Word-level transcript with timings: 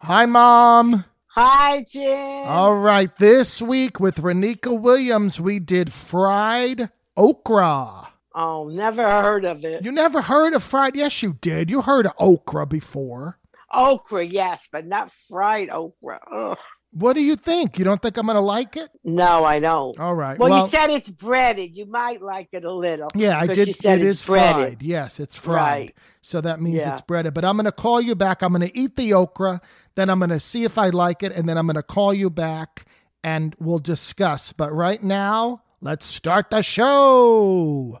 Hi, 0.00 0.26
Mom. 0.26 1.04
Hi, 1.26 1.82
Jim. 1.82 2.46
All 2.46 2.76
right. 2.76 3.14
This 3.16 3.60
week 3.60 3.98
with 3.98 4.16
Renika 4.18 4.78
Williams, 4.78 5.40
we 5.40 5.58
did 5.58 5.92
fried 5.92 6.90
okra. 7.16 8.08
Oh, 8.32 8.68
never 8.68 9.02
heard 9.02 9.44
of 9.44 9.64
it. 9.64 9.84
You 9.84 9.90
never 9.90 10.22
heard 10.22 10.54
of 10.54 10.62
fried? 10.62 10.94
Yes, 10.94 11.20
you 11.22 11.36
did. 11.40 11.68
You 11.68 11.82
heard 11.82 12.06
of 12.06 12.12
okra 12.18 12.64
before. 12.66 13.38
Okra, 13.74 14.24
yes, 14.24 14.68
but 14.70 14.86
not 14.86 15.10
fried 15.10 15.68
okra. 15.68 16.20
Ugh. 16.30 16.58
What 16.94 17.12
do 17.12 17.20
you 17.22 17.36
think? 17.36 17.78
You 17.78 17.84
don't 17.84 18.00
think 18.00 18.16
I'm 18.16 18.24
going 18.26 18.36
to 18.36 18.40
like 18.40 18.76
it? 18.76 18.88
No, 19.04 19.44
I 19.44 19.58
don't. 19.58 19.98
All 20.00 20.14
right. 20.14 20.38
Well, 20.38 20.64
you 20.64 20.70
said 20.70 20.88
it's 20.88 21.10
breaded. 21.10 21.76
You 21.76 21.84
might 21.84 22.22
like 22.22 22.48
it 22.52 22.64
a 22.64 22.72
little. 22.72 23.08
Yeah, 23.14 23.38
I 23.38 23.46
did. 23.46 23.66
You 23.68 23.72
said 23.74 24.02
it's 24.02 24.24
breaded. 24.24 24.54
fried. 24.56 24.82
Yes, 24.82 25.20
it's 25.20 25.36
fried. 25.36 25.56
Right. 25.58 25.94
So 26.22 26.40
that 26.40 26.60
means 26.62 26.76
Yeah. 26.76 26.92
it's 26.92 27.02
breaded. 27.02 27.34
But 27.34 27.44
I'm 27.44 27.56
going 27.56 27.66
to 27.66 27.72
call 27.72 28.00
you 28.00 28.14
back. 28.14 28.42
I'm 28.42 28.52
going 28.54 28.66
to 28.66 28.78
eat 28.78 28.96
the 28.96 29.12
okra. 29.12 29.60
Then 29.96 30.08
I'm 30.08 30.18
going 30.18 30.30
to 30.30 30.40
see 30.40 30.64
if 30.64 30.78
I 30.78 30.88
like 30.88 31.22
it. 31.22 31.32
And 31.32 31.46
then 31.46 31.58
I'm 31.58 31.66
going 31.66 31.74
to 31.76 31.82
call 31.82 32.14
you 32.14 32.30
back 32.30 32.86
and 33.22 33.54
we'll 33.58 33.80
discuss. 33.80 34.52
But 34.52 34.72
right 34.72 35.02
now, 35.02 35.62
let's 35.82 36.06
start 36.06 36.48
the 36.50 36.62
show. 36.62 37.98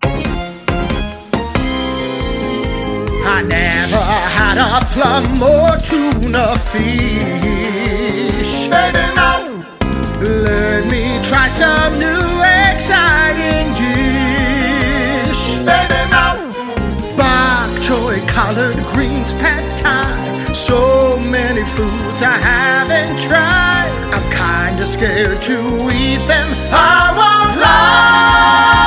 I 3.30 3.42
never 3.42 3.96
had 3.98 4.56
a 4.56 4.80
plum 4.94 5.42
or 5.42 5.76
tuna 5.84 6.56
fish. 6.56 7.47
Baby, 8.70 9.04
no. 9.16 9.64
Let 10.20 10.86
me 10.90 11.18
try 11.24 11.48
some 11.48 11.98
new 11.98 12.24
exciting 12.68 13.72
dish. 13.80 15.42
Baby, 15.64 16.00
no. 16.12 16.26
Bok 17.16 17.70
choy, 17.80 18.20
collard 18.28 18.76
greens, 18.84 19.32
pad 19.32 19.64
thai. 19.78 20.52
So 20.52 21.18
many 21.18 21.64
foods 21.64 22.22
I 22.22 22.36
haven't 22.36 23.18
tried. 23.20 23.90
I'm 24.12 24.26
kinda 24.30 24.86
scared 24.86 25.40
to 25.42 25.58
eat 25.90 26.22
them. 26.26 26.48
I 26.70 27.12
won't 27.18 27.60
lie. 27.60 28.77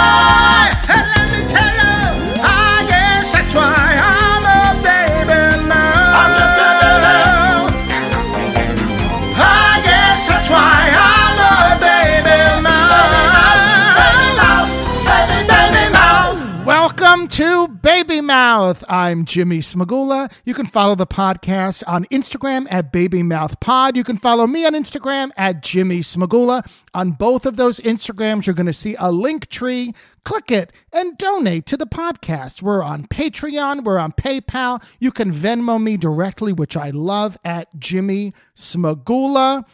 Baby 17.67 18.21
Mouth. 18.21 18.83
I'm 18.89 19.25
Jimmy 19.25 19.59
Smagula. 19.59 20.31
You 20.45 20.53
can 20.53 20.65
follow 20.65 20.95
the 20.95 21.07
podcast 21.07 21.83
on 21.87 22.05
Instagram 22.05 22.67
at 22.69 22.91
Baby 22.91 23.23
Mouth 23.23 23.59
Pod. 23.59 23.95
You 23.95 24.03
can 24.03 24.17
follow 24.17 24.47
me 24.47 24.65
on 24.65 24.73
Instagram 24.73 25.31
at 25.37 25.61
Jimmy 25.61 25.99
Smagula. 25.99 26.67
On 26.93 27.11
both 27.11 27.45
of 27.45 27.57
those 27.57 27.79
Instagrams, 27.79 28.45
you're 28.45 28.55
going 28.55 28.65
to 28.65 28.73
see 28.73 28.95
a 28.99 29.11
link 29.11 29.49
tree. 29.49 29.93
Click 30.23 30.51
it 30.51 30.73
and 30.91 31.17
donate 31.17 31.65
to 31.67 31.77
the 31.77 31.87
podcast. 31.87 32.61
We're 32.61 32.83
on 32.83 33.07
Patreon. 33.07 33.83
We're 33.83 33.99
on 33.99 34.11
PayPal. 34.13 34.83
You 34.99 35.11
can 35.11 35.31
Venmo 35.31 35.81
me 35.81 35.97
directly, 35.97 36.53
which 36.53 36.75
I 36.75 36.89
love, 36.89 37.37
at 37.43 37.67
Jimmy 37.79 38.33
Smagula. 38.55 39.65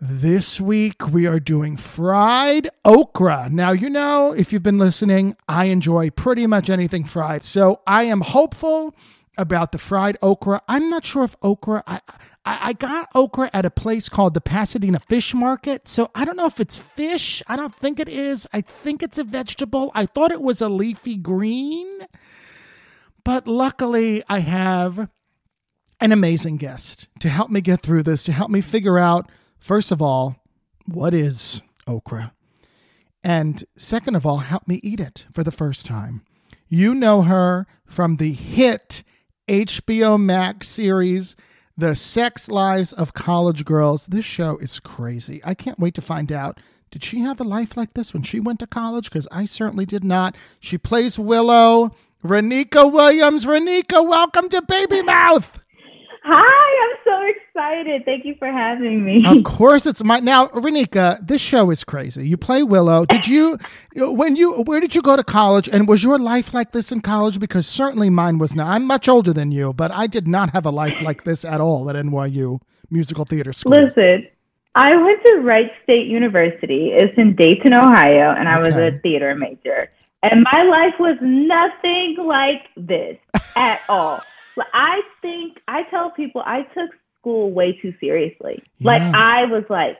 This 0.00 0.60
week 0.60 1.08
we 1.08 1.26
are 1.26 1.38
doing 1.38 1.76
fried 1.76 2.68
okra. 2.84 3.48
Now, 3.50 3.70
you 3.70 3.88
know, 3.88 4.32
if 4.32 4.52
you've 4.52 4.62
been 4.62 4.78
listening, 4.78 5.36
I 5.48 5.66
enjoy 5.66 6.10
pretty 6.10 6.46
much 6.46 6.68
anything 6.68 7.04
fried. 7.04 7.42
So 7.44 7.80
I 7.86 8.02
am 8.04 8.20
hopeful 8.20 8.94
about 9.38 9.72
the 9.72 9.78
fried 9.78 10.18
okra. 10.20 10.62
I'm 10.68 10.90
not 10.90 11.04
sure 11.04 11.24
if 11.24 11.36
okra, 11.42 11.84
I, 11.86 12.00
I, 12.44 12.58
I 12.68 12.72
got 12.72 13.08
okra 13.14 13.50
at 13.52 13.64
a 13.64 13.70
place 13.70 14.08
called 14.08 14.34
the 14.34 14.40
Pasadena 14.40 14.98
Fish 14.98 15.32
Market. 15.32 15.86
So 15.86 16.10
I 16.14 16.24
don't 16.24 16.36
know 16.36 16.46
if 16.46 16.58
it's 16.58 16.76
fish. 16.76 17.42
I 17.46 17.54
don't 17.54 17.74
think 17.74 18.00
it 18.00 18.08
is. 18.08 18.48
I 18.52 18.62
think 18.62 19.02
it's 19.02 19.18
a 19.18 19.24
vegetable. 19.24 19.92
I 19.94 20.06
thought 20.06 20.32
it 20.32 20.42
was 20.42 20.60
a 20.60 20.68
leafy 20.68 21.16
green. 21.16 22.00
But 23.22 23.46
luckily, 23.46 24.22
I 24.28 24.40
have 24.40 25.08
an 26.00 26.12
amazing 26.12 26.56
guest 26.56 27.08
to 27.20 27.30
help 27.30 27.48
me 27.48 27.60
get 27.60 27.80
through 27.80 28.02
this, 28.02 28.22
to 28.24 28.32
help 28.32 28.50
me 28.50 28.60
figure 28.60 28.98
out, 28.98 29.30
first 29.64 29.90
of 29.90 30.02
all, 30.02 30.36
what 30.84 31.14
is 31.14 31.62
okra? 31.86 32.34
And 33.24 33.64
second 33.76 34.14
of 34.14 34.26
all, 34.26 34.38
help 34.38 34.68
me 34.68 34.78
eat 34.82 35.00
it 35.00 35.24
for 35.32 35.42
the 35.42 35.50
first 35.50 35.86
time. 35.86 36.22
You 36.68 36.94
know 36.94 37.22
her 37.22 37.66
from 37.86 38.16
the 38.16 38.34
hit 38.34 39.02
HBO 39.48 40.20
Max 40.20 40.68
series, 40.68 41.34
The 41.78 41.96
Sex 41.96 42.50
Lives 42.50 42.92
of 42.92 43.14
College 43.14 43.64
Girls. 43.64 44.06
This 44.06 44.26
show 44.26 44.58
is 44.58 44.80
crazy. 44.80 45.40
I 45.44 45.54
can't 45.54 45.80
wait 45.80 45.94
to 45.94 46.02
find 46.02 46.30
out. 46.30 46.60
Did 46.90 47.02
she 47.02 47.20
have 47.20 47.40
a 47.40 47.44
life 47.44 47.74
like 47.74 47.94
this 47.94 48.12
when 48.12 48.22
she 48.22 48.40
went 48.40 48.60
to 48.60 48.66
college? 48.66 49.06
Because 49.06 49.26
I 49.32 49.46
certainly 49.46 49.86
did 49.86 50.04
not. 50.04 50.36
She 50.60 50.76
plays 50.76 51.18
Willow. 51.18 51.94
Renika 52.22 52.90
Williams. 52.90 53.46
Renika, 53.46 54.06
welcome 54.06 54.50
to 54.50 54.60
Baby 54.60 55.02
Mouth. 55.02 55.58
Hi, 56.26 56.90
I'm 56.90 56.96
so 57.04 57.20
excited. 57.36 58.04
Thank 58.06 58.24
you 58.24 58.34
for 58.38 58.50
having 58.50 59.04
me. 59.04 59.22
Of 59.26 59.44
course, 59.44 59.84
it's 59.84 60.02
my 60.02 60.20
now, 60.20 60.46
Renika. 60.48 61.18
This 61.26 61.42
show 61.42 61.70
is 61.70 61.84
crazy. 61.84 62.26
You 62.26 62.38
play 62.38 62.62
Willow. 62.62 63.04
Did 63.04 63.26
you 63.26 63.58
when 63.94 64.34
you 64.34 64.62
where 64.62 64.80
did 64.80 64.94
you 64.94 65.02
go 65.02 65.16
to 65.16 65.24
college? 65.24 65.68
And 65.68 65.86
was 65.86 66.02
your 66.02 66.18
life 66.18 66.54
like 66.54 66.72
this 66.72 66.90
in 66.90 67.02
college? 67.02 67.38
Because 67.38 67.66
certainly 67.66 68.08
mine 68.08 68.38
was 68.38 68.54
not. 68.54 68.68
I'm 68.68 68.86
much 68.86 69.06
older 69.06 69.34
than 69.34 69.52
you, 69.52 69.74
but 69.74 69.90
I 69.90 70.06
did 70.06 70.26
not 70.26 70.50
have 70.50 70.64
a 70.64 70.70
life 70.70 71.02
like 71.02 71.24
this 71.24 71.44
at 71.44 71.60
all 71.60 71.90
at 71.90 71.96
NYU 71.96 72.60
Musical 72.90 73.26
Theater 73.26 73.52
School. 73.52 73.72
Listen, 73.72 74.26
I 74.74 74.96
went 74.96 75.22
to 75.24 75.40
Wright 75.40 75.70
State 75.82 76.06
University. 76.06 76.92
It's 76.92 77.18
in 77.18 77.36
Dayton, 77.36 77.74
Ohio, 77.74 78.34
and 78.34 78.48
I 78.48 78.60
was 78.60 78.74
a 78.74 78.98
theater 79.02 79.34
major. 79.34 79.90
And 80.22 80.42
my 80.42 80.62
life 80.62 80.94
was 80.98 81.18
nothing 81.20 82.16
like 82.18 82.62
this 82.78 83.18
at 83.56 83.82
all. 83.90 84.22
But 84.56 84.66
I 84.72 85.02
think 85.22 85.58
I 85.68 85.82
tell 85.84 86.10
people 86.10 86.42
I 86.44 86.62
took 86.62 86.90
school 87.18 87.50
way 87.52 87.72
too 87.80 87.94
seriously. 88.00 88.62
Like 88.80 89.02
I 89.02 89.44
was 89.46 89.64
like, 89.68 89.98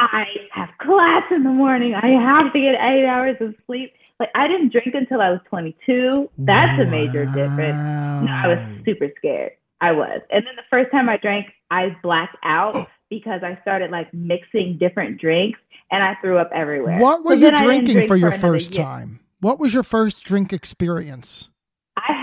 I 0.00 0.24
have 0.52 0.70
class 0.80 1.24
in 1.30 1.44
the 1.44 1.50
morning. 1.50 1.94
I 1.94 2.08
have 2.08 2.52
to 2.52 2.60
get 2.60 2.74
eight 2.74 3.06
hours 3.06 3.36
of 3.40 3.54
sleep. 3.66 3.92
Like 4.18 4.30
I 4.34 4.48
didn't 4.48 4.72
drink 4.72 4.94
until 4.94 5.20
I 5.20 5.30
was 5.30 5.40
22. 5.48 6.30
That's 6.38 6.80
a 6.80 6.86
major 6.90 7.26
difference. 7.26 7.78
No, 8.26 8.32
I 8.32 8.46
was 8.48 8.84
super 8.84 9.08
scared. 9.18 9.52
I 9.80 9.92
was. 9.92 10.20
And 10.30 10.46
then 10.46 10.56
the 10.56 10.62
first 10.70 10.90
time 10.90 11.08
I 11.08 11.16
drank, 11.18 11.46
I 11.70 11.96
blacked 12.02 12.36
out 12.42 12.88
because 13.10 13.42
I 13.42 13.58
started 13.62 13.90
like 13.90 14.12
mixing 14.14 14.78
different 14.78 15.20
drinks 15.20 15.58
and 15.90 16.02
I 16.02 16.16
threw 16.20 16.38
up 16.38 16.50
everywhere. 16.54 16.98
What 16.98 17.24
were 17.24 17.32
So 17.32 17.34
you 17.34 17.40
then 17.42 17.54
I 17.54 17.58
didn't 17.58 17.66
drinking 17.66 17.94
drink 17.94 18.08
for 18.08 18.16
your 18.16 18.32
first 18.32 18.74
year. 18.74 18.84
time? 18.84 19.20
What 19.40 19.58
was 19.58 19.74
your 19.74 19.82
first 19.82 20.24
drink 20.24 20.52
experience? 20.52 21.50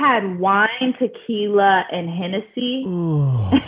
Had 0.01 0.39
wine, 0.39 0.95
tequila, 0.97 1.85
and 1.91 2.09
Hennessy. 2.09 2.83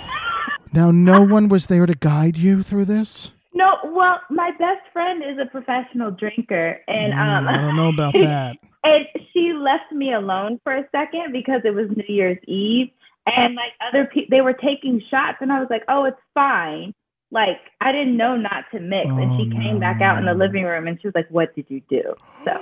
Now, 0.73 0.89
no 0.89 1.21
one 1.21 1.49
was 1.49 1.67
there 1.67 1.85
to 1.85 1.93
guide 1.93 2.35
you 2.35 2.63
through 2.63 2.85
this. 2.85 3.29
No, 3.53 3.75
well, 3.85 4.19
my 4.31 4.49
best 4.57 4.81
friend 4.91 5.21
is 5.23 5.37
a 5.37 5.45
professional 5.45 6.09
drinker, 6.09 6.79
and 6.87 7.13
um, 7.13 7.45
Mm, 7.45 7.47
I 7.47 7.61
don't 7.61 7.75
know 7.75 7.89
about 7.89 8.13
that. 8.19 8.55
and 8.83 9.05
she 9.31 9.53
left 9.53 9.91
me 9.91 10.11
alone 10.13 10.59
for 10.63 10.73
a 10.75 10.83
second 10.91 11.31
because 11.31 11.61
it 11.63 11.75
was 11.75 11.89
New 11.95 12.05
Year's 12.11 12.39
Eve, 12.47 12.89
and 13.27 13.53
like 13.53 13.73
other 13.87 14.05
people, 14.11 14.29
they 14.35 14.41
were 14.41 14.53
taking 14.53 14.99
shots, 15.11 15.37
and 15.41 15.51
I 15.51 15.59
was 15.59 15.67
like, 15.69 15.83
"Oh, 15.87 16.05
it's 16.05 16.17
fine." 16.33 16.95
Like 17.29 17.59
I 17.79 17.91
didn't 17.91 18.17
know 18.17 18.35
not 18.35 18.63
to 18.73 18.79
mix, 18.79 19.09
and 19.09 19.31
she 19.37 19.51
Oh, 19.55 19.61
came 19.61 19.79
back 19.79 20.01
out 20.01 20.17
in 20.17 20.25
the 20.25 20.33
living 20.33 20.63
room, 20.63 20.87
and 20.87 20.99
she 20.99 21.05
was 21.07 21.13
like, 21.13 21.29
"What 21.29 21.55
did 21.55 21.67
you 21.69 21.81
do?" 21.87 22.15
So 22.45 22.53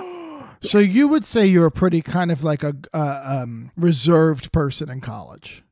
So 0.62 0.78
you 0.78 1.08
would 1.08 1.24
say 1.24 1.46
you're 1.46 1.66
a 1.66 1.70
pretty 1.70 2.02
kind 2.02 2.30
of 2.30 2.42
like 2.44 2.62
a 2.62 2.74
uh, 2.92 3.40
um, 3.42 3.70
reserved 3.76 4.52
person 4.52 4.88
in 4.88 5.00
college. 5.00 5.64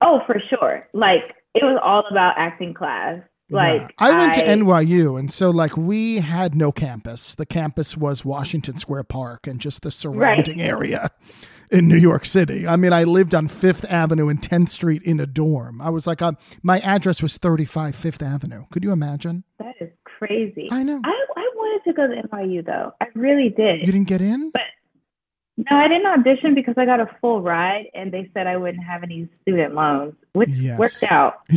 Oh, 0.00 0.20
for 0.26 0.36
sure. 0.50 0.88
Like 0.92 1.36
it 1.54 1.62
was 1.62 1.78
all 1.82 2.04
about 2.10 2.34
acting 2.36 2.74
class. 2.74 3.20
Like 3.50 3.82
Yeah. 3.82 3.88
I 3.98 4.10
went 4.12 4.34
to 4.34 4.44
NYU, 4.44 5.18
and 5.18 5.30
so 5.30 5.50
like 5.50 5.76
we 5.76 6.16
had 6.16 6.54
no 6.54 6.72
campus. 6.72 7.34
The 7.34 7.44
campus 7.44 7.96
was 7.96 8.24
Washington 8.24 8.76
Square 8.78 9.04
Park 9.04 9.46
and 9.46 9.60
just 9.60 9.82
the 9.82 9.90
surrounding 9.90 10.60
area 10.60 11.10
in 11.70 11.88
New 11.88 11.96
York 11.96 12.24
City. 12.24 12.66
I 12.66 12.76
mean, 12.76 12.92
I 12.92 13.04
lived 13.04 13.34
on 13.34 13.48
Fifth 13.48 13.84
Avenue 13.90 14.28
and 14.28 14.40
10th 14.40 14.70
Street 14.70 15.02
in 15.02 15.20
a 15.20 15.26
dorm. 15.26 15.80
I 15.80 15.90
was 15.90 16.06
like, 16.06 16.22
uh, 16.22 16.32
my 16.62 16.80
address 16.80 17.22
was 17.22 17.36
35 17.38 17.94
Fifth 17.94 18.22
Avenue. 18.22 18.64
Could 18.70 18.84
you 18.84 18.92
imagine? 18.92 19.44
That 19.58 19.74
is 19.80 19.90
crazy. 20.26 20.68
I 20.70 20.82
know. 20.82 21.00
I, 21.04 21.26
I 21.36 21.50
wanted 21.56 21.84
to 21.90 21.92
go 21.94 22.06
to 22.06 22.14
NYU 22.28 22.64
though. 22.64 22.92
I 23.00 23.06
really 23.14 23.48
did. 23.48 23.80
You 23.80 23.86
didn't 23.86 24.08
get 24.08 24.20
in? 24.20 24.50
But 24.52 24.62
No, 25.56 25.76
I 25.76 25.88
didn't 25.88 26.06
audition 26.06 26.54
because 26.54 26.74
I 26.76 26.84
got 26.84 27.00
a 27.00 27.08
full 27.20 27.42
ride 27.42 27.86
and 27.94 28.12
they 28.12 28.30
said 28.34 28.46
I 28.46 28.56
wouldn't 28.56 28.84
have 28.84 29.02
any 29.02 29.28
student 29.42 29.74
loans, 29.74 30.14
which 30.32 30.50
Yes. 30.50 30.78
worked 30.78 31.04
out. 31.10 31.34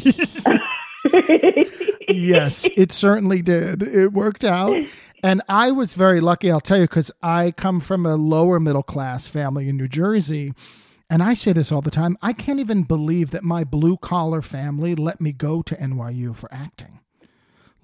yes, 2.09 2.67
it 2.75 2.91
certainly 2.91 3.41
did. 3.41 3.83
It 3.83 4.12
worked 4.13 4.44
out. 4.44 4.75
And 5.23 5.41
I 5.47 5.71
was 5.71 5.94
very 5.94 6.19
lucky, 6.19 6.51
I'll 6.51 6.59
tell 6.59 6.77
you, 6.77 6.83
because 6.83 7.12
I 7.21 7.51
come 7.51 7.79
from 7.79 8.06
a 8.06 8.15
lower 8.15 8.59
middle 8.59 8.83
class 8.83 9.27
family 9.27 9.69
in 9.69 9.77
New 9.77 9.88
Jersey. 9.88 10.53
and 11.09 11.21
I 11.21 11.35
say 11.35 11.53
this 11.53 11.71
all 11.71 11.81
the 11.81 11.91
time, 11.91 12.17
I 12.21 12.33
can't 12.33 12.59
even 12.59 12.83
believe 12.83 13.29
that 13.31 13.44
my 13.44 13.63
blue 13.63 13.97
collar 13.97 14.41
family 14.41 14.95
let 14.95 15.21
me 15.21 15.31
go 15.31 15.62
to 15.62 15.75
NYU 15.75 16.35
for 16.35 16.51
acting. 16.51 17.00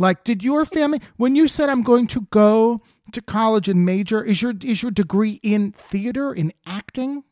Like, 0.01 0.23
did 0.23 0.43
your 0.43 0.65
family 0.65 0.99
when 1.17 1.35
you 1.35 1.47
said 1.47 1.69
I'm 1.69 1.83
going 1.83 2.07
to 2.07 2.21
go 2.31 2.81
to 3.11 3.21
college 3.21 3.69
and 3.69 3.85
major, 3.85 4.23
is 4.23 4.41
your 4.41 4.53
is 4.61 4.81
your 4.81 4.91
degree 4.91 5.39
in 5.43 5.71
theater, 5.73 6.33
in 6.33 6.51
acting? 6.65 7.23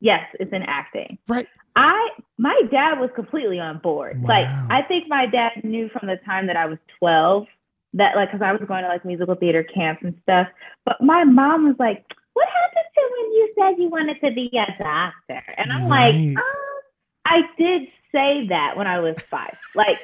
Yes, 0.00 0.24
it's 0.40 0.52
in 0.52 0.62
acting. 0.62 1.18
Right. 1.28 1.46
I 1.76 2.08
my 2.38 2.60
dad 2.70 2.98
was 2.98 3.10
completely 3.14 3.60
on 3.60 3.78
board. 3.78 4.20
Wow. 4.20 4.28
Like 4.28 4.46
I 4.70 4.82
think 4.82 5.04
my 5.08 5.26
dad 5.26 5.52
knew 5.62 5.88
from 5.90 6.08
the 6.08 6.16
time 6.24 6.46
that 6.48 6.56
I 6.56 6.66
was 6.66 6.78
12 6.98 7.46
that 7.94 8.16
like 8.16 8.32
cuz 8.32 8.42
I 8.42 8.52
was 8.52 8.62
going 8.66 8.82
to 8.82 8.88
like 8.88 9.04
musical 9.04 9.34
theater 9.36 9.62
camps 9.62 10.02
and 10.02 10.18
stuff. 10.22 10.48
But 10.84 11.00
my 11.00 11.24
mom 11.24 11.66
was 11.68 11.76
like, 11.78 12.04
"What 12.32 12.48
happened 12.48 12.90
to 12.96 13.02
when 13.16 13.32
you 13.32 13.54
said 13.58 13.82
you 13.82 13.88
wanted 13.90 14.20
to 14.22 14.30
be 14.32 14.50
a 14.54 14.66
doctor?" 14.82 15.42
And 15.56 15.72
I'm 15.72 15.86
Right. 15.88 16.14
like, 16.14 16.36
um, 16.38 16.80
"I 17.26 17.42
did 17.58 17.88
say 18.10 18.46
that 18.48 18.76
when 18.76 18.86
I 18.88 18.98
was 19.00 19.16
5." 19.22 19.56
Like 19.74 19.98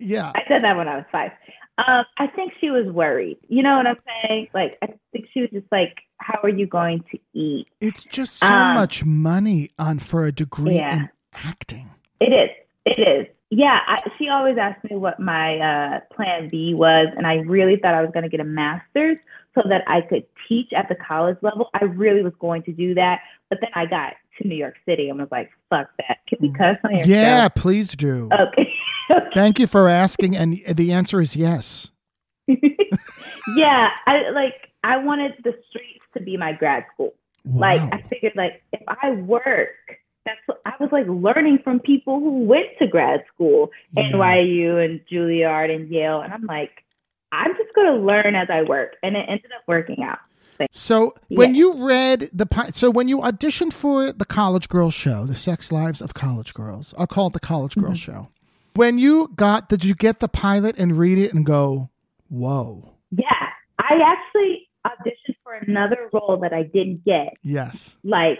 Yeah. 0.00 0.32
I 0.34 0.42
said 0.48 0.62
that 0.62 0.76
when 0.76 0.88
I 0.88 0.96
was 0.96 1.04
5. 1.12 1.30
Um, 1.78 2.04
I 2.18 2.26
think 2.26 2.52
she 2.60 2.70
was 2.70 2.86
worried. 2.86 3.38
You 3.48 3.62
know 3.62 3.76
what 3.76 3.86
I'm 3.86 3.96
saying? 4.24 4.48
Like 4.52 4.76
I 4.82 4.88
think 5.12 5.26
she 5.32 5.40
was 5.40 5.50
just 5.50 5.66
like, 5.72 5.98
"How 6.18 6.38
are 6.42 6.48
you 6.50 6.66
going 6.66 7.02
to 7.10 7.18
eat?" 7.32 7.68
It's 7.80 8.04
just 8.04 8.34
so 8.34 8.46
Um, 8.46 8.74
much 8.74 9.02
money 9.04 9.70
on 9.78 9.98
for 9.98 10.26
a 10.26 10.32
degree 10.32 10.74
yeah. 10.74 10.94
in 10.94 11.08
acting. 11.32 11.88
It 12.20 12.32
is. 12.32 12.50
It 12.84 13.00
is. 13.00 13.26
Yeah. 13.48 13.78
I, 13.86 14.02
she 14.18 14.28
always 14.28 14.58
asked 14.58 14.84
me 14.84 14.96
what 14.96 15.20
my 15.20 15.58
uh, 15.58 16.00
plan 16.14 16.50
B 16.50 16.74
was, 16.74 17.08
and 17.16 17.26
I 17.26 17.36
really 17.36 17.76
thought 17.76 17.94
I 17.94 18.02
was 18.02 18.10
going 18.12 18.24
to 18.24 18.28
get 18.28 18.40
a 18.40 18.44
master's 18.44 19.16
so 19.54 19.62
that 19.68 19.82
I 19.86 20.02
could 20.02 20.24
teach 20.48 20.72
at 20.76 20.88
the 20.88 20.94
college 20.96 21.38
level. 21.40 21.70
I 21.74 21.84
really 21.84 22.22
was 22.22 22.34
going 22.38 22.62
to 22.64 22.72
do 22.72 22.94
that, 22.94 23.20
but 23.48 23.58
then 23.60 23.70
I 23.74 23.86
got 23.86 24.14
to 24.40 24.48
New 24.48 24.56
York 24.56 24.76
City 24.86 25.08
and 25.08 25.18
was 25.18 25.28
like, 25.30 25.50
"Fuck 25.68 25.88
that! 25.98 26.18
Can 26.28 26.38
we 26.40 26.52
cuss 26.52 26.76
on 26.84 26.96
your 26.98 27.06
Yeah, 27.06 27.48
please 27.48 27.92
do. 27.92 28.28
Okay. 28.32 28.72
Thank 29.34 29.58
you 29.58 29.66
for 29.66 29.88
asking, 29.88 30.36
and 30.36 30.60
the 30.68 30.92
answer 30.92 31.20
is 31.20 31.36
yes. 31.36 31.90
yeah. 32.46 33.90
I 34.06 34.30
like. 34.30 34.54
I 34.82 34.96
wanted 34.96 35.32
the 35.44 35.52
streets 35.68 36.04
to 36.14 36.22
be 36.22 36.36
my 36.36 36.52
grad 36.52 36.84
school. 36.94 37.14
Wow. 37.44 37.60
Like 37.60 37.80
I 37.92 38.02
figured, 38.08 38.32
like 38.36 38.62
if 38.72 38.82
I 38.86 39.12
work, 39.12 39.68
that's 40.24 40.40
what 40.46 40.60
I 40.64 40.72
was 40.80 40.90
like 40.92 41.06
learning 41.08 41.58
from 41.62 41.80
people 41.80 42.20
who 42.20 42.44
went 42.44 42.66
to 42.78 42.86
grad 42.86 43.24
school, 43.34 43.70
Yeah. 43.96 44.10
NYU 44.12 44.84
and 44.84 45.00
Juilliard 45.10 45.74
and 45.74 45.88
Yale, 45.88 46.20
and 46.20 46.32
I'm 46.32 46.44
like, 46.44 46.84
I'm 47.32 47.52
just 47.56 47.74
gonna 47.74 47.96
learn 47.96 48.34
as 48.34 48.48
I 48.50 48.62
work, 48.62 48.96
and 49.02 49.16
it 49.16 49.26
ended 49.28 49.50
up 49.56 49.62
working 49.66 50.02
out. 50.02 50.18
So 50.70 51.14
when 51.28 51.54
Yeah. 51.54 51.58
you 51.58 51.86
read 51.86 52.30
the 52.32 52.46
so 52.72 52.90
when 52.90 53.08
you 53.08 53.18
auditioned 53.18 53.72
for 53.72 54.12
the 54.12 54.24
College 54.24 54.68
Girls 54.68 54.94
show, 54.94 55.24
the 55.26 55.34
Sex 55.34 55.70
Lives 55.72 56.00
of 56.00 56.14
College 56.14 56.54
Girls, 56.54 56.94
I'll 56.98 57.06
call 57.06 57.28
it 57.28 57.32
the 57.32 57.40
College 57.40 57.74
Girls 57.76 57.98
Mm-hmm. 58.00 58.12
show. 58.12 58.28
When 58.74 58.98
you 58.98 59.30
got, 59.34 59.68
did 59.68 59.84
you 59.84 59.94
get 59.94 60.20
the 60.20 60.28
pilot 60.28 60.76
and 60.78 60.96
read 60.98 61.18
it 61.18 61.34
and 61.34 61.44
go, 61.44 61.90
"Whoa, 62.28 62.94
Yeah, 63.10 63.26
I 63.78 64.00
actually 64.04 64.68
auditioned 64.86 65.34
for 65.42 65.54
another 65.54 66.08
role 66.12 66.38
that 66.42 66.52
I 66.52 66.62
didn't 66.62 67.04
get 67.04 67.34
yes, 67.42 67.96
like 68.04 68.38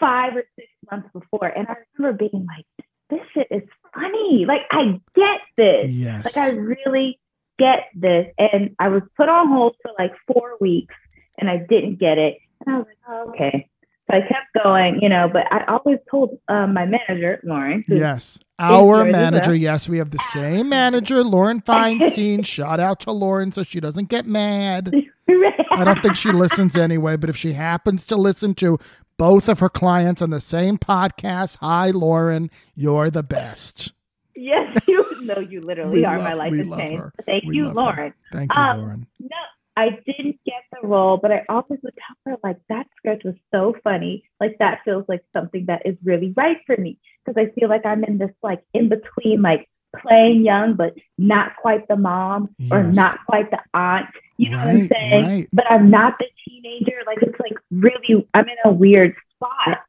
five 0.00 0.34
or 0.34 0.44
six 0.56 0.68
months 0.90 1.08
before, 1.12 1.46
and 1.46 1.68
I 1.68 1.74
remember 1.98 2.16
being 2.30 2.46
like, 2.46 2.64
this 3.10 3.20
shit 3.34 3.46
is 3.50 3.62
funny. 3.94 4.46
Like 4.46 4.62
I 4.70 4.98
get 5.14 5.40
this. 5.56 5.90
yes, 5.90 6.24
Like 6.24 6.36
I 6.36 6.50
really 6.56 7.20
get 7.58 7.84
this. 7.94 8.26
And 8.38 8.74
I 8.78 8.88
was 8.88 9.02
put 9.16 9.28
on 9.28 9.48
hold 9.48 9.76
for 9.82 9.92
like 9.98 10.12
four 10.26 10.54
weeks 10.60 10.94
and 11.38 11.48
I 11.50 11.58
didn't 11.68 11.98
get 11.98 12.18
it. 12.18 12.38
And 12.66 12.74
I 12.74 12.78
was 12.78 12.86
like, 12.86 12.96
oh, 13.08 13.30
okay. 13.30 13.68
So 14.10 14.16
I 14.16 14.20
kept 14.20 14.64
going, 14.64 15.00
you 15.02 15.08
know, 15.08 15.28
but 15.32 15.42
I 15.52 15.64
always 15.66 15.98
told 16.10 16.38
um, 16.48 16.74
my 16.74 16.86
manager, 16.86 17.40
Lauren, 17.44 17.84
yes." 17.88 18.38
Our 18.58 19.04
manager, 19.04 19.54
yes, 19.54 19.86
we 19.88 19.98
have 19.98 20.12
the 20.12 20.18
same 20.18 20.70
manager, 20.70 21.22
Lauren 21.22 21.60
Feinstein. 21.66 22.46
Shout 22.46 22.80
out 22.80 23.00
to 23.00 23.12
Lauren 23.12 23.52
so 23.52 23.62
she 23.62 23.80
doesn't 23.80 24.08
get 24.08 24.24
mad. 24.26 24.94
I 25.72 25.84
don't 25.84 26.00
think 26.00 26.16
she 26.16 26.32
listens 26.32 26.74
anyway, 26.76 27.16
but 27.16 27.28
if 27.28 27.36
she 27.36 27.52
happens 27.52 28.06
to 28.06 28.16
listen 28.16 28.54
to 28.54 28.78
both 29.18 29.48
of 29.50 29.58
her 29.58 29.68
clients 29.68 30.22
on 30.22 30.30
the 30.30 30.40
same 30.40 30.78
podcast, 30.78 31.58
hi 31.60 31.90
Lauren, 31.90 32.50
you're 32.74 33.10
the 33.10 33.22
best. 33.22 33.92
yes, 34.34 34.74
you 34.86 35.04
know, 35.22 35.38
you 35.40 35.60
literally 35.60 36.04
are. 36.06 36.16
love- 36.16 36.24
my 36.30 36.32
life 36.34 36.52
love 36.66 36.80
changed. 36.80 37.02
Thank 37.26 37.44
We 37.44 37.56
you, 37.56 37.64
love 37.64 37.74
her. 37.74 37.80
Lauren. 37.82 38.14
Thank 38.32 38.54
you, 38.54 38.62
Um, 38.62 38.78
Lauren. 38.80 39.06
No, 39.20 39.36
I 39.76 39.90
didn't 40.06 40.40
get 40.46 40.62
the 40.72 40.86
role, 40.88 41.18
but 41.18 41.30
I 41.30 41.44
always 41.48 41.80
would 41.82 41.94
tell 41.94 42.16
her 42.32 42.38
like 42.42 42.56
that 42.68 42.86
script 42.96 43.24
was 43.24 43.34
so 43.52 43.74
funny. 43.84 44.24
Like 44.40 44.56
that 44.58 44.80
feels 44.84 45.04
like 45.06 45.22
something 45.34 45.66
that 45.66 45.82
is 45.84 45.96
really 46.02 46.32
right 46.36 46.58
for 46.66 46.76
me 46.76 46.98
because 47.24 47.40
I 47.40 47.52
feel 47.58 47.68
like 47.68 47.84
I'm 47.84 48.02
in 48.04 48.16
this 48.18 48.30
like 48.42 48.62
in 48.72 48.88
between, 48.88 49.42
like 49.42 49.68
playing 50.00 50.44
young 50.44 50.74
but 50.74 50.94
not 51.18 51.56
quite 51.56 51.88
the 51.88 51.96
mom 51.96 52.54
or 52.70 52.82
not 52.82 53.18
quite 53.26 53.50
the 53.50 53.60
aunt. 53.74 54.06
You 54.38 54.50
know 54.50 54.58
what 54.58 54.68
I'm 54.68 54.88
saying? 54.88 55.24
right. 55.24 55.48
But 55.52 55.70
I'm 55.70 55.90
not 55.90 56.18
the 56.18 56.26
teenager. 56.48 57.02
Like 57.06 57.18
it's 57.22 57.38
like 57.38 57.58
really, 57.70 58.26
I'm 58.34 58.48
in 58.48 58.56
a 58.64 58.72
weird 58.72 59.14
spot. 59.34 59.82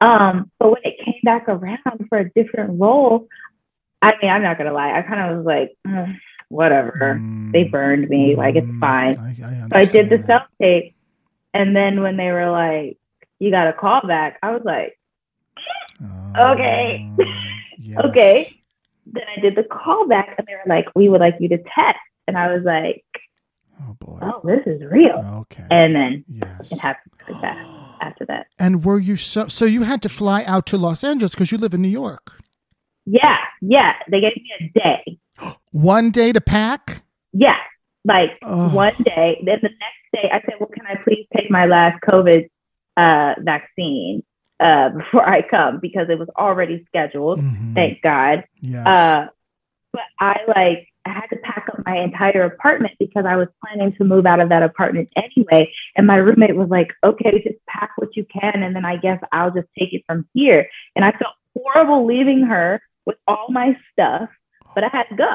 Um, 0.00 0.50
but 0.58 0.70
when 0.70 0.82
it 0.84 1.04
came 1.04 1.20
back 1.22 1.48
around 1.48 2.06
for 2.08 2.18
a 2.18 2.30
different 2.30 2.80
role, 2.80 3.28
I 4.00 4.14
mean, 4.20 4.30
I'm 4.30 4.42
not 4.42 4.58
gonna 4.58 4.72
lie. 4.72 4.98
I 4.98 5.02
kind 5.02 5.20
of 5.30 5.36
was 5.38 5.46
like, 5.46 5.76
"Mm, 5.86 6.18
whatever. 6.52 7.20
They 7.52 7.64
Mm, 7.64 7.70
burned 7.72 8.08
me. 8.08 8.34
Like 8.36 8.54
it's 8.56 8.70
mm, 8.70 8.80
fine. 8.80 9.16
I, 9.18 9.64
I, 9.64 9.68
So 9.70 9.76
I 9.78 9.84
did 9.84 10.08
the 10.10 10.22
self 10.26 10.42
tape, 10.60 10.94
and 11.52 11.74
then 11.74 12.00
when 12.02 12.16
they 12.16 12.30
were 12.30 12.50
like, 12.50 12.98
"You 13.38 13.50
got 13.50 13.68
a 13.68 13.72
call 13.72 14.00
back," 14.06 14.38
I 14.42 14.52
was 14.52 14.62
like, 14.64 14.98
Okay. 16.38 17.04
Oh, 17.18 17.24
yes. 17.78 18.04
Okay. 18.06 18.62
then 19.06 19.24
I 19.36 19.40
did 19.40 19.56
the 19.56 19.64
call 19.64 20.06
back, 20.08 20.34
and 20.38 20.46
they 20.46 20.54
were 20.54 20.74
like, 20.74 20.86
"We 20.94 21.08
would 21.08 21.20
like 21.20 21.36
you 21.40 21.48
to 21.48 21.58
test," 21.58 21.98
and 22.26 22.38
I 22.38 22.54
was 22.54 22.62
like, 22.64 23.04
Oh 23.82 23.94
boy. 23.98 24.18
"Oh, 24.22 24.40
this 24.44 24.62
is 24.66 24.82
real." 24.90 25.18
Okay. 25.42 25.66
And 25.70 25.94
then 25.94 26.24
yes. 26.28 26.72
it 26.72 26.78
happened 26.78 27.12
like 27.28 27.40
that 27.42 27.58
after 28.00 28.24
that. 28.26 28.46
And 28.58 28.84
were 28.84 28.98
you 28.98 29.16
so 29.16 29.48
so 29.48 29.64
you 29.64 29.82
had 29.82 30.00
to 30.02 30.08
fly 30.08 30.44
out 30.44 30.66
to 30.66 30.78
Los 30.78 31.04
Angeles 31.04 31.34
because 31.34 31.52
you 31.52 31.58
live 31.58 31.74
in 31.74 31.82
New 31.82 31.88
York? 31.88 32.32
Yeah, 33.04 33.38
yeah. 33.60 33.94
They 34.10 34.20
gave 34.20 34.36
me 34.36 34.50
a 34.60 34.78
day. 34.78 35.18
One 35.72 36.10
day 36.10 36.32
to 36.32 36.40
pack? 36.40 37.02
Yeah, 37.32 37.56
like 38.04 38.30
Oh. 38.42 38.68
one 38.74 38.94
day. 39.04 39.40
Then 39.44 39.58
the 39.62 39.68
next 39.70 40.04
day, 40.12 40.30
I 40.32 40.40
said, 40.42 40.54
"Well, 40.60 40.68
can 40.68 40.86
I 40.86 40.96
please 41.02 41.26
take 41.36 41.50
my 41.50 41.66
last 41.66 42.00
COVID 42.02 42.48
uh, 42.96 43.34
vaccine 43.40 44.22
uh, 44.60 44.90
before 44.90 45.26
I 45.28 45.42
come 45.42 45.78
because 45.80 46.08
it 46.10 46.18
was 46.18 46.28
already 46.38 46.84
scheduled." 46.88 47.40
Mhm. 47.40 47.74
Thank 47.74 48.02
God. 48.02 48.44
Yes. 48.60 48.86
Uh, 48.86 49.26
but 49.92 50.02
I 50.20 50.36
like 50.46 50.88
I 51.04 51.10
had 51.10 51.26
to 51.30 51.36
pack 51.42 51.68
up 51.72 51.84
my 51.84 51.96
entire 51.98 52.44
apartment 52.44 52.94
because 53.00 53.24
I 53.26 53.34
was 53.36 53.48
planning 53.64 53.92
to 53.96 54.04
move 54.04 54.24
out 54.24 54.40
of 54.42 54.50
that 54.50 54.62
apartment 54.62 55.08
anyway. 55.16 55.72
And 55.96 56.06
my 56.06 56.16
roommate 56.16 56.54
was 56.54 56.68
like, 56.68 56.92
"Okay, 57.02 57.30
just 57.32 57.58
pack 57.68 57.90
what 57.96 58.14
you 58.16 58.24
can, 58.24 58.62
and 58.62 58.76
then 58.76 58.84
I 58.84 58.96
guess 58.96 59.20
I'll 59.32 59.50
just 59.50 59.68
take 59.78 59.92
it 59.94 60.04
from 60.06 60.26
here." 60.34 60.68
And 60.94 61.04
I 61.04 61.10
felt 61.12 61.34
horrible 61.56 62.04
leaving 62.06 62.42
her 62.42 62.80
with 63.04 63.16
all 63.26 63.46
my 63.50 63.76
stuff, 63.90 64.28
but 64.74 64.84
I 64.84 64.88
had 64.88 65.04
to 65.10 65.16
go. 65.16 65.28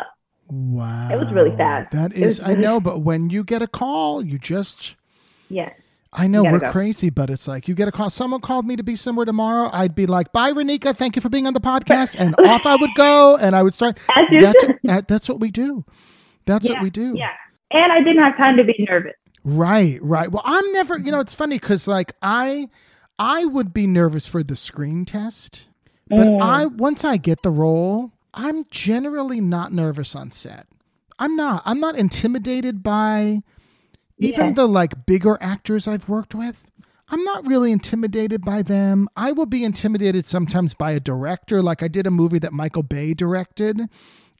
wow. 0.49 1.09
it 1.11 1.17
was 1.17 1.31
really 1.31 1.55
fast. 1.55 1.91
That 1.91 2.13
is, 2.13 2.39
I 2.43 2.53
know, 2.55 2.79
but 2.79 2.99
when 3.01 3.29
you 3.29 3.43
get 3.43 3.61
a 3.61 3.67
call, 3.67 4.23
you 4.25 4.37
just 4.39 4.95
Yeah, 5.49 5.71
I 6.13 6.27
know 6.27 6.43
we're 6.43 6.59
go. 6.59 6.71
crazy, 6.71 7.09
but 7.09 7.29
it's 7.29 7.47
like 7.47 7.67
you 7.67 7.75
get 7.75 7.87
a 7.87 7.91
call. 7.91 8.09
Someone 8.09 8.39
called 8.41 8.65
me 8.65 8.75
to 8.77 8.83
be 8.83 8.95
somewhere 8.95 9.25
tomorrow. 9.25 9.69
I'd 9.73 9.93
be 9.95 10.05
like, 10.05 10.31
"Bye, 10.31 10.51
Renika. 10.53 10.95
Thank 10.95 11.15
you 11.15 11.21
for 11.21 11.29
being 11.29 11.47
on 11.47 11.53
the 11.53 11.59
podcast," 11.61 12.15
and 12.17 12.33
off 12.47 12.65
I 12.65 12.75
would 12.75 12.91
go, 12.95 13.35
and 13.37 13.55
I 13.55 13.63
would 13.63 13.73
start. 13.73 13.99
That's 14.07 14.59
should. 14.61 14.79
that- 14.83 15.07
that's 15.07 15.27
what 15.29 15.39
we 15.39 15.51
do. 15.51 15.83
That's 16.45 16.67
yeah, 16.69 16.75
what 16.75 16.83
we 16.83 16.89
do. 16.89 17.13
Yeah, 17.17 17.31
and 17.71 17.91
I 17.91 17.99
didn't 17.99 18.23
have 18.23 18.37
time 18.37 18.55
to 18.57 18.63
be 18.63 18.85
nervous. 18.89 19.13
Right, 19.43 19.99
right. 20.01 20.31
Well, 20.31 20.43
I'm 20.45 20.71
never. 20.71 20.97
You 20.97 21.11
know, 21.11 21.19
it's 21.19 21.33
funny 21.33 21.57
because 21.59 21.87
like 21.89 22.13
I, 22.21 22.69
I 23.19 23.43
would 23.45 23.73
be 23.73 23.85
nervous 23.85 24.27
for 24.27 24.43
the 24.43 24.55
screen 24.55 25.03
test, 25.05 25.63
but 26.09 26.19
Mm. 26.27 26.41
I 26.41 26.65
once 26.67 27.03
I 27.03 27.17
get 27.17 27.41
the 27.43 27.51
role, 27.51 28.13
I'm 28.37 28.65
generally 28.69 29.41
not 29.41 29.73
nervous 29.73 30.15
on 30.15 30.31
set. 30.31 30.67
I'm 31.19 31.35
not. 31.35 31.63
I'm 31.65 31.79
not 31.79 31.95
intimidated 31.95 32.83
by 32.83 33.41
even 34.19 34.47
Yeah. 34.47 34.53
the 34.53 34.67
like 34.67 35.05
bigger 35.07 35.37
actors 35.41 35.87
I've 35.87 36.07
worked 36.07 36.35
with. 36.35 36.63
I'm 37.09 37.23
not 37.23 37.47
really 37.47 37.71
intimidated 37.71 38.43
by 38.45 38.61
them. 38.61 39.07
I 39.15 39.31
will 39.31 39.45
be 39.47 39.63
intimidated 39.63 40.25
sometimes 40.25 40.73
by 40.73 40.91
a 40.91 40.99
director. 40.99 41.63
Like 41.63 41.81
I 41.81 41.87
did 41.87 42.05
a 42.05 42.11
movie 42.11 42.39
that 42.39 42.53
Michael 42.53 42.83
Bay 42.83 43.13
directed, 43.13 43.89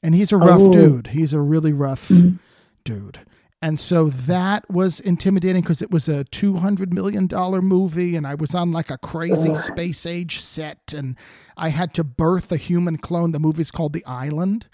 and 0.02 0.14
he's 0.14 0.30
a 0.32 0.36
rough 0.36 0.60
Oh. 0.60 0.72
dude. 0.72 1.08
He's 1.08 1.32
a 1.32 1.40
really 1.40 1.72
rough 1.72 2.08
Mhm. 2.08 2.38
dude. 2.84 3.20
And 3.60 3.80
so 3.80 4.08
that 4.08 4.70
was 4.70 5.00
intimidating 5.00 5.62
because 5.62 5.82
it 5.82 5.90
was 5.90 6.08
a 6.08 6.24
$200 6.26 6.92
million 6.92 7.28
movie 7.64 8.14
and 8.14 8.24
I 8.24 8.34
was 8.36 8.54
on 8.54 8.70
like 8.70 8.88
a 8.90 8.98
crazy 8.98 9.52
space 9.56 10.06
age 10.06 10.40
set 10.40 10.94
and 10.96 11.16
I 11.56 11.70
had 11.70 11.92
to 11.94 12.04
birth 12.04 12.52
a 12.52 12.56
human 12.56 12.98
clone. 12.98 13.32
The 13.32 13.40
movie's 13.40 13.72
called 13.72 13.92
The 13.94 14.04
Island. 14.06 14.68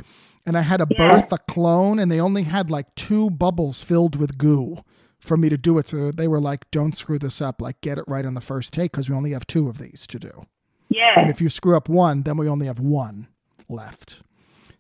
And 0.47 0.59
I 0.59 0.61
had 0.61 0.77
to 0.77 0.87
Yeah. 0.91 1.15
birth 1.15 1.33
a 1.33 1.39
clone 1.39 1.99
and 1.99 2.13
they 2.13 2.21
only 2.21 2.43
had 2.43 2.71
like 2.71 2.95
two 2.95 3.31
bubbles 3.31 3.83
filled 3.83 4.17
with 4.17 4.37
goo 4.37 4.77
for 5.19 5.39
me 5.39 5.49
to 5.49 5.57
do 5.57 5.79
it. 5.79 5.89
So 5.89 6.11
they 6.11 6.29
were 6.29 6.41
like, 6.41 6.71
don't 6.71 6.95
screw 6.95 7.19
this 7.19 7.41
up. 7.41 7.63
Like, 7.63 7.81
get 7.81 7.97
it 7.97 8.05
right 8.07 8.27
on 8.27 8.35
the 8.35 8.43
first 8.43 8.75
take 8.75 8.93
because 8.93 9.09
we 9.09 9.17
only 9.17 9.31
have 9.31 9.47
two 9.47 9.69
of 9.71 9.79
these 9.79 10.07
to 10.09 10.19
do. 10.19 10.45
Yeah. 10.91 11.19
And 11.19 11.31
if 11.31 11.41
you 11.41 11.49
screw 11.49 11.75
up 11.75 11.89
one, 11.89 12.25
then 12.25 12.37
we 12.37 12.47
only 12.47 12.67
have 12.67 12.79
one 12.81 13.29
left. 13.71 14.21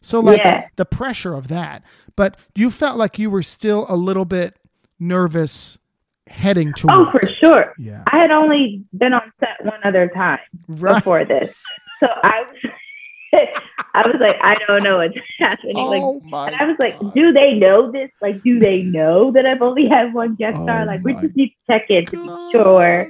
So 0.05 0.21
like 0.21 0.39
Yeah. 0.39 0.69
the 0.77 0.85
pressure 0.85 1.35
of 1.35 1.49
that. 1.49 1.83
But 2.17 2.37
you 2.55 2.71
felt 2.71 2.97
like 2.97 3.19
you 3.19 3.31
were 3.31 3.43
still 3.43 3.87
a 3.89 3.97
little 3.97 4.25
bit 4.25 4.59
nervous 5.01 5.79
heading 6.29 6.73
to 6.75 6.89
Oh, 6.91 7.11
for 7.11 7.29
sure. 7.43 7.75
Yeah. 7.79 8.03
I 8.07 8.19
had 8.19 8.31
only 8.31 8.85
been 8.97 9.13
on 9.13 9.33
set 9.41 9.65
one 9.65 9.81
other 9.85 10.09
time 10.09 10.39
Right. 10.69 10.97
before 10.97 11.25
this. 11.25 11.55
So 12.01 12.07
I 12.23 12.43
was 12.43 12.73
I 13.95 14.07
was 14.07 14.17
like, 14.21 14.37
I 14.41 14.55
don't 14.67 14.83
know 14.85 14.99
what's 14.99 15.17
happening. 15.39 15.77
Oh 15.77 16.21
like 16.23 16.53
and 16.53 16.61
I 16.61 16.67
was 16.67 16.77
like, 16.79 16.99
God. 17.01 17.15
do 17.15 17.33
they 17.33 17.55
know 17.55 17.91
this? 17.91 18.11
Like, 18.23 18.43
do 18.43 18.59
they 18.61 18.83
know 18.83 19.31
that 19.33 19.45
I've 19.47 19.63
only 19.63 19.89
had 19.89 20.15
one 20.15 20.35
guest 20.37 20.57
Oh 20.61 20.65
star? 20.65 20.87
Like, 20.87 21.03
we 21.03 21.15
just 21.15 21.35
need 21.35 21.49
to 21.49 21.55
check 21.67 21.91
in 21.91 22.05
to 22.07 22.11
be 22.13 22.53
sure. 22.53 23.09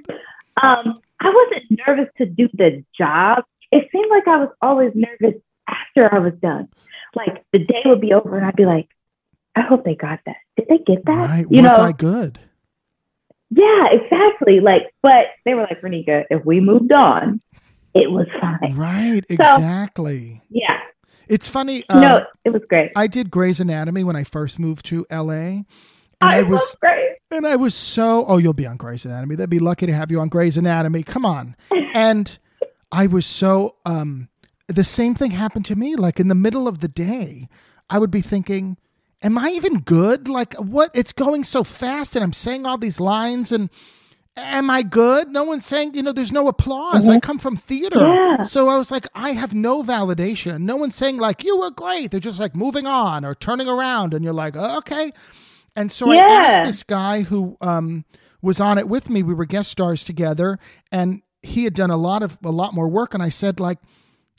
Um, 0.62 1.00
I 1.20 1.30
wasn't 1.30 1.78
nervous 1.86 2.08
to 2.18 2.26
do 2.26 2.48
the 2.54 2.84
job. 2.96 3.44
It 3.70 3.88
seemed 3.92 4.10
like 4.10 4.26
I 4.28 4.36
was 4.38 4.48
always 4.62 4.92
nervous 4.94 5.40
after 5.68 6.12
I 6.12 6.18
was 6.18 6.34
done. 6.40 6.68
Like 7.14 7.44
the 7.52 7.60
day 7.60 7.82
would 7.86 8.00
be 8.00 8.12
over 8.12 8.36
and 8.36 8.46
I'd 8.46 8.56
be 8.56 8.66
like, 8.66 8.88
I 9.56 9.60
hope 9.62 9.84
they 9.84 9.94
got 9.94 10.20
that. 10.26 10.36
Did 10.56 10.66
they 10.68 10.78
get 10.78 11.04
that? 11.06 11.28
Right. 11.28 11.46
You 11.48 11.62
was 11.62 11.78
know, 11.78 11.84
I 11.84 11.92
good? 11.92 12.40
yeah, 13.50 13.86
exactly. 13.92 14.60
Like, 14.60 14.92
but 15.02 15.26
they 15.44 15.54
were 15.54 15.62
like, 15.62 15.80
Renika, 15.80 16.24
if 16.30 16.44
we 16.44 16.60
moved 16.60 16.92
on, 16.92 17.40
it 17.94 18.10
was 18.10 18.26
fine. 18.40 18.74
Right. 18.76 19.22
Exactly. 19.28 20.42
Yeah. 20.50 20.80
It's 21.28 21.48
funny. 21.48 21.84
Um, 21.88 22.00
no, 22.00 22.24
it 22.44 22.50
was 22.50 22.62
great. 22.68 22.92
I 22.96 23.06
did 23.06 23.30
Grey's 23.30 23.60
Anatomy 23.60 24.04
when 24.04 24.16
I 24.16 24.24
first 24.24 24.58
moved 24.58 24.84
to 24.86 25.06
LA. 25.10 25.24
And 25.24 25.64
I, 26.20 26.38
I 26.38 26.42
was 26.42 26.60
was 26.60 26.76
great. 26.80 27.16
And 27.30 27.46
I 27.46 27.56
was 27.56 27.74
so, 27.74 28.24
oh, 28.26 28.38
you'll 28.38 28.52
be 28.52 28.66
on 28.66 28.76
Grey's 28.76 29.04
Anatomy. 29.04 29.36
They'd 29.36 29.48
be 29.48 29.58
lucky 29.58 29.86
to 29.86 29.92
have 29.92 30.10
you 30.10 30.20
on 30.20 30.28
Grey's 30.28 30.56
Anatomy. 30.56 31.02
Come 31.02 31.24
on. 31.24 31.56
And 31.96 32.36
I 32.90 33.06
was 33.06 33.24
so, 33.24 33.76
um, 33.86 34.28
the 34.68 34.84
same 34.84 35.14
thing 35.14 35.32
happened 35.32 35.64
to 35.66 35.76
me. 35.76 35.96
Like 35.96 36.20
in 36.20 36.28
the 36.28 36.34
middle 36.34 36.68
of 36.68 36.80
the 36.80 36.88
day, 36.88 37.48
I 37.90 37.98
would 37.98 38.10
be 38.10 38.20
thinking, 38.20 38.76
am 39.22 39.38
I 39.38 39.50
even 39.50 39.80
good? 39.80 40.28
Like 40.28 40.54
what? 40.54 40.90
It's 40.94 41.12
going 41.12 41.44
so 41.44 41.64
fast 41.64 42.16
and 42.16 42.22
I'm 42.22 42.32
saying 42.32 42.66
all 42.66 42.78
these 42.78 43.00
lines 43.00 43.52
and 43.52 43.70
am 44.36 44.70
I 44.70 44.82
good? 44.82 45.28
No 45.28 45.44
one's 45.44 45.64
saying, 45.64 45.94
you 45.94 46.02
know, 46.02 46.12
there's 46.12 46.32
no 46.32 46.48
applause. 46.48 47.08
I 47.08 47.20
come 47.20 47.38
from 47.38 47.56
theater. 47.56 48.00
Yeah. 48.00 48.42
So 48.42 48.68
I 48.68 48.76
was 48.76 48.90
like, 48.90 49.06
I 49.14 49.30
have 49.30 49.54
no 49.54 49.82
validation. 49.82 50.62
No 50.62 50.76
one's 50.76 50.94
saying 50.94 51.18
like, 51.18 51.44
you 51.44 51.58
were 51.58 51.70
great. 51.70 52.10
They're 52.10 52.20
just 52.20 52.40
like 52.40 52.56
moving 52.56 52.86
on 52.86 53.24
or 53.24 53.34
turning 53.34 53.68
around. 53.68 54.12
And 54.12 54.24
you're 54.24 54.32
like, 54.32 54.54
oh, 54.56 54.78
okay. 54.78 55.12
And 55.76 55.90
so 55.90 56.10
I 56.10 56.16
asked 56.16 56.66
this 56.66 56.82
guy 56.84 57.22
who 57.22 57.56
um, 57.60 58.04
was 58.42 58.60
on 58.60 58.78
it 58.78 58.88
with 58.88 59.10
me. 59.10 59.22
We 59.22 59.34
were 59.34 59.44
guest 59.44 59.70
stars 59.70 60.04
together, 60.04 60.58
and 60.92 61.22
he 61.42 61.64
had 61.64 61.74
done 61.74 61.90
a 61.90 61.96
lot 61.96 62.22
of 62.22 62.38
a 62.44 62.52
lot 62.52 62.74
more 62.74 62.88
work. 62.88 63.12
And 63.12 63.22
I 63.22 63.28
said, 63.28 63.58
like, 63.58 63.78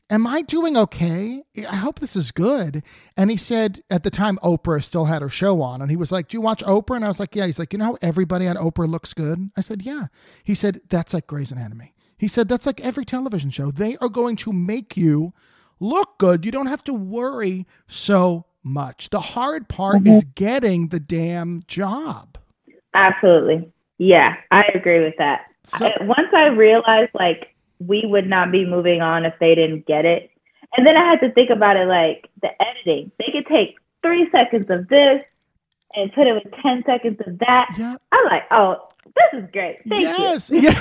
"Am 0.10 0.28
I 0.28 0.42
doing 0.42 0.78
okay? 0.78 1.44
I 1.58 1.76
hope 1.76 2.00
this 2.00 2.16
is 2.16 2.32
good." 2.32 2.84
And 3.18 3.32
he 3.32 3.38
said, 3.38 3.82
at 3.90 4.04
the 4.04 4.12
time, 4.12 4.38
Oprah 4.44 4.84
still 4.84 5.06
had 5.06 5.22
her 5.22 5.30
show 5.30 5.62
on, 5.62 5.82
and 5.82 5.90
he 5.90 5.98
was 5.98 6.12
like, 6.12 6.28
"Do 6.30 6.38
you 6.38 6.42
watch 6.42 6.64
Oprah?" 6.64 6.96
And 6.96 7.06
I 7.06 7.08
was 7.08 7.20
like, 7.20 7.36
"Yeah." 7.36 7.46
He's 7.46 7.60
like, 7.60 7.74
"You 7.74 7.80
know, 7.80 7.86
how 7.86 7.98
everybody 8.02 8.48
on 8.48 8.56
Oprah 8.56 8.90
looks 8.90 9.14
good." 9.14 9.52
I 9.56 9.62
said, 9.62 9.82
"Yeah." 9.82 10.08
He 10.44 10.54
said, 10.54 10.82
"That's 10.90 11.14
like 11.14 11.28
Grey's 11.28 11.52
Anatomy." 11.52 11.94
He 12.18 12.28
said, 12.28 12.48
"That's 12.48 12.66
like 12.66 12.82
every 12.82 13.06
television 13.06 13.50
show. 13.50 13.72
They 13.72 13.98
are 13.98 14.10
going 14.10 14.36
to 14.38 14.54
make 14.54 14.96
you." 14.98 15.34
look 15.80 16.18
good. 16.18 16.46
You 16.46 16.52
don't 16.52 16.68
have 16.68 16.84
to 16.86 16.94
worry 16.94 17.66
so 17.88 18.46
much. 18.64 19.10
The 19.10 19.20
hard 19.20 19.68
part 19.68 20.08
is 20.08 20.24
mm-hmm. 20.24 20.30
getting 20.36 20.88
the 20.90 21.00
damn 21.00 21.64
job. 21.68 22.38
Absolutely. 22.94 23.72
Yeah, 23.98 24.36
I 24.52 24.64
agree 24.74 25.04
with 25.04 25.16
that. 25.18 25.42
So- 25.64 25.88
I- 25.88 26.04
once 26.04 26.30
I 26.34 26.48
realized 26.48 27.12
like 27.14 27.55
we 27.80 28.04
would 28.06 28.28
not 28.28 28.52
be 28.52 28.66
moving 28.66 29.02
on 29.02 29.26
if 29.26 29.34
they 29.40 29.56
didn't 29.56 29.86
get 29.86 30.06
it. 30.06 30.32
And 30.78 30.86
then 30.86 30.98
I 30.98 31.10
had 31.10 31.20
to 31.22 31.32
think 31.32 31.50
about 31.50 31.78
it 31.78 31.88
like 31.88 32.30
the 32.42 32.50
editing. 32.62 33.12
They 33.20 33.32
could 33.32 33.48
take 33.48 33.78
three 34.02 34.30
seconds 34.32 34.68
of 34.70 34.88
this 34.88 35.22
and 35.94 36.12
put 36.14 36.28
it 36.28 36.34
with 36.34 36.54
10 36.62 36.84
seconds 36.86 37.20
of 37.26 37.40
that. 37.40 37.74
Yeah. 37.78 37.96
I'm 38.12 38.26
like, 38.26 38.44
oh, 38.52 38.88
this 39.06 39.42
is 39.42 39.50
great. 39.52 39.78
Thank 39.88 40.02
yes. 40.02 40.50
Yeah. 40.50 40.74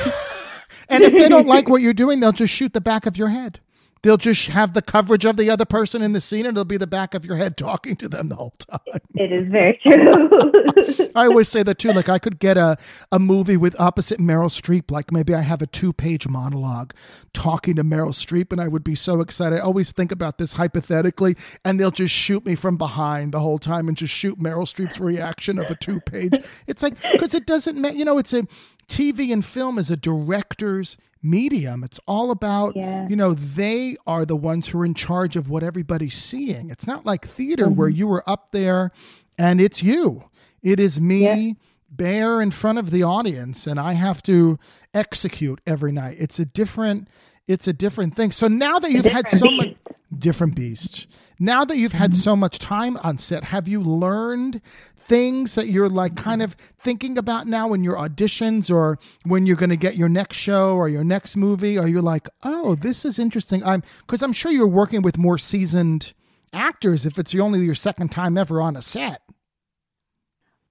and 0.89 1.05
if 1.05 1.13
they 1.13 1.29
don't 1.29 1.47
like 1.47 1.69
what 1.69 1.83
you're 1.83 1.95
doing, 1.95 2.21
they'll 2.21 2.33
just 2.33 2.53
shoot 2.53 2.73
the 2.73 2.81
back 2.81 3.07
of 3.07 3.17
your 3.17 3.29
head. 3.29 3.61
They'll 4.05 4.19
just 4.19 4.49
have 4.49 4.75
the 4.75 4.83
coverage 4.83 5.25
of 5.25 5.39
the 5.39 5.49
other 5.49 5.65
person 5.65 6.03
in 6.03 6.13
the 6.13 6.21
scene, 6.21 6.45
and 6.45 6.55
it'll 6.55 6.67
be 6.67 6.77
the 6.77 6.87
back 6.87 7.15
of 7.15 7.25
your 7.25 7.39
head 7.39 7.57
talking 7.57 7.97
to 7.97 8.07
them 8.07 8.29
the 8.29 8.37
whole 8.37 8.55
time. 8.59 9.01
It 9.15 9.33
is 9.33 9.51
very 9.51 9.81
true. 9.83 11.11
I 11.15 11.25
always 11.25 11.49
say 11.49 11.63
that 11.63 11.79
too. 11.79 11.91
Like 11.91 12.11
I 12.11 12.19
could 12.19 12.39
get 12.39 12.59
a, 12.59 12.77
a 13.11 13.19
movie 13.19 13.57
with 13.57 13.75
opposite 13.81 14.21
Meryl 14.21 14.51
Streep. 14.51 14.91
Like 14.91 15.11
maybe 15.11 15.35
I 15.35 15.41
have 15.41 15.63
a 15.63 15.67
two 15.67 15.95
page 15.95 16.29
monologue 16.29 16.93
talking 17.33 17.77
to 17.77 17.83
Meryl 17.83 18.13
Streep, 18.13 18.53
and 18.53 18.61
I 18.61 18.69
would 18.69 18.85
be 18.85 18.95
so 18.95 19.23
excited. 19.23 19.59
I 19.59 19.63
always 19.63 19.91
think 19.91 20.13
about 20.13 20.37
this 20.37 20.53
hypothetically, 20.53 21.35
and 21.65 21.81
they'll 21.81 21.91
just 21.91 22.15
shoot 22.15 22.45
me 22.45 22.57
from 22.57 22.77
behind 22.77 23.33
the 23.33 23.41
whole 23.41 23.59
time 23.59 23.89
and 23.89 23.97
just 23.97 24.13
shoot 24.13 24.39
Meryl 24.39 24.67
Streep's 24.67 25.01
reaction 25.01 25.59
of 25.59 25.71
a 25.71 25.77
two 25.77 26.01
page. 26.01 26.35
It's 26.67 26.83
like 26.83 27.01
because 27.11 27.33
it 27.33 27.47
doesn't 27.47 27.81
matter. 27.81 27.97
You 27.97 28.05
know, 28.05 28.19
it's 28.19 28.35
a 28.35 28.47
TV 28.89 29.33
and 29.33 29.45
film 29.45 29.79
is 29.79 29.91
a 29.91 29.97
director's 29.97 30.97
medium. 31.23 31.83
It's 31.85 31.99
all 32.07 32.31
about 32.31 32.77
Yeah. 32.77 33.09
you 33.09 33.17
know 33.17 33.33
they 33.35 33.97
are 34.07 34.25
the 34.27 34.37
ones 34.37 34.69
who 34.69 34.81
are 34.81 34.85
in 34.85 34.95
charge 34.95 35.37
of 35.37 35.49
what 35.49 35.63
everybody's 35.63 36.15
seeing. 36.15 36.69
It's 36.71 36.87
not 36.87 37.07
like 37.07 37.27
theater 37.27 37.69
where 37.71 37.89
Mm-hmm. 37.89 37.99
you 37.99 38.07
were 38.09 38.29
up 38.29 38.53
there 38.53 38.91
and 39.39 39.61
it's 39.61 39.83
you. 39.83 40.25
It 40.63 40.79
is 40.79 41.01
me 41.01 41.23
Yeah. 41.25 41.53
bare 41.91 42.43
in 42.43 42.51
front 42.51 42.79
of 42.79 42.91
the 42.91 43.03
audience 43.03 43.67
and 43.67 43.81
I 43.81 43.95
have 43.95 44.23
to 44.25 44.59
execute 44.93 45.61
every 45.67 45.93
night. 45.93 46.17
It's 46.21 46.39
a 46.39 46.45
different 46.45 47.09
it's 47.47 47.69
a 47.69 47.73
different 47.75 48.17
thing. 48.17 48.31
So 48.33 48.49
now 48.49 48.79
that 48.79 48.91
you've 48.91 49.05
had 49.05 49.29
so 49.29 49.51
much 49.51 49.77
different 50.17 50.55
beast. 50.55 51.07
Now 51.39 51.65
that 51.65 51.77
you've 51.77 51.93
Mm-hmm. 51.93 51.99
had 51.99 52.15
so 52.15 52.37
much 52.37 52.59
time 52.59 52.97
on 52.99 53.19
set, 53.19 53.45
have 53.45 53.67
you 53.69 53.83
learned 53.83 54.61
things 55.05 55.55
that 55.55 55.69
you're 55.69 55.89
like 55.89 56.17
kind 56.17 56.43
of 56.43 56.57
thinking 56.79 57.19
about 57.19 57.47
now 57.47 57.73
in 57.73 57.85
your 57.85 57.97
auditions 57.97 58.75
or 58.75 58.99
when 59.25 59.47
you're 59.47 59.57
going 59.57 59.71
to 59.71 59.77
get 59.77 59.97
your 59.97 60.09
next 60.09 60.37
show 60.37 60.77
or 60.77 60.89
your 60.89 61.05
next 61.05 61.37
movie? 61.37 61.79
Are 61.79 61.89
you 61.89 62.01
like, 62.01 62.29
oh, 62.43 62.75
this 62.75 63.05
is 63.05 63.19
interesting? 63.19 63.65
I'm 63.65 63.83
because 64.01 64.23
I'm 64.23 64.33
sure 64.33 64.51
you're 64.51 64.67
working 64.67 65.03
with 65.03 65.19
more 65.19 65.39
seasoned 65.39 66.15
actors 66.53 67.05
if 67.05 67.19
it's 67.19 67.35
only 67.35 67.61
your 67.61 67.75
second 67.75 68.11
time 68.11 68.39
ever 68.39 68.61
on 68.61 68.77
a 68.77 68.83
set. 68.83 69.21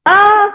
Uh, 0.06 0.52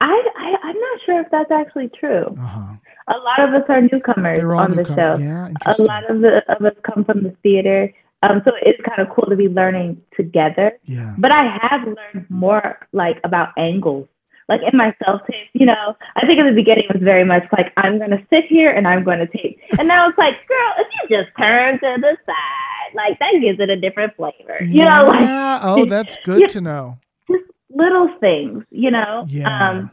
I, 0.00 0.28
I, 0.36 0.54
I'm 0.62 0.78
not 0.78 1.00
sure 1.06 1.20
if 1.20 1.30
that's 1.30 1.50
actually 1.50 1.88
true. 1.88 2.26
Uh-huh. 2.38 2.74
A 3.08 3.18
lot 3.18 3.48
of 3.48 3.54
us 3.54 3.68
are 3.68 3.80
newcomers 3.80 4.38
They're 4.38 4.54
on 4.54 4.76
the 4.76 4.84
show. 4.84 5.16
Yeah, 5.18 5.48
a 5.66 5.82
lot 5.82 6.08
of, 6.08 6.20
the, 6.20 6.42
of 6.48 6.64
us 6.64 6.76
come 6.84 7.04
from 7.04 7.24
the 7.24 7.30
theater. 7.42 7.92
Um, 8.22 8.40
so 8.46 8.54
it's 8.62 8.80
kind 8.88 9.00
of 9.00 9.08
cool 9.14 9.26
to 9.28 9.36
be 9.36 9.48
learning 9.48 10.00
together. 10.16 10.78
yeah. 10.84 11.14
But 11.18 11.32
I 11.32 11.58
have 11.68 11.82
learned 11.86 12.26
more 12.30 12.78
like 12.92 13.18
about 13.24 13.48
angles. 13.56 14.08
Like 14.48 14.60
in 14.70 14.76
my 14.76 14.94
self 15.04 15.22
tape, 15.30 15.48
you 15.54 15.66
know, 15.66 15.96
I 16.16 16.26
think 16.26 16.38
in 16.38 16.46
the 16.46 16.52
beginning 16.52 16.84
it 16.88 16.94
was 16.94 17.02
very 17.02 17.24
much 17.24 17.44
like 17.56 17.72
I'm 17.76 17.98
gonna 17.98 18.24
sit 18.32 18.44
here 18.46 18.70
and 18.70 18.86
I'm 18.86 19.02
gonna 19.04 19.26
tape. 19.26 19.58
And 19.78 19.88
now 19.88 20.08
it's 20.08 20.18
like, 20.18 20.34
girl, 20.46 20.72
if 20.78 20.86
you 21.10 21.16
just 21.18 21.30
turn 21.38 21.74
to 21.80 21.96
the 22.00 22.16
side, 22.26 22.94
like 22.94 23.18
that 23.20 23.32
gives 23.40 23.58
it 23.60 23.70
a 23.70 23.76
different 23.80 24.14
flavor. 24.16 24.62
You 24.62 24.84
know, 24.84 25.06
like 25.06 25.20
yeah. 25.20 25.60
oh, 25.62 25.84
that's 25.94 26.16
good 26.24 26.40
Yeah. 26.42 26.46
to 26.48 26.60
know. 26.60 26.98
just 27.30 27.44
little 27.70 28.08
things, 28.20 28.64
you 28.70 28.90
know. 28.90 29.24
Yeah. 29.28 29.70
Um 29.70 29.90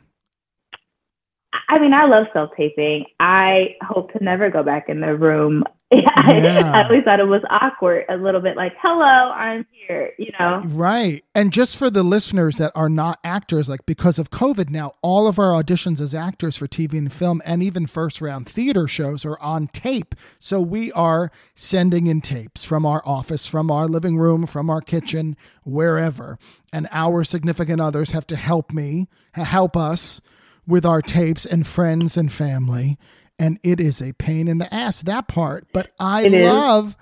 I 1.67 1.79
mean, 1.79 1.93
I 1.93 2.05
love 2.05 2.25
self 2.33 2.51
taping. 2.57 3.05
I 3.19 3.75
hope 3.81 4.11
to 4.13 4.23
never 4.23 4.49
go 4.49 4.63
back 4.63 4.89
in 4.89 4.99
the 5.01 5.15
room. 5.15 5.63
Yeah. 5.95 6.71
I 6.75 6.83
always 6.83 7.03
thought 7.03 7.19
it 7.19 7.27
was 7.27 7.41
awkward, 7.49 8.05
a 8.09 8.15
little 8.15 8.41
bit 8.41 8.55
like, 8.55 8.73
hello, 8.79 9.31
I'm 9.31 9.65
here, 9.71 10.11
you 10.19 10.31
know. 10.39 10.61
Right. 10.65 11.25
And 11.33 11.51
just 11.51 11.77
for 11.77 11.89
the 11.89 12.03
listeners 12.03 12.57
that 12.57 12.71
are 12.75 12.89
not 12.89 13.19
actors, 13.23 13.67
like 13.67 13.85
because 13.87 14.19
of 14.19 14.29
COVID 14.29 14.69
now, 14.69 14.93
all 15.01 15.27
of 15.27 15.39
our 15.39 15.51
auditions 15.51 15.99
as 15.99 16.13
actors 16.13 16.57
for 16.57 16.67
TV 16.67 16.93
and 16.99 17.11
film 17.11 17.41
and 17.43 17.63
even 17.63 17.87
first 17.87 18.21
round 18.21 18.47
theater 18.47 18.87
shows 18.87 19.25
are 19.25 19.39
on 19.39 19.67
tape. 19.69 20.13
So 20.39 20.61
we 20.61 20.91
are 20.91 21.31
sending 21.55 22.05
in 22.05 22.21
tapes 22.21 22.63
from 22.63 22.85
our 22.85 23.01
office, 23.03 23.47
from 23.47 23.71
our 23.71 23.87
living 23.87 24.17
room, 24.17 24.45
from 24.45 24.69
our 24.69 24.81
kitchen, 24.81 25.35
wherever. 25.63 26.37
And 26.71 26.87
our 26.91 27.23
significant 27.23 27.81
others 27.81 28.11
have 28.11 28.27
to 28.27 28.35
help 28.35 28.71
me, 28.71 29.07
help 29.33 29.75
us 29.75 30.21
with 30.67 30.85
our 30.85 31.01
tapes 31.01 31.47
and 31.47 31.65
friends 31.65 32.15
and 32.15 32.31
family. 32.31 32.99
And 33.39 33.57
it 33.63 33.79
is 33.79 34.01
a 34.01 34.11
pain 34.13 34.47
in 34.49 34.57
the 34.57 34.71
ass, 34.73 35.01
that 35.03 35.27
part. 35.29 35.67
But 35.73 35.91
I 35.99 36.25
It 36.25 36.33
is. 36.33 36.45
love 36.47 36.97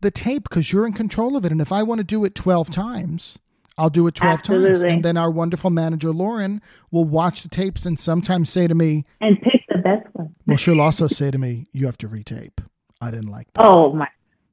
the 0.00 0.10
tape 0.10 0.44
because 0.48 0.72
you're 0.72 0.86
in 0.86 0.94
control 0.94 1.36
of 1.36 1.44
it. 1.44 1.52
And 1.52 1.60
if 1.60 1.70
I 1.70 1.82
want 1.82 1.98
to 1.98 2.04
do 2.04 2.24
it 2.24 2.34
12 2.34 2.70
times, 2.70 3.38
I'll 3.78 3.90
do 3.90 4.06
it 4.06 4.14
12 4.14 4.42
times. 4.42 4.82
And 4.82 5.04
then 5.04 5.16
our 5.16 5.30
wonderful 5.30 5.70
manager, 5.70 6.10
Lauren, 6.10 6.62
will 6.90 7.04
watch 7.04 7.42
the 7.42 7.48
tapes 7.48 7.84
and 7.86 8.00
sometimes 8.00 8.48
say 8.50 8.66
to 8.66 8.74
me, 8.74 9.04
And 9.20 9.40
pick 9.42 9.62
the 9.68 9.78
best 9.78 10.06
one. 10.14 10.34
well, 10.46 10.56
she'll 10.56 10.80
also 10.80 11.06
say 11.08 11.30
to 11.30 11.38
me, 11.38 11.66
you 11.72 11.86
have 11.86 11.98
to 11.98 12.08
retape. 12.08 12.58
I 13.00 13.10
didn't 13.10 13.30
like 13.30 13.48
that. 13.54 13.64
Oh 13.64 13.92
my! 13.92 14.08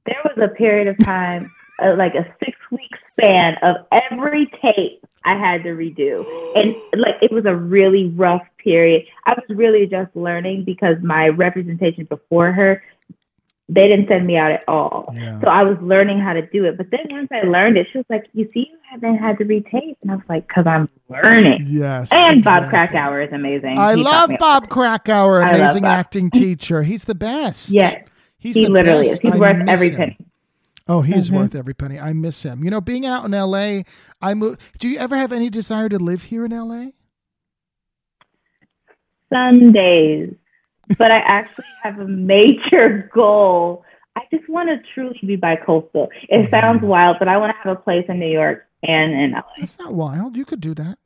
There 0.06 0.16
was 0.26 0.38
a 0.44 0.48
period 0.56 0.88
of 0.88 0.98
time, 1.06 1.52
uh, 1.84 1.96
like 1.96 2.16
a 2.16 2.26
six-week 2.44 2.90
span 3.14 3.56
of 3.62 3.76
every 3.92 4.48
tape 4.62 4.99
I 5.26 5.36
had 5.36 5.64
to 5.64 5.70
redo, 5.70 6.26
and 6.56 6.76
like 7.00 7.16
it 7.22 7.32
was 7.32 7.46
a 7.46 7.56
really 7.56 8.08
rough 8.10 8.46
period. 8.58 9.06
I 9.26 9.32
was 9.34 9.46
really 9.50 9.86
just 9.88 10.16
learning 10.16 10.64
because 10.66 10.98
my 11.02 11.28
representation 11.30 12.06
before 12.06 12.52
her 12.52 12.82
they 13.70 13.88
didn't 13.88 14.08
send 14.08 14.26
me 14.26 14.36
out 14.36 14.52
at 14.52 14.64
all. 14.68 15.14
Yeah. 15.16 15.40
So 15.42 15.48
I 15.48 15.62
was 15.64 15.78
learning 15.80 16.20
how 16.20 16.34
to 16.34 16.42
do 16.48 16.66
it. 16.66 16.76
But 16.76 16.90
then 16.90 17.02
once 17.10 17.30
I 17.32 17.42
learned 17.48 17.78
it, 17.78 17.88
she 17.92 18.00
was 18.00 18.06
like, 18.10 18.26
"You 18.34 18.50
see, 18.52 18.68
you 18.72 18.78
haven't 18.90 19.18
had 19.18 19.38
to 19.38 19.46
retape," 19.46 19.96
and 20.02 20.12
I 20.12 20.16
was 20.16 20.24
like, 20.28 20.48
"Cause 20.48 20.66
I'm 20.66 20.90
learning." 21.08 21.66
Yes. 21.68 22.10
And 22.12 22.44
Bob 22.44 22.64
exactly. 22.64 22.98
Krakower 23.00 23.26
is 23.28 23.32
amazing. 23.32 23.78
I 23.78 23.96
He 23.96 24.02
love 24.02 24.32
Bob 24.40 24.70
Krakower, 24.70 25.48
amazing 25.48 25.84
Bob. 25.84 26.00
acting 26.00 26.32
teacher. 26.32 26.82
He's 26.82 27.06
the 27.06 27.14
best. 27.16 27.70
Yes, 27.70 28.04
He's 28.40 28.56
he 28.56 28.66
the 28.66 28.72
literally 28.72 29.04
best. 29.04 29.12
is. 29.14 29.20
He's 29.20 29.34
I 29.34 29.38
worth 29.38 29.70
every 29.70 29.92
penny. 29.92 30.18
Oh, 30.90 31.02
he's 31.04 31.30
Mhm. 31.30 31.36
worth 31.36 31.56
every 31.56 31.76
penny. 31.76 32.00
I 32.00 32.14
miss 32.14 32.42
him. 32.44 32.64
You 32.64 32.72
know, 32.72 32.82
being 32.82 33.06
out 33.06 33.24
in 33.24 33.34
LA, 33.34 33.84
I 34.22 34.34
move. 34.34 34.58
Do 34.80 34.90
you 34.90 34.98
ever 34.98 35.16
have 35.16 35.32
any 35.32 35.50
desire 35.50 35.88
to 35.88 36.00
live 36.00 36.24
here 36.24 36.44
in 36.46 36.52
LA? 36.52 36.94
Sundays, 39.32 40.34
but 40.98 41.12
I 41.12 41.18
actually 41.20 41.66
have 41.84 42.00
a 42.00 42.08
major 42.08 43.10
goal. 43.14 43.86
I 44.16 44.22
just 44.34 44.50
want 44.50 44.70
to 44.70 44.80
truly 44.94 45.20
be 45.26 45.36
bi-coastal. 45.36 46.10
It 46.28 46.48
Mhm. 46.48 46.50
sounds 46.50 46.82
wild, 46.82 47.18
but 47.20 47.28
I 47.28 47.38
want 47.38 47.52
to 47.56 47.58
have 47.70 47.78
a 47.78 47.80
place 47.80 48.06
in 48.10 48.20
New 48.20 48.28
York 48.28 48.66
and 48.84 49.14
in 49.14 49.32
LA. 49.36 49.44
That's 49.60 49.78
not 49.80 49.94
wild. 49.94 50.36
You 50.36 50.46
could 50.46 50.60
do 50.62 50.74
that. 50.74 50.98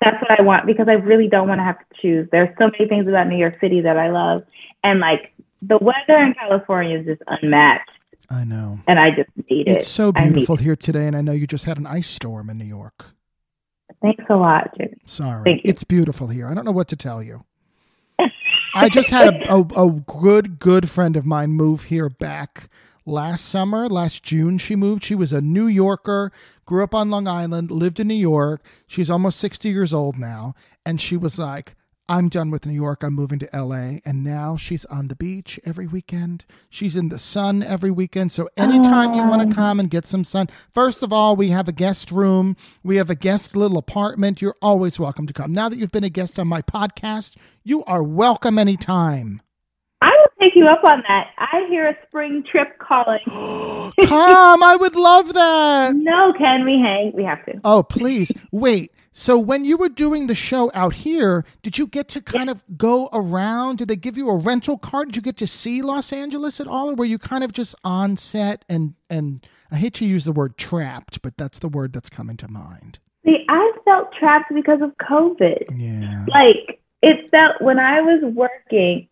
That's 0.00 0.20
what 0.20 0.38
I 0.38 0.42
want 0.42 0.66
because 0.66 0.88
I 0.88 0.94
really 0.94 1.28
don't 1.28 1.48
want 1.48 1.60
to 1.60 1.64
have 1.64 1.78
to 1.78 1.84
choose. 2.02 2.28
There's 2.30 2.48
so 2.58 2.70
many 2.70 2.88
things 2.88 3.06
about 3.08 3.28
New 3.28 3.36
York 3.38 3.58
City 3.60 3.80
that 3.82 3.96
I 3.96 4.10
love, 4.10 4.44
and 4.82 4.98
like 5.00 5.32
the 5.62 5.78
weather 5.78 6.16
in 6.20 6.34
California 6.34 6.98
is 6.98 7.06
just 7.06 7.22
unmatched, 7.28 7.90
I 8.30 8.44
know. 8.44 8.80
and 8.86 8.98
I 8.98 9.10
just 9.10 9.30
need 9.50 9.68
it. 9.68 9.78
It's 9.78 9.88
so 9.88 10.12
beautiful 10.12 10.56
here 10.56 10.76
today, 10.76 11.06
and 11.06 11.16
I 11.16 11.22
know 11.22 11.32
you 11.32 11.46
just 11.46 11.64
had 11.64 11.78
an 11.78 11.86
ice 11.86 12.08
storm 12.08 12.50
in 12.50 12.58
New 12.58 12.64
York. 12.66 13.06
Thanks 14.02 14.24
a 14.28 14.36
lot, 14.36 14.76
Jim. 14.76 14.94
Sorry. 15.06 15.42
Thank 15.44 15.64
you. 15.64 15.70
It's 15.70 15.82
beautiful 15.84 16.28
here. 16.28 16.46
I 16.46 16.54
don't 16.54 16.64
know 16.64 16.72
what 16.72 16.88
to 16.88 16.96
tell 16.96 17.22
you. 17.22 17.44
I 18.74 18.88
just 18.90 19.10
had 19.10 19.34
a, 19.44 19.54
a, 19.54 19.86
a 19.86 19.90
good, 19.92 20.58
good 20.58 20.90
friend 20.90 21.16
of 21.16 21.24
mine 21.24 21.50
move 21.52 21.84
here 21.84 22.08
back 22.10 22.68
last 23.06 23.46
summer, 23.46 23.88
last 23.88 24.22
June. 24.22 24.58
She 24.58 24.76
moved. 24.76 25.04
She 25.04 25.14
was 25.14 25.32
a 25.32 25.40
New 25.40 25.66
Yorker, 25.66 26.30
grew 26.66 26.84
up 26.84 26.94
on 26.94 27.08
Long 27.10 27.26
Island, 27.26 27.70
lived 27.70 27.98
in 27.98 28.08
New 28.08 28.14
York. 28.14 28.62
She's 28.86 29.10
almost 29.10 29.38
60 29.40 29.70
years 29.70 29.94
old 29.94 30.18
now. 30.18 30.54
And 30.84 31.00
she 31.00 31.16
was 31.16 31.38
like, 31.38 31.74
I'm 32.10 32.30
done 32.30 32.50
with 32.50 32.64
New 32.64 32.72
York. 32.72 33.02
I'm 33.02 33.12
moving 33.12 33.38
to 33.40 33.48
LA. 33.52 33.98
And 34.04 34.24
now 34.24 34.56
she's 34.56 34.86
on 34.86 35.08
the 35.08 35.14
beach 35.14 35.60
every 35.66 35.86
weekend. 35.86 36.46
She's 36.70 36.96
in 36.96 37.10
the 37.10 37.18
sun 37.18 37.62
every 37.62 37.90
weekend. 37.90 38.32
So 38.32 38.48
anytime 38.56 39.12
you 39.12 39.22
want 39.26 39.42
to 39.42 39.54
oh. 39.54 39.54
come 39.54 39.78
and 39.78 39.90
get 39.90 40.06
some 40.06 40.24
sun, 40.24 40.48
first 40.72 41.02
of 41.02 41.12
all, 41.12 41.36
we 41.36 41.50
have 41.50 41.68
a 41.68 41.72
guest 41.72 42.10
room. 42.10 42.56
We 42.82 42.96
have 42.96 43.10
a 43.10 43.14
guest 43.14 43.54
little 43.54 43.76
apartment. 43.76 44.40
You're 44.40 44.56
always 44.62 44.98
welcome 44.98 45.26
to 45.26 45.34
come. 45.34 45.52
Now 45.52 45.68
that 45.68 45.78
you've 45.78 45.92
been 45.92 46.02
a 46.04 46.08
guest 46.08 46.38
on 46.38 46.48
my 46.48 46.62
podcast, 46.62 47.36
you 47.62 47.84
are 47.84 48.02
welcome 48.02 48.58
anytime. 48.58 49.42
I 50.66 50.70
will 50.70 50.76
take 50.76 50.84
you 50.84 50.88
up 50.88 50.92
on 50.92 51.02
that. 51.08 51.30
I 51.38 51.66
hear 51.68 51.88
a 51.88 51.96
spring 52.06 52.44
trip 52.50 52.78
calling. 52.78 53.20
come. 54.06 54.62
I 54.62 54.76
would 54.76 54.94
love 54.94 55.34
that. 55.34 55.94
No, 55.94 56.32
can 56.36 56.64
we 56.64 56.78
hang? 56.80 57.12
We 57.14 57.24
have 57.24 57.44
to. 57.46 57.60
Oh, 57.64 57.82
please. 57.82 58.32
Wait. 58.52 58.92
So 59.12 59.36
when 59.36 59.64
you 59.64 59.76
were 59.76 59.88
doing 59.88 60.28
the 60.28 60.34
show 60.34 60.70
out 60.74 60.94
here, 60.94 61.44
did 61.62 61.76
you 61.76 61.88
get 61.88 62.08
to 62.10 62.20
kind 62.20 62.48
of 62.48 62.62
go 62.76 63.08
around? 63.12 63.78
Did 63.78 63.88
they 63.88 63.96
give 63.96 64.16
you 64.16 64.28
a 64.28 64.36
rental 64.36 64.78
car? 64.78 65.06
Did 65.06 65.16
you 65.16 65.22
get 65.22 65.36
to 65.38 65.46
see 65.46 65.82
Los 65.82 66.12
Angeles 66.12 66.60
at 66.60 66.68
all? 66.68 66.90
Or 66.90 66.94
were 66.94 67.04
you 67.04 67.18
kind 67.18 67.42
of 67.42 67.52
just 67.52 67.74
on 67.82 68.16
set 68.16 68.64
and 68.68 68.94
and 69.10 69.44
I 69.72 69.76
hate 69.76 69.94
to 69.94 70.06
use 70.06 70.24
the 70.24 70.32
word 70.32 70.56
trapped, 70.56 71.20
but 71.20 71.36
that's 71.36 71.58
the 71.58 71.68
word 71.68 71.92
that's 71.92 72.08
coming 72.08 72.36
to 72.38 72.48
mind. 72.48 73.00
See, 73.24 73.44
I 73.48 73.72
felt 73.84 74.12
trapped 74.12 74.54
because 74.54 74.80
of 74.82 74.92
COVID. 74.98 75.64
Yeah. 75.76 76.24
Like 76.28 76.80
it 77.02 77.30
felt 77.30 77.60
when 77.60 77.78
I 77.78 78.00
was 78.00 78.22
working, 78.34 79.07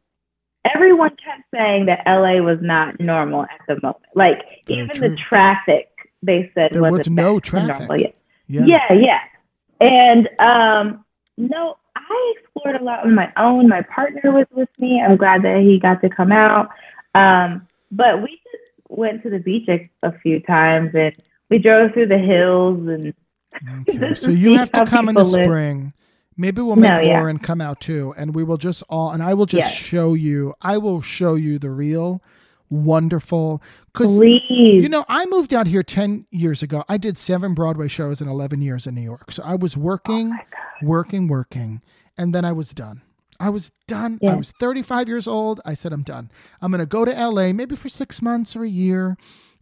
everyone 0.75 1.11
kept 1.11 1.43
saying 1.55 1.87
that 1.87 2.03
LA 2.07 2.41
was 2.43 2.59
not 2.61 2.99
normal 3.01 3.43
at 3.43 3.61
the 3.69 3.75
moment. 3.83 4.03
Like 4.15 4.43
Very 4.67 4.81
even 4.83 4.97
true. 4.97 5.09
the 5.11 5.17
traffic, 5.17 5.89
they 6.23 6.51
said 6.55 6.73
There 6.73 6.83
was 6.83 7.09
no 7.09 7.39
traffic. 7.41 7.79
normal. 7.89 8.01
Yeah. 8.49 8.65
Yeah, 8.67 8.93
yeah. 8.95 9.21
And 9.81 10.29
um 10.39 11.05
no, 11.37 11.77
I 11.95 12.35
explored 12.39 12.77
a 12.81 12.85
lot 12.85 13.05
on 13.05 13.15
my 13.15 13.31
own. 13.37 13.69
My 13.69 13.83
partner 13.83 14.31
was 14.33 14.47
with 14.53 14.69
me. 14.79 15.03
I'm 15.03 15.17
glad 15.17 15.43
that 15.43 15.61
he 15.61 15.79
got 15.79 16.01
to 16.03 16.09
come 16.09 16.33
out. 16.33 16.71
Um, 17.15 17.67
but 17.91 18.23
we 18.23 18.29
just 18.29 18.63
went 18.89 19.23
to 19.25 19.31
the 19.31 19.39
beach 19.39 19.69
a, 19.69 19.91
a 20.03 20.19
few 20.21 20.41
times 20.41 20.93
and 20.95 21.15
we 21.51 21.59
drove 21.59 21.93
through 21.93 22.07
the 22.09 22.19
hills 22.19 22.87
and 22.89 23.13
Okay. 23.89 24.15
So 24.15 24.31
you 24.45 24.57
have 24.57 24.71
to 24.73 24.85
come 24.87 25.09
in 25.09 25.15
the 25.15 25.25
live. 25.25 25.45
spring. 25.47 25.93
Maybe 26.37 26.61
we'll 26.61 26.77
make 26.77 26.91
No, 26.93 27.01
yeah. 27.01 27.19
Lauren 27.19 27.39
come 27.39 27.61
out 27.61 27.81
too, 27.81 28.15
and 28.17 28.35
we 28.35 28.45
will 28.45 28.59
just 28.59 28.83
all 28.89 29.11
and 29.11 29.23
I 29.23 29.35
will 29.35 29.47
just 29.47 29.69
Yes. 29.71 29.75
show 29.75 30.15
you. 30.15 30.55
I 30.61 30.77
will 30.79 31.01
show 31.03 31.35
you 31.35 31.59
the 31.59 31.71
real 31.71 32.23
wonderful 32.69 33.63
because. 33.93 34.19
You 34.83 34.89
know, 34.89 35.05
I 35.09 35.25
moved 35.27 35.55
out 35.55 35.67
here 35.67 35.83
10 35.83 36.27
years 36.31 36.63
ago. 36.63 36.85
I 36.89 36.97
did 36.97 37.17
seven 37.17 37.55
Broadway 37.55 37.89
shows 37.89 38.21
in 38.21 38.29
11 38.29 38.61
years 38.63 38.87
in 38.87 38.95
New 38.95 39.03
York. 39.03 39.33
So 39.33 39.43
I 39.45 39.55
was 39.55 39.77
working, 39.77 40.33
Oh 40.33 40.59
working, 40.83 41.27
working, 41.29 41.81
and 42.19 42.35
then 42.35 42.45
I 42.45 42.53
was 42.53 42.71
done. 42.73 43.03
I 43.39 43.51
was 43.51 43.71
done. 43.87 44.19
I 44.27 44.35
was 44.35 44.53
35 44.53 45.09
years 45.09 45.29
old. 45.29 45.61
I 45.65 45.75
said, 45.75 45.93
I'm 45.93 46.03
done. 46.03 46.31
I'm 46.63 46.71
going 46.71 46.79
to 46.81 46.87
go 46.87 47.05
to 47.05 47.13
LA 47.13 47.53
maybe 47.53 47.77
for 47.77 47.89
six 47.91 48.23
months 48.23 48.57
or 48.57 48.65
a 48.65 48.69
year. 48.69 49.17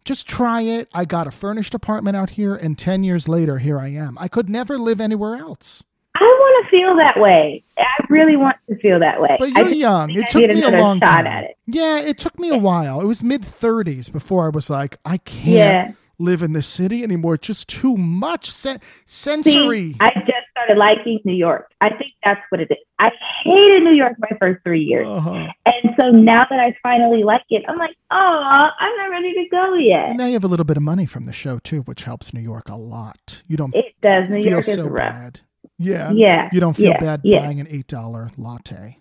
Just 0.05 0.27
try 0.27 0.61
it. 0.61 0.87
I 0.93 1.03
got 1.03 1.27
a 1.27 1.31
furnished 1.31 1.73
apartment 1.73 2.15
out 2.15 2.31
here, 2.31 2.55
and 2.55 2.77
10 2.77 3.03
years 3.03 3.27
later, 3.27 3.57
here 3.57 3.77
I 3.79 3.87
am. 3.89 4.17
I 4.19 4.27
could 4.29 4.49
never 4.49 4.77
live 4.77 5.01
anywhere 5.01 5.35
else. 5.35 5.83
I 6.17 6.23
want 6.23 6.65
to 6.65 6.71
feel 6.71 6.95
that 6.97 7.19
way. 7.19 7.63
I 7.77 8.05
really 8.09 8.35
want 8.37 8.55
to 8.69 8.77
feel 8.77 8.99
that 8.99 9.21
way. 9.21 9.35
But 9.37 9.51
you're 9.51 9.69
young. 9.69 10.09
It 10.11 10.23
I 10.23 10.27
took 10.27 10.49
me 10.49 10.61
a 10.63 10.71
long 10.71 10.99
shot 10.99 11.07
time. 11.07 11.27
at 11.27 11.43
it. 11.43 11.57
Yeah, 11.67 11.99
it 11.99 12.17
took 12.17 12.39
me 12.39 12.49
a 12.49 12.57
while. 12.57 13.01
It 13.01 13.05
was 13.05 13.21
mid 13.23 13.41
30s 13.41 14.11
before 14.11 14.45
I 14.45 14.49
was 14.49 14.69
like, 14.69 14.97
I 15.05 15.17
can't 15.17 15.45
Yeah. 15.89 15.91
live 16.17 16.41
in 16.41 16.53
this 16.53 16.67
city 16.67 17.03
anymore. 17.03 17.33
It's 17.35 17.47
just 17.47 17.67
too 17.67 17.97
much 17.97 18.49
sen- 18.49 18.79
See, 18.79 19.41
sensory. 19.41 19.95
I 19.99 20.11
just 20.13 20.47
started 20.51 20.77
liking 20.77 21.19
New 21.25 21.33
York. 21.33 21.69
I 21.81 21.89
think 21.89 22.11
that's 22.23 22.39
what 22.49 22.61
it 22.61 22.71
is. 22.71 22.77
I 22.97 23.11
hated 23.43 23.83
New 23.83 23.91
York 23.91 24.13
my 24.19 24.29
first 24.39 24.63
three 24.63 24.83
years. 24.83 25.05
Uh-huh. 25.07 25.47
And 25.65 25.95
so 25.99 26.11
now 26.11 26.45
that 26.49 26.59
I 26.59 26.73
finally 26.81 27.23
like 27.23 27.43
it, 27.49 27.63
I'm 27.67 27.77
like, 27.77 27.95
oh, 28.09 28.69
I'm 28.79 28.95
not 28.97 29.09
ready 29.11 29.33
to 29.33 29.45
go 29.51 29.73
And 29.73 29.83
yet. 29.85 30.15
now 30.15 30.27
you 30.27 30.33
have 30.33 30.45
a 30.45 30.47
little 30.47 30.63
bit 30.65 30.77
of 30.77 30.83
money 30.83 31.05
from 31.05 31.25
the 31.25 31.33
show 31.33 31.59
too, 31.59 31.81
which 31.81 32.03
helps 32.05 32.33
New 32.33 32.39
York 32.39 32.69
a 32.69 32.75
lot. 32.77 33.43
You 33.47 33.57
don't 33.57 33.75
It 33.75 33.95
does. 34.01 34.29
New 34.29 34.41
feel 34.41 34.51
York 34.51 34.67
is 34.67 34.75
so 34.75 34.87
rough. 34.87 35.13
bad. 35.13 35.39
Yeah. 35.77 36.11
Yeah. 36.11 36.49
You 36.51 36.59
don't 36.59 36.73
feel 36.75 36.91
yeah, 36.91 36.99
bad 36.99 37.21
Yeah. 37.23 37.39
buying 37.41 37.59
an 37.59 37.67
eight 37.69 37.87
dollar 37.87 38.31
latte. 38.37 38.99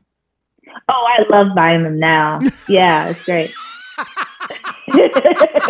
Oh, 0.89 1.07
I 1.19 1.23
love 1.31 1.55
buying 1.55 1.83
them 1.85 1.99
now. 1.99 2.41
yeah, 2.69 3.09
it's 3.11 3.23
great. 3.25 3.53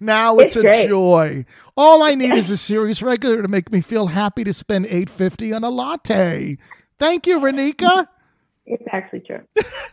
now 0.00 0.36
it's, 0.38 0.56
It's 0.56 0.56
a 0.56 0.62
great. 0.62 0.88
joy. 0.88 1.44
All 1.76 2.02
I 2.02 2.14
need 2.14 2.34
is 2.34 2.50
a 2.50 2.56
series 2.56 3.02
regular 3.02 3.42
to 3.42 3.48
make 3.48 3.70
me 3.72 3.80
feel 3.80 4.08
happy 4.08 4.44
to 4.44 4.52
spend 4.52 4.86
eight 4.86 5.08
fifty 5.10 5.52
on 5.52 5.62
a 5.64 5.70
latte. 5.70 6.58
Thank 6.98 7.26
you, 7.26 7.38
Renika. 7.38 8.08
it's 8.66 8.82
actually 8.92 9.20
true. 9.20 9.40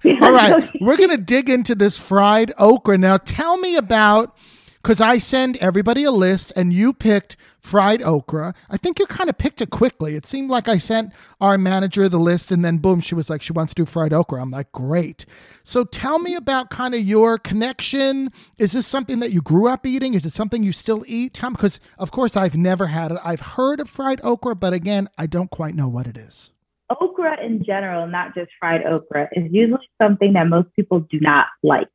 All 0.22 0.32
right, 0.32 0.70
we're 0.82 0.98
going 0.98 1.10
to 1.10 1.18
dig 1.18 1.50
into 1.50 1.76
this 1.76 1.98
fried 2.00 2.54
okra. 2.58 2.98
Now, 2.98 3.18
tell 3.18 3.58
me 3.58 3.76
about 3.76 4.36
because 4.82 5.00
I 5.00 5.20
send 5.20 5.58
everybody 5.58 6.04
a 6.04 6.12
list 6.12 6.52
and 6.56 6.74
you 6.74 6.94
picked 6.94 7.38
fried 7.60 8.02
okra. 8.02 8.56
I 8.70 8.78
think 8.78 8.98
you 8.98 9.06
kind 9.06 9.30
of 9.30 9.38
picked 9.38 9.62
it 9.62 9.70
quickly. 9.70 10.16
It 10.16 10.26
seemed 10.26 10.50
like 10.50 10.68
I 10.68 10.80
sent 10.80 11.14
our 11.40 11.58
manager 11.58 12.10
the 12.10 12.20
list 12.20 12.52
and 12.52 12.66
then 12.66 12.78
boom, 12.78 13.00
she 13.00 13.14
was 13.14 13.30
like, 13.30 13.44
she 13.44 13.54
wants 13.54 13.74
to 13.74 13.84
do 13.84 13.86
fried 13.86 14.14
okra. 14.14 14.42
I'm 14.42 14.50
like, 14.50 14.72
great. 14.72 15.26
So 15.64 15.84
tell 15.84 16.18
me 16.18 16.34
about 16.34 16.72
kind 16.72 16.96
of 16.96 17.02
your 17.02 17.38
connection. 17.38 18.32
Is 18.58 18.72
this 18.72 18.88
something 18.88 19.20
that 19.20 19.32
you 19.32 19.42
grew 19.42 19.68
up 19.68 19.86
eating? 19.86 20.16
Is 20.16 20.26
it 20.26 20.34
something 20.34 20.64
you 20.64 20.72
still 20.72 21.04
eat? 21.08 21.40
Because, 21.40 21.80
of 22.00 22.10
course, 22.12 22.36
I've 22.36 22.56
never 22.56 22.88
had 22.88 23.12
it. 23.12 23.20
I've 23.24 23.42
heard 23.42 23.80
of 23.80 23.90
fried 23.90 24.20
okra, 24.24 24.56
but 24.56 24.74
again, 24.74 25.08
I 25.18 25.28
don't 25.28 25.52
quite 25.52 25.76
know 25.76 25.88
what 25.88 26.08
it 26.08 26.18
is. 26.18 26.52
okra 27.00 27.44
in 27.46 27.64
general, 27.64 28.08
not 28.08 28.34
just 28.34 28.50
fried 28.60 28.84
okra, 28.84 29.30
is 29.34 29.48
usually 29.52 29.88
something 30.02 30.34
that 30.34 30.48
most 30.48 30.70
people 30.76 31.02
do 31.12 31.20
not 31.20 31.48
like. 31.64 31.88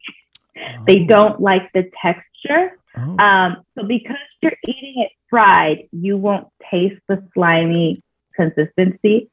They 0.86 1.00
don't 1.00 1.40
like 1.40 1.72
the 1.72 1.90
texture. 2.00 2.78
Oh. 2.96 3.16
Um, 3.18 3.62
so 3.76 3.84
because 3.86 4.16
you're 4.40 4.56
eating 4.66 4.94
it 5.04 5.12
fried, 5.28 5.88
you 5.92 6.16
won't 6.16 6.48
taste 6.70 7.00
the 7.08 7.22
slimy 7.34 8.02
consistency. 8.34 9.30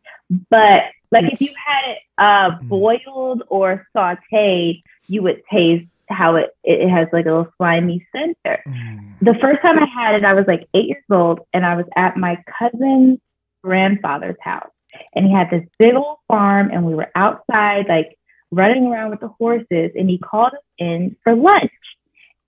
But 0.50 0.84
like 1.12 1.32
if 1.32 1.42
you 1.42 1.54
had 1.66 1.92
it 1.92 1.98
uh, 2.18 2.58
Mm. 2.60 2.70
boiled 2.70 3.44
or 3.48 3.86
sautéed, 3.96 4.82
you 5.08 5.22
would 5.22 5.42
taste 5.52 5.88
how 6.10 6.36
it, 6.36 6.56
it 6.64 6.90
has 6.90 7.08
like 7.14 7.26
a 7.26 7.30
little 7.30 7.54
slimy 7.58 8.06
center. 8.12 8.62
Mm. 8.68 9.20
The 9.22 9.36
first 9.42 9.62
time 9.62 9.80
I 9.80 9.88
had 9.88 10.16
it, 10.16 10.26
I 10.26 10.34
was 10.34 10.46
like 10.48 10.68
eight 10.74 10.88
years 10.88 11.04
old, 11.10 11.42
and 11.54 11.66
I 11.66 11.76
was 11.76 11.86
at 11.96 12.18
my 12.18 12.38
cousin's 12.60 13.20
grandfather's 13.64 14.36
house, 14.42 14.70
and 15.16 15.26
he 15.26 15.34
had 15.34 15.50
this 15.50 15.64
big 15.80 15.96
old 15.96 16.18
farm, 16.28 16.70
and 16.72 16.86
we 16.86 16.94
were 16.96 17.10
outside, 17.16 17.88
like 17.88 18.18
running 18.54 18.86
around 18.86 19.12
with 19.12 19.20
the 19.20 19.28
horses, 19.30 19.92
and 19.96 20.10
he 20.10 20.18
called 20.18 20.54
us 20.54 20.64
in 20.78 21.16
for 21.24 21.36
lunch, 21.36 21.72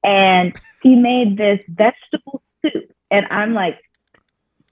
and 0.04 0.54
he 0.82 0.96
made 0.96 1.38
this 1.38 1.60
vegetable 1.68 2.42
soup, 2.66 2.92
and 3.12 3.26
I'm 3.30 3.54
like, 3.54 3.80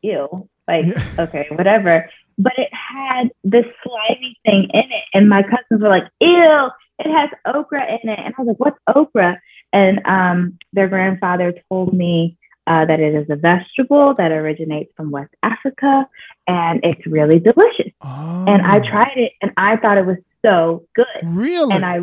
ew, 0.01 0.49
like 0.67 0.85
Yeah. 0.85 1.03
okay, 1.19 1.47
whatever. 1.51 2.09
But 2.37 2.53
it 2.57 2.69
had 2.73 3.29
this 3.43 3.65
slimy 3.83 4.37
thing 4.45 4.69
in 4.73 4.91
it, 4.91 5.03
and 5.13 5.29
my 5.29 5.43
cousins 5.43 5.81
were 5.81 5.89
like, 5.89 6.07
ew. 6.19 6.69
it 6.99 7.11
has 7.11 7.29
okra 7.45 7.83
in 8.01 8.09
it. 8.09 8.19
And 8.19 8.33
I 8.37 8.41
was 8.41 8.47
like, 8.47 8.59
what's 8.59 8.79
okra? 8.95 9.39
And 9.71 10.01
um, 10.05 10.57
their 10.73 10.87
grandfather 10.87 11.53
told 11.69 11.93
me 11.93 12.37
uh, 12.67 12.85
that 12.85 12.99
it 12.99 13.13
is 13.15 13.29
a 13.29 13.35
vegetable 13.35 14.13
that 14.17 14.31
originates 14.31 14.91
from 14.95 15.11
West 15.11 15.33
Africa 15.43 16.07
and 16.47 16.79
it's 16.83 17.05
really 17.05 17.39
delicious. 17.39 17.91
Oh, 18.01 18.45
And 18.47 18.61
I 18.61 18.79
tried 18.79 19.17
it 19.17 19.33
and 19.41 19.51
I 19.57 19.75
thought 19.77 19.97
it 19.97 20.05
was 20.05 20.17
so 20.45 20.85
good. 20.95 21.05
Really? 21.23 21.75
And 21.75 21.85
I, 21.85 21.95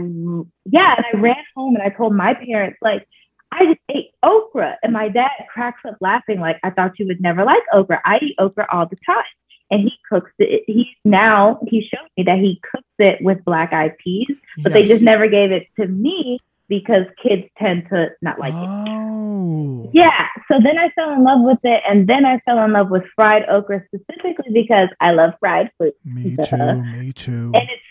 yeah, 0.70 0.94
and 0.96 1.07
I 1.12 1.18
ran 1.20 1.44
home 1.57 1.76
and 1.76 1.83
I 1.83 1.90
told 1.90 2.14
my 2.14 2.35
parents, 2.35 2.79
like, 2.83 3.07
I 3.53 3.64
just 3.64 3.81
ate 3.90 4.11
okra. 4.22 4.79
And 4.83 4.92
my 4.92 5.09
dad 5.09 5.31
cracks 5.53 5.81
up 5.87 5.96
laughing, 6.00 6.40
like, 6.40 6.59
I 6.62 6.70
thought 6.70 6.98
you 6.98 7.07
would 7.07 7.20
never 7.20 7.44
like 7.44 7.62
okra. 7.72 8.00
I 8.05 8.18
eat 8.22 8.37
okra 8.38 8.66
all 8.72 8.87
the 8.87 8.96
time. 9.07 9.24
And 9.72 9.83
he 9.83 9.92
cooks 10.11 10.33
it. 10.38 10.64
He's 10.66 10.87
now, 11.05 11.61
he 11.68 11.81
showed 11.83 12.09
me 12.16 12.24
that 12.24 12.38
he 12.38 12.61
cooks 12.72 12.88
it 12.98 13.22
with 13.22 13.44
black 13.44 13.72
eyed 13.72 13.96
peas, 13.98 14.26
but 14.64 14.72
they 14.72 14.85
just 14.85 15.03
never 15.03 15.29
gave 15.29 15.53
it 15.53 15.68
to 15.79 15.87
me 15.87 16.40
because 16.68 17.05
kids 17.22 17.44
tend 17.57 17.87
to 17.90 18.09
not 18.20 18.38
like 18.40 18.53
it. 18.53 18.57
oh. 18.57 19.90
Yeah. 19.92 20.26
So 20.48 20.59
then 20.62 20.79
I 20.79 20.88
fell 20.90 21.12
in 21.12 21.24
love 21.24 21.40
with 21.42 21.59
it. 21.62 21.83
And 21.88 22.09
then 22.09 22.24
I 22.24 22.38
fell 22.40 22.62
in 22.64 22.72
love 22.72 22.90
with 22.90 23.05
fried 23.14 23.44
okra 23.48 23.85
specifically 23.87 24.53
because 24.53 24.88
I 25.00 25.12
love 25.12 25.35
fried 25.40 25.70
food. 25.79 25.92
Me 26.05 26.37
too. 26.37 26.83
Me 26.83 27.12
too. 27.12 27.53
And 27.55 27.68
it's 27.68 27.83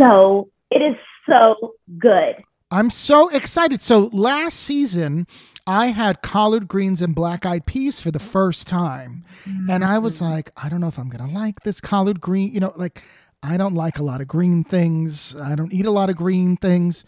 so, 0.00 0.48
it 0.70 0.82
is 0.82 0.96
so 1.28 1.74
good. 1.98 2.42
I'm 2.70 2.90
so 2.90 3.28
excited. 3.28 3.82
So 3.82 4.10
last 4.12 4.58
season, 4.60 5.26
I 5.66 5.88
had 5.88 6.22
collard 6.22 6.68
greens 6.68 7.00
and 7.00 7.14
black 7.14 7.46
eyed 7.46 7.66
peas 7.66 8.00
for 8.00 8.10
the 8.10 8.18
first 8.18 8.66
time. 8.66 9.24
And 9.68 9.84
I 9.84 9.98
was 9.98 10.20
mm-hmm. 10.20 10.32
like, 10.32 10.50
I 10.56 10.68
don't 10.68 10.80
know 10.80 10.88
if 10.88 10.98
I'm 10.98 11.08
going 11.08 11.26
to 11.26 11.34
like 11.34 11.60
this 11.60 11.80
collard 11.80 12.20
green. 12.20 12.52
You 12.52 12.60
know, 12.60 12.72
like, 12.76 13.02
I 13.42 13.56
don't 13.56 13.74
like 13.74 13.98
a 13.98 14.02
lot 14.02 14.20
of 14.20 14.28
green 14.28 14.64
things. 14.64 15.36
I 15.36 15.54
don't 15.54 15.72
eat 15.72 15.86
a 15.86 15.90
lot 15.90 16.10
of 16.10 16.16
green 16.16 16.56
things. 16.56 17.04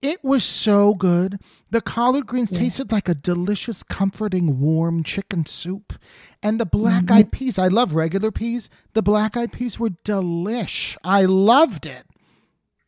It 0.00 0.22
was 0.22 0.44
so 0.44 0.94
good. 0.94 1.40
The 1.70 1.80
collard 1.80 2.26
greens 2.26 2.50
tasted 2.52 2.92
like 2.92 3.08
a 3.08 3.14
delicious, 3.14 3.82
comforting, 3.82 4.60
warm 4.60 5.02
chicken 5.02 5.44
soup. 5.44 5.94
And 6.42 6.60
the 6.60 6.66
black 6.66 7.10
eyed 7.10 7.32
peas, 7.32 7.58
I 7.58 7.66
love 7.66 7.94
regular 7.96 8.30
peas. 8.30 8.70
The 8.92 9.02
black 9.02 9.36
eyed 9.36 9.52
peas 9.52 9.80
were 9.80 9.90
delish. 10.04 10.96
I 11.02 11.22
loved 11.24 11.84
it. 11.84 12.04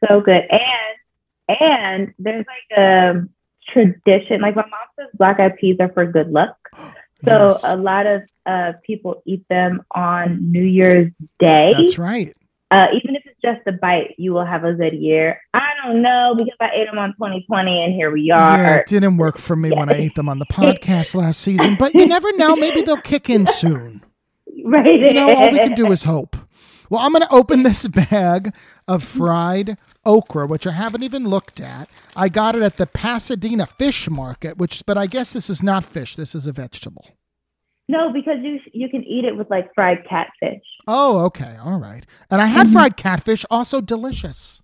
so 0.08 0.20
good. 0.20 0.42
And 0.50 1.58
and 1.60 2.14
there's 2.20 2.46
like 2.46 2.78
a 2.78 3.26
tradition. 3.72 4.40
Like 4.40 4.54
my 4.54 4.62
mom 4.62 4.80
says, 4.96 5.08
black 5.14 5.40
eyed 5.40 5.56
peas 5.56 5.78
are 5.80 5.92
for 5.92 6.06
good 6.06 6.30
luck. 6.30 6.56
So 7.22 7.48
Yes. 7.50 7.60
a 7.64 7.76
lot 7.76 8.06
of 8.06 8.22
uh, 8.46 8.72
people 8.82 9.22
eat 9.26 9.44
them 9.50 9.82
on 9.94 10.50
New 10.50 10.62
Year's 10.64 11.12
Day. 11.38 11.70
That's 11.76 11.98
right. 11.98 12.34
Uh, 12.70 12.86
even 12.94 13.16
if 13.16 13.22
it's 13.26 13.40
just 13.42 13.66
a 13.66 13.72
bite, 13.72 14.14
you 14.16 14.32
will 14.32 14.44
have 14.46 14.62
a 14.64 14.72
good 14.72 14.92
year. 14.94 15.40
I 15.54 15.70
don't 15.84 16.02
know 16.02 16.34
because 16.36 16.56
I 16.60 16.68
ate 16.74 16.86
them 16.86 16.98
on 16.98 17.10
2020, 17.14 17.84
and 17.84 17.92
here 17.94 18.12
we 18.12 18.30
are. 18.30 18.56
Yeah, 18.58 18.76
it 18.76 18.86
didn't 18.86 19.16
work 19.16 19.38
for 19.38 19.56
me 19.56 19.70
when 19.72 19.88
I 19.90 19.94
ate 19.94 20.14
them 20.14 20.28
on 20.28 20.38
the 20.38 20.46
podcast 20.46 21.14
last 21.16 21.40
season, 21.40 21.76
but 21.78 21.94
you 21.94 22.06
never 22.06 22.32
know. 22.36 22.54
Maybe 22.54 22.82
they'll 22.82 22.96
kick 23.00 23.28
in 23.28 23.46
soon. 23.52 24.02
Right? 24.64 25.00
You 25.00 25.12
know, 25.14 25.34
all 25.34 25.50
we 25.50 25.58
can 25.58 25.74
do 25.74 25.90
is 25.90 26.04
hope. 26.04 26.36
Well, 26.90 27.00
I'm 27.00 27.12
going 27.12 27.22
to 27.22 27.32
open 27.32 27.62
this 27.62 27.86
bag 28.10 28.54
of 28.86 29.02
fried 29.02 29.76
okra, 30.04 30.46
which 30.46 30.66
I 30.66 30.72
haven't 30.72 31.02
even 31.02 31.26
looked 31.26 31.60
at. 31.60 31.88
I 32.16 32.28
got 32.28 32.54
it 32.56 32.62
at 32.62 32.76
the 32.76 32.86
Pasadena 32.86 33.66
Fish 33.66 34.08
Market, 34.08 34.58
which, 34.58 34.84
but 34.86 34.96
I 34.98 35.06
guess 35.06 35.32
this 35.32 35.48
is 35.50 35.62
not 35.62 35.84
fish. 35.84 36.14
This 36.16 36.34
is 36.34 36.46
a 36.46 36.52
vegetable. 36.52 37.06
no, 37.88 38.12
because 38.12 38.38
you 38.42 38.60
you 38.72 38.88
can 38.88 39.02
eat 39.04 39.24
it 39.24 39.36
with 39.36 39.50
like 39.50 39.74
fried 39.74 40.04
catfish. 40.08 40.62
Oh, 40.86 41.24
okay. 41.26 41.56
All 41.62 41.78
right. 41.78 42.04
And 42.30 42.40
I 42.40 42.46
had 42.46 42.66
Mm-hmm. 42.66 42.72
fried 42.72 42.96
catfish, 42.96 43.44
also 43.50 43.80
delicious. 43.80 44.62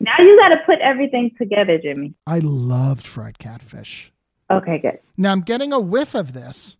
Now 0.00 0.12
you 0.18 0.36
got 0.38 0.48
to 0.48 0.58
put 0.66 0.78
everything 0.80 1.30
together, 1.38 1.78
Jimmy. 1.78 2.14
I 2.26 2.38
loved 2.40 3.06
fried 3.06 3.38
catfish. 3.38 4.12
Okay, 4.50 4.78
good. 4.78 4.98
Now 5.16 5.32
I'm 5.32 5.40
getting 5.40 5.72
a 5.72 5.80
whiff 5.80 6.14
of 6.14 6.32
this. 6.32 6.76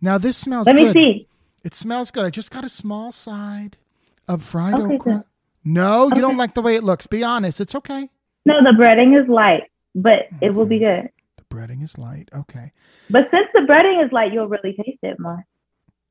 Now 0.00 0.18
this 0.18 0.36
smells 0.36 0.66
Let 0.66 0.76
me 0.76 0.84
good. 0.84 0.94
see. 0.94 1.28
It 1.64 1.74
smells 1.74 2.10
good. 2.10 2.24
I 2.24 2.30
just 2.30 2.50
got 2.50 2.64
a 2.64 2.68
small 2.68 3.12
side 3.12 3.78
of 4.26 4.42
fried 4.44 4.74
Okay, 4.74 4.94
okra. 4.96 5.12
good. 5.14 5.22
No, 5.64 6.04
you 6.04 6.12
Okay. 6.12 6.20
don't 6.20 6.36
like 6.36 6.54
the 6.54 6.62
way 6.62 6.76
it 6.76 6.84
looks. 6.84 7.06
Be 7.06 7.22
honest. 7.24 7.60
It's 7.60 7.74
okay. 7.74 8.10
No, 8.46 8.54
the 8.62 8.70
breading 8.70 9.20
is 9.20 9.28
light, 9.28 9.64
but 9.94 10.28
it 10.40 10.50
will 10.54 10.66
be 10.66 10.78
good. 10.78 11.10
The 11.36 11.44
breading 11.54 11.82
is 11.82 11.98
light. 11.98 12.28
Okay. 12.34 12.72
But 13.10 13.28
since 13.30 13.48
the 13.54 13.60
breading 13.60 14.04
is 14.04 14.12
light, 14.12 14.32
you'll 14.32 14.48
really 14.48 14.72
taste 14.74 14.98
it 15.02 15.18
more. 15.20 15.44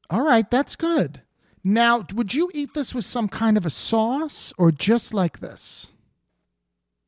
All 0.09 0.23
right. 0.23 0.49
That's 0.49 0.75
good. 0.75 1.21
Now, 1.69 2.05
would 2.15 2.33
you 2.33 2.49
eat 2.53 2.73
this 2.73 2.95
with 2.95 3.03
some 3.03 3.27
kind 3.27 3.57
of 3.57 3.65
a 3.65 3.69
sauce 3.69 4.53
or 4.57 4.71
just 4.71 5.13
like 5.13 5.41
this? 5.41 5.91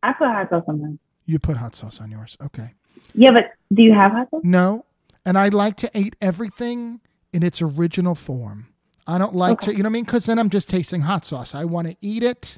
I 0.04 0.12
put 0.12 0.28
hot 0.28 0.50
sauce 0.50 0.66
on 0.68 0.82
mine. 0.82 1.00
You 1.26 1.40
put 1.40 1.56
hot 1.56 1.76
sauce 1.76 2.02
on 2.02 2.12
yours. 2.12 2.38
Okay. 2.44 2.74
Yeah, 3.14 3.32
but 3.32 3.54
do 3.74 3.84
you 3.84 3.94
have 3.94 4.12
hot 4.12 4.30
sauce? 4.30 4.42
No. 4.44 4.84
And 5.26 5.38
I 5.38 5.48
like 5.48 5.78
to 5.78 5.98
eat 5.98 6.18
everything 6.20 7.00
in 7.32 7.42
its 7.42 7.62
original 7.62 8.16
form. 8.16 8.68
I 9.08 9.18
don't 9.18 9.34
like 9.34 9.62
to, 9.62 9.72
you 9.72 9.78
know 9.78 9.84
what 9.84 9.92
I 9.92 9.94
mean? 9.94 10.04
Because 10.04 10.26
then 10.26 10.38
I'm 10.38 10.50
just 10.50 10.70
tasting 10.70 11.02
hot 11.02 11.24
sauce. 11.24 11.56
I 11.56 11.64
want 11.64 11.88
to 11.88 11.96
eat 12.02 12.22
it. 12.22 12.58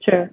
Sure. 0.00 0.30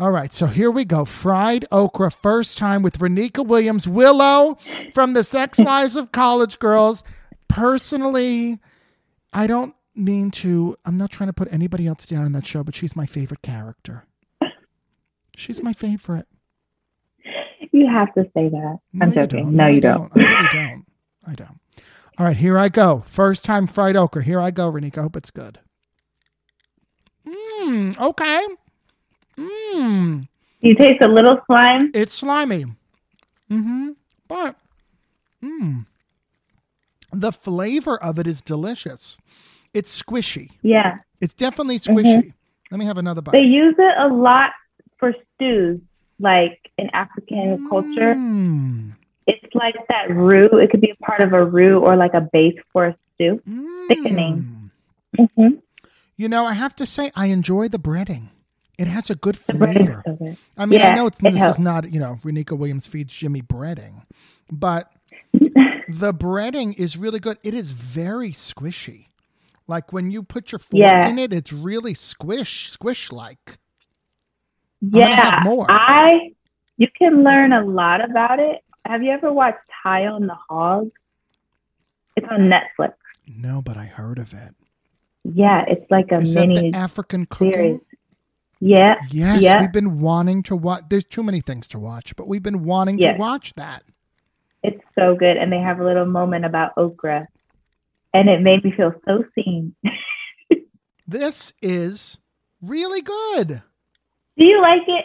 All 0.00 0.10
right, 0.10 0.32
so 0.32 0.46
here 0.46 0.70
we 0.70 0.86
go. 0.86 1.04
Fried 1.04 1.66
okra, 1.70 2.10
first 2.10 2.56
time 2.56 2.80
with 2.80 2.98
Renika 2.98 3.46
Williams, 3.46 3.86
Willow 3.86 4.56
from 4.94 5.12
the 5.12 5.22
Sex 5.22 5.58
Lives 5.58 5.96
of 5.96 6.12
College 6.12 6.58
Girls. 6.58 7.04
Personally, 7.46 8.58
I 9.34 9.46
don't 9.46 9.74
mean 9.96 10.30
to, 10.32 10.76
I'm 10.84 10.96
not 10.96 11.10
trying 11.10 11.28
to 11.28 11.32
put 11.32 11.52
anybody 11.52 11.86
else 11.86 12.06
down 12.06 12.26
in 12.26 12.32
that 12.32 12.46
show, 12.46 12.62
but 12.62 12.74
she's 12.74 12.96
my 12.96 13.06
favorite 13.06 13.42
character. 13.42 14.04
She's 15.36 15.62
my 15.62 15.74
favorite. 15.74 16.26
You 17.72 17.86
have 17.92 18.14
to 18.14 18.24
say 18.34 18.48
that. 18.48 18.78
I'm 19.02 19.12
joking. 19.12 19.44
don't. 19.44 19.54
No, 19.54 19.64
I 19.64 19.68
you 19.68 19.80
don't. 19.82 20.10
I 20.14 20.18
really 20.18 20.48
don't. 20.50 20.86
I 21.26 21.34
don't. 21.34 21.60
All 22.18 22.24
right, 22.24 22.36
here 22.36 22.56
I 22.56 22.70
go. 22.70 23.02
First 23.06 23.44
time 23.44 23.66
fried 23.66 23.96
okra. 23.96 24.22
Here 24.24 24.40
I 24.40 24.50
go, 24.50 24.72
Renika. 24.72 25.02
Hope 25.02 25.16
it's 25.16 25.30
good. 25.30 25.58
Mmm, 27.26 27.98
okay. 27.98 28.46
Mmm. 29.36 30.26
You 30.60 30.74
taste 30.74 31.02
a 31.02 31.08
little 31.08 31.38
slime. 31.46 31.90
It's 31.92 32.14
slimy. 32.14 32.64
Mm-hmm. 33.50 33.90
But 34.26 34.56
mm, 35.42 35.86
the 37.12 37.32
flavor 37.32 38.02
of 38.02 38.18
it 38.18 38.26
is 38.26 38.40
delicious. 38.40 39.18
It's 39.76 40.02
squishy. 40.02 40.50
Yeah. 40.62 40.98
It's 41.20 41.34
definitely 41.34 41.78
squishy. 41.78 42.32
Let 42.70 42.78
me 42.78 42.86
have 42.86 42.98
another 42.98 43.20
Mm-hmm. 43.22 43.36
They 43.36 43.42
use 43.44 43.74
it 43.78 43.94
a 43.98 44.08
lot 44.08 44.50
for 44.98 45.14
stews, 45.34 45.80
like 46.18 46.58
in 46.78 46.88
African 46.94 47.68
culture. 47.68 48.14
Mm, 48.14 48.94
It's 49.26 49.54
like 49.54 49.74
that 49.88 50.10
roux. 50.10 50.58
It 50.58 50.70
could 50.70 50.80
be 50.80 50.90
a 50.98 51.04
part 51.04 51.20
of 51.22 51.32
a 51.32 51.44
roux 51.44 51.78
or 51.78 51.94
like 51.96 52.14
a 52.14 52.22
base 52.32 52.58
for 52.72 52.86
a 52.86 52.96
stew. 53.14 53.40
mm. 53.48 53.86
Thickening. 53.88 54.70
hmm 55.18 55.48
You 56.16 56.28
know, 56.28 56.46
I 56.46 56.54
have 56.54 56.74
to 56.76 56.86
say, 56.86 57.12
I 57.14 57.26
enjoy 57.26 57.68
the 57.68 57.78
breading. 57.78 58.28
It 58.78 58.86
has 58.88 59.10
a 59.10 59.14
good 59.14 59.36
The 59.36 59.52
breading 59.52 59.80
is 59.80 59.86
flavor. 59.86 60.36
I 60.56 60.66
mean, 60.66 60.80
I 60.82 60.94
know 60.94 61.06
it's 61.06 61.20
it 61.20 61.32
this 61.32 61.36
helps. 61.38 61.56
is 61.58 61.62
not, 61.62 61.92
you 61.92 62.00
know, 62.00 62.18
Renika 62.24 62.56
Williams 62.58 62.86
feeds 62.86 63.14
Jimmy 63.14 63.42
breading, 63.42 64.04
but 64.50 64.90
the 65.88 66.12
breading 66.14 66.74
is 66.78 66.96
really 66.96 67.20
good. 67.20 67.38
It 67.42 67.54
is 67.54 67.70
very 67.72 68.32
squishy. 68.32 69.06
Like 69.68 69.92
when 69.92 70.10
you 70.10 70.22
put 70.22 70.52
your 70.52 70.58
fork 70.58 70.80
Yeah. 70.80 71.08
in 71.08 71.18
it, 71.18 71.32
it's 71.32 71.52
really 71.52 71.94
squish, 71.94 72.70
squish 72.70 73.10
like. 73.12 73.58
Yeah, 74.80 75.40
more. 75.42 75.66
I. 75.70 76.32
You 76.76 76.88
can 76.96 77.24
learn 77.24 77.52
a 77.52 77.64
lot 77.64 78.04
about 78.08 78.38
it. 78.38 78.62
Have 78.84 79.02
you 79.02 79.10
ever 79.10 79.32
watched 79.32 79.58
High 79.82 80.06
on 80.06 80.26
the 80.26 80.36
Hog? 80.48 80.90
It's 82.16 82.26
on 82.30 82.50
Netflix. 82.50 82.92
No, 83.26 83.62
but 83.62 83.76
I 83.76 83.86
heard 83.86 84.18
of 84.18 84.32
it. 84.34 84.54
Yeah, 85.24 85.64
it's 85.66 85.90
like 85.90 86.12
a 86.12 86.16
Is 86.20 86.36
mini 86.36 86.72
African 86.74 87.26
cooking? 87.26 87.52
series. 87.52 87.80
Yeah, 88.60 88.96
Yes, 89.10 89.42
Yeah. 89.42 89.60
we've 89.60 89.72
been 89.72 90.00
wanting 90.00 90.42
to 90.44 90.56
watch. 90.56 90.84
There's 90.88 91.04
too 91.06 91.22
many 91.22 91.40
things 91.40 91.66
to 91.68 91.78
watch, 91.78 92.14
but 92.16 92.28
we've 92.28 92.42
been 92.42 92.64
wanting 92.64 92.98
Yes. 92.98 93.16
to 93.16 93.20
watch 93.20 93.54
that. 93.54 93.82
it's 94.62 94.82
so 94.96 95.14
good, 95.14 95.36
and 95.36 95.52
they 95.52 95.60
have 95.60 95.78
a 95.78 95.84
little 95.84 96.06
moment 96.06 96.44
about 96.44 96.72
okra, 96.76 97.28
and 98.16 98.30
it 98.30 98.40
made 98.40 98.64
me 98.64 98.72
feel 98.72 98.92
so 99.06 99.24
seen. 99.34 99.74
This 101.08 101.52
is 101.62 102.18
really 102.60 103.00
good. 103.00 103.62
Do 104.36 104.44
you 104.44 104.60
like 104.60 104.82
it? 104.88 105.04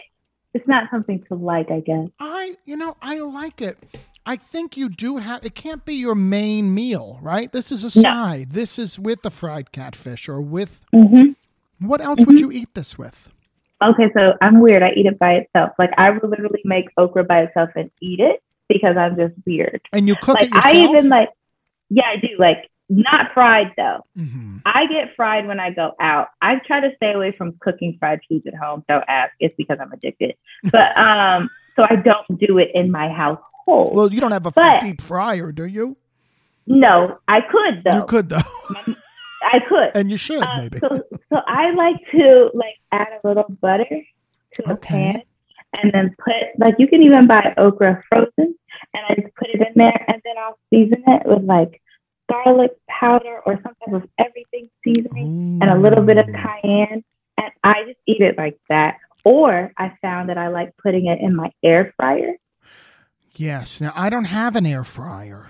It's 0.52 0.66
not 0.66 0.90
something 0.90 1.22
to 1.28 1.36
like, 1.36 1.70
I 1.70 1.78
guess. 1.78 2.08
I, 2.18 2.56
you 2.64 2.76
know, 2.76 2.96
I 3.00 3.20
like 3.20 3.62
it. 3.62 3.78
I 4.26 4.34
think 4.34 4.76
you 4.76 4.88
do 4.88 5.18
have. 5.18 5.44
It 5.44 5.54
can't 5.54 5.84
be 5.84 5.94
your 5.94 6.16
main 6.16 6.74
meal, 6.74 7.20
right? 7.22 7.52
This 7.52 7.70
is 7.70 7.84
a 7.84 8.00
No. 8.00 8.02
side. 8.02 8.50
This 8.50 8.80
is 8.80 8.98
with 8.98 9.22
the 9.22 9.30
fried 9.30 9.70
catfish 9.70 10.28
or 10.28 10.40
with 10.40 10.84
hmm 10.92 11.34
what 11.78 12.00
else 12.00 12.26
would 12.26 12.40
you 12.40 12.50
eat 12.50 12.74
this 12.74 12.98
with? 12.98 13.30
Okay, 13.80 14.10
so 14.16 14.34
I'm 14.40 14.60
weird. 14.60 14.82
I 14.82 14.90
eat 14.96 15.06
it 15.06 15.20
by 15.20 15.34
itself. 15.34 15.70
Like 15.78 15.90
I 15.98 16.10
will 16.10 16.28
literally 16.28 16.62
make 16.64 16.86
okra 16.96 17.22
by 17.22 17.42
itself 17.42 17.70
and 17.76 17.92
eat 18.00 18.18
it 18.18 18.42
because 18.68 18.96
I'm 18.96 19.16
just 19.16 19.34
weird. 19.46 19.82
And 19.92 20.08
you 20.08 20.16
cook 20.16 20.34
like 20.40 20.48
it 20.48 20.54
yourself. 20.54 20.74
I 20.74 20.98
even 20.98 21.08
like, 21.08 21.28
yeah, 21.90 22.06
I 22.06 22.16
do. 22.16 22.28
Like 22.38 22.68
not 22.88 23.32
fried 23.32 23.72
though. 23.76 24.04
hmm 24.16 24.58
I 24.66 24.86
get 24.86 25.14
fried 25.16 25.46
when 25.46 25.58
I 25.60 25.70
go 25.70 25.92
out. 26.00 26.28
I 26.40 26.56
try 26.56 26.80
to 26.80 26.94
stay 26.96 27.12
away 27.12 27.32
from 27.32 27.54
cooking 27.60 27.96
fried 27.98 28.20
foods 28.28 28.46
at 28.46 28.54
home. 28.54 28.84
Don't 28.88 29.04
ask. 29.08 29.32
It's 29.40 29.54
because 29.56 29.78
I'm 29.80 29.92
addicted. 29.92 30.34
But 30.70 30.96
um, 31.08 31.50
so 31.76 31.84
I 31.88 31.96
don't 31.96 32.38
do 32.38 32.58
it 32.58 32.70
in 32.74 32.90
my 32.90 33.08
household. 33.08 33.94
Well, 33.94 34.12
you 34.12 34.20
don't 34.20 34.32
have 34.32 34.46
a 34.46 34.50
But- 34.50 34.80
deep 34.82 35.00
fryer, 35.00 35.52
do 35.52 35.64
you? 35.64 35.96
no, 36.66 37.18
I 37.26 37.40
could 37.40 37.82
though. 37.84 37.98
You 37.98 38.04
could 38.04 38.28
though, 38.28 38.38
I 39.44 39.58
could. 39.58 39.90
and 39.96 40.10
you 40.10 40.16
should 40.16 40.42
Uh, 40.42 40.58
maybe. 40.58 40.78
so, 40.78 41.02
so 41.28 41.40
I 41.46 41.70
like 41.72 41.96
to 42.12 42.50
like 42.54 42.76
add 42.92 43.08
a 43.22 43.26
little 43.26 43.46
butter 43.60 44.00
to 44.54 44.70
a 44.70 44.76
pan, 44.76 45.22
and 45.74 45.92
then 45.92 46.14
put 46.24 46.34
like 46.58 46.76
you 46.78 46.86
can 46.86 47.02
even 47.02 47.26
buy 47.26 47.52
okra 47.58 48.04
frozen, 48.08 48.54
and 48.94 49.02
I 49.08 49.14
just 49.20 49.34
put 49.34 49.48
it 49.48 49.60
in 49.60 49.72
there, 49.74 50.04
and 50.06 50.22
then 50.24 50.34
I'll 50.38 50.56
season 50.70 51.02
it 51.08 51.26
with 51.26 51.42
like 51.42 51.81
garlic 52.32 52.70
powder 52.88 53.40
or 53.46 53.54
some 53.62 53.74
type 53.84 53.94
of 54.02 54.08
everything 54.18 54.68
seasoning 54.84 55.58
and 55.62 55.70
a 55.70 55.78
little 55.78 56.02
bit 56.04 56.18
of 56.18 56.26
cayenne, 56.26 57.04
and 57.38 57.50
I 57.62 57.84
just 57.86 57.98
eat 58.06 58.20
it 58.20 58.36
like 58.38 58.58
that. 58.68 58.96
Or 59.24 59.72
I 59.78 59.92
found 60.02 60.28
that 60.30 60.38
I 60.38 60.48
like 60.48 60.76
putting 60.76 61.06
it 61.06 61.20
in 61.20 61.36
my 61.36 61.50
air 61.62 61.92
fryer. 61.96 62.34
Yes. 63.34 63.80
Now 63.80 63.92
I 63.94 64.10
don't 64.10 64.24
have 64.24 64.56
an 64.56 64.66
air 64.66 64.84
fryer. 64.84 65.46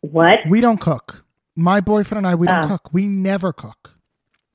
What? 0.00 0.40
We 0.48 0.60
don't 0.60 0.80
cook. 0.80 1.24
My 1.54 1.80
boyfriend 1.80 2.18
and 2.18 2.26
I, 2.26 2.34
we 2.34 2.46
don't 2.46 2.64
Oh. 2.64 2.68
cook. 2.68 2.92
We 2.92 3.06
never 3.06 3.52
cook. 3.52 3.92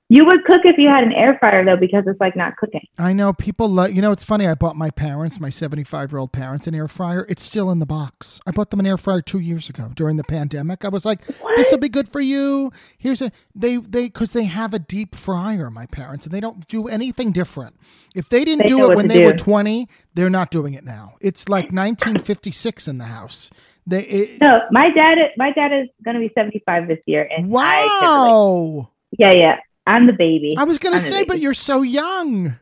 You 0.10 0.26
would 0.26 0.46
cook 0.46 0.62
if 0.64 0.78
you 0.78 0.88
had 0.88 1.04
an 1.04 1.12
air 1.12 1.38
fryer 1.38 1.66
though, 1.66 1.76
because 1.76 2.06
it's 2.08 2.20
like 2.22 2.34
not 2.36 2.56
cooking. 2.56 2.88
I 2.98 3.12
know 3.12 3.34
people 3.34 3.68
love. 3.68 3.92
You 3.92 4.02
know, 4.02 4.14
it's 4.14 4.24
funny. 4.24 4.48
I 4.48 4.56
bought 4.56 4.78
my 4.78 4.90
parents, 4.90 5.38
my 5.38 5.50
seventy-five-year-old 5.50 6.32
parents, 6.32 6.66
an 6.66 6.74
air 6.76 6.88
fryer. 6.88 7.26
It's 7.28 7.44
still 7.44 7.70
in 7.72 7.80
the 7.80 7.86
box. 7.86 8.40
I 8.48 8.52
bought 8.52 8.70
them 8.70 8.80
an 8.80 8.86
air 8.86 8.96
fryer 8.98 9.22
two 9.22 9.40
years 9.40 9.68
ago 9.68 9.92
during 9.94 10.16
the 10.16 10.24
pandemic. 10.24 10.86
I 10.86 10.88
was 10.88 11.04
like, 11.04 11.28
"This 11.58 11.70
will 11.72 11.80
be 11.80 11.90
good 11.90 12.08
for 12.08 12.22
you." 12.22 12.72
Here's 12.98 13.22
a 13.22 13.34
they 13.54 13.78
they 13.78 14.06
because 14.06 14.32
they 14.32 14.46
have 14.46 14.74
a 14.74 14.80
deep 14.80 15.14
fryer. 15.14 15.70
My 15.70 15.88
parents 15.88 16.26
and 16.26 16.34
they 16.34 16.40
don't 16.40 16.66
do 16.70 16.88
anything 16.88 17.34
different. 17.34 17.76
If 18.16 18.30
they 18.30 18.46
didn't 18.46 18.64
They 18.64 18.70
do 18.70 18.90
it 18.90 18.96
when 18.96 19.10
to 19.10 19.14
they 19.14 19.26
were 19.26 19.34
twenty, 19.34 19.90
they're 20.14 20.30
not 20.30 20.52
doing 20.52 20.74
it 20.74 20.86
now. 20.86 21.16
It's 21.20 21.50
like 21.50 21.74
nineteen 21.74 22.20
fifty-six 22.20 22.88
in 22.88 22.98
the 22.98 23.06
house. 23.06 23.52
They 23.86 24.04
it, 24.04 24.42
No, 24.42 24.62
my 24.72 24.90
dad. 24.90 25.18
My 25.36 25.52
dad 25.52 25.74
is 25.74 25.90
gonna 26.06 26.20
be 26.20 26.32
seventy 26.34 26.64
five 26.66 26.88
this 26.88 27.00
year, 27.06 27.28
and 27.30 27.54
I 27.54 27.86
wow. 28.02 28.90
Yeah, 29.18 29.34
yeah. 29.34 29.58
I'm 29.88 30.06
the 30.06 30.14
baby. 30.14 30.54
I 30.58 30.64
was 30.66 30.78
gonna 30.78 31.00
say, 31.00 31.24
but 31.24 31.40
you're 31.40 31.54
so 31.56 31.82
young. 31.82 32.58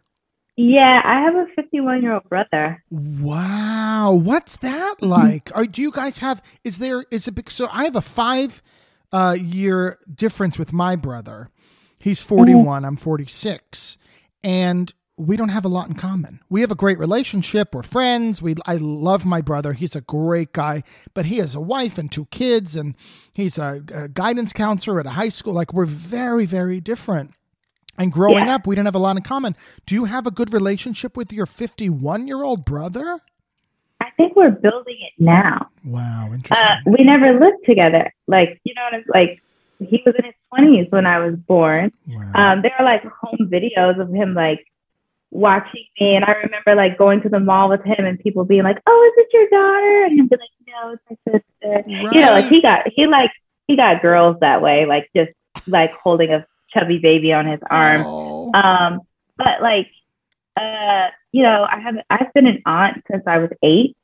yeah, 0.56 1.02
I 1.04 1.20
have 1.22 1.36
a 1.36 1.48
51 1.56 2.02
year 2.02 2.14
old 2.14 2.30
brother. 2.30 2.82
Wow, 2.90 4.14
what's 4.14 4.58
that 4.58 5.02
like? 5.02 5.52
Are 5.54 5.66
do 5.66 5.82
you 5.82 5.92
guys 5.92 6.20
have? 6.20 6.42
Is 6.64 6.78
there 6.78 7.06
is 7.12 7.28
it? 7.28 7.32
bec- 7.36 7.50
So 7.52 7.68
I 7.72 7.84
have 7.86 7.96
a 7.96 8.02
five 8.02 8.62
uh, 9.12 9.36
year 9.40 10.00
difference 10.14 10.58
with 10.60 10.72
my 10.72 10.96
brother. 10.96 11.50
He's 12.00 12.20
forty 12.20 12.54
one. 12.56 12.86
I'm 12.86 12.96
forty 12.98 13.26
six, 13.26 13.98
and 14.44 14.94
we 15.18 15.38
don't 15.38 15.50
have 15.50 15.64
a 15.66 15.70
lot 15.70 15.88
in 15.88 15.96
common. 15.96 16.42
We 16.50 16.62
have 16.62 16.72
a 16.72 16.76
great 16.76 17.00
relationship. 17.00 17.74
We're 17.74 17.84
friends. 17.84 18.42
We 18.42 18.56
I 18.66 18.76
love 18.76 19.26
my 19.26 19.42
brother. 19.42 19.74
He's 19.74 19.96
a 19.96 20.02
great 20.02 20.52
guy, 20.54 20.84
but 21.14 21.26
he 21.28 21.38
has 21.38 21.56
a 21.56 21.62
wife 21.62 21.98
and 21.98 22.12
two 22.12 22.26
kids, 22.32 22.76
and 22.76 22.96
he's 23.34 23.58
a, 23.58 23.82
a 23.94 24.08
guidance 24.10 24.52
counselor 24.54 25.00
at 25.00 25.06
a 25.06 25.12
high 25.12 25.30
school. 25.30 25.54
Like 25.54 25.74
we're 25.74 25.86
very 25.86 26.46
very 26.46 26.80
different. 26.82 27.32
And 27.98 28.12
growing 28.12 28.48
Yeah. 28.48 28.56
up, 28.56 28.68
we 28.68 28.76
didn't 28.76 28.88
have 28.88 28.96
a 28.96 29.00
lot 29.00 29.16
in 29.16 29.24
common. 29.24 29.56
Do 29.86 29.96
you 29.96 30.04
have 30.04 30.28
a 30.28 30.32
good 30.32 30.52
relationship 30.54 31.16
with 31.16 31.32
your 31.32 31.46
51 31.46 32.28
year 32.28 32.44
old 32.44 32.66
brother? 32.66 33.20
I 34.02 34.10
think 34.18 34.36
we're 34.36 34.52
building 34.52 34.98
it 35.00 35.14
now. 35.18 35.70
Wow, 35.86 36.30
interesting. 36.34 36.58
Uh, 36.58 36.76
we 36.86 37.06
never 37.06 37.40
lived 37.40 37.64
together. 37.66 38.14
Like, 38.28 38.60
you 38.66 38.74
know 38.76 38.82
what 38.84 38.94
I'm 38.96 39.04
like? 39.14 39.42
He 39.80 40.04
was 40.06 40.14
in 40.20 40.26
his 40.26 40.34
20s 40.54 40.92
when 40.92 41.06
I 41.06 41.20
was 41.20 41.36
born. 41.38 41.94
wow. 42.08 42.32
Um, 42.36 42.62
there 42.62 42.74
are 42.78 42.84
like 42.84 43.04
home 43.06 43.50
videos 43.50 43.98
of 44.00 44.10
him 44.10 44.34
like 44.34 44.66
watching 45.36 45.86
me, 46.00 46.16
and 46.16 46.26
I 46.26 46.32
remember 46.32 46.76
like 46.76 46.98
going 46.98 47.22
to 47.22 47.30
the 47.30 47.40
mall 47.40 47.70
with 47.70 47.84
him 47.84 48.06
and 48.06 48.20
people 48.20 48.46
being 48.46 48.64
like, 48.64 48.82
"Oh, 48.88 49.12
is 49.12 49.24
it 49.24 49.34
your 49.34 49.48
daughter?" 49.50 50.06
And 50.06 50.14
he'd 50.14 50.30
be 50.30 50.38
like, 50.38 50.50
"No, 50.68 50.94
it's 50.94 51.04
my 51.10 51.32
sister." 51.32 51.84
You 51.90 52.22
know, 52.22 52.32
like 52.32 52.48
he 52.48 52.62
got 52.62 52.88
he 52.88 53.08
like 53.08 53.32
he 53.68 53.76
got 53.76 54.02
girls 54.02 54.38
that 54.42 54.62
way, 54.62 54.86
like 54.86 55.10
just 55.16 55.34
like 55.68 55.92
holding 55.94 56.32
a 56.32 56.46
chubby 56.70 56.98
baby 56.98 57.34
on 57.34 57.46
his 57.46 57.60
arm. 57.70 58.04
Oh. 58.06 58.52
Um, 58.54 59.02
but 59.38 59.62
like, 59.62 59.90
uh, 60.58 61.10
you 61.32 61.44
know, 61.44 61.68
I 61.70 61.80
haven't. 61.80 62.06
I've 62.10 62.34
been 62.34 62.48
an 62.48 62.62
aunt 62.66 63.04
since 63.12 63.24
I 63.28 63.40
was 63.40 63.50
eight. 63.62 63.98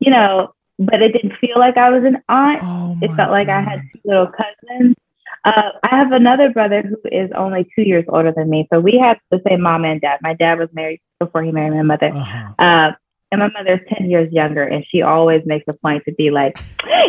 You 0.00 0.10
know, 0.10 0.54
but 0.78 1.00
it 1.02 1.12
didn't 1.12 1.36
feel 1.38 1.58
like 1.58 1.76
I 1.76 1.90
was 1.90 2.04
an 2.04 2.22
aunt. 2.28 2.60
Oh 2.62 2.96
it 3.00 3.12
felt 3.14 3.30
like 3.30 3.48
I 3.48 3.60
had 3.60 3.80
two 3.92 4.00
little 4.04 4.26
cousins. 4.26 4.96
Uh, 5.44 5.70
I 5.82 5.88
have 5.88 6.12
another 6.12 6.50
brother 6.50 6.82
who 6.82 6.96
is 7.12 7.30
only 7.36 7.64
two 7.74 7.82
years 7.82 8.04
older 8.08 8.32
than 8.34 8.48
me, 8.48 8.66
so 8.72 8.80
we 8.80 8.98
have 9.02 9.18
the 9.30 9.42
same 9.46 9.60
mom 9.60 9.84
and 9.84 10.00
dad. 10.00 10.18
My 10.22 10.34
dad 10.34 10.58
was 10.58 10.68
married 10.72 11.00
before 11.20 11.42
he 11.42 11.52
married 11.52 11.74
my 11.74 11.82
mother. 11.82 12.08
Uh-huh. 12.08 12.54
Uh, 12.58 12.92
and 13.30 13.40
my 13.40 13.50
mother's 13.50 13.80
10 13.98 14.10
years 14.10 14.32
younger, 14.32 14.62
and 14.62 14.84
she 14.88 15.02
always 15.02 15.42
makes 15.44 15.64
a 15.68 15.72
point 15.74 16.04
to 16.06 16.12
be 16.14 16.30
like, 16.30 16.56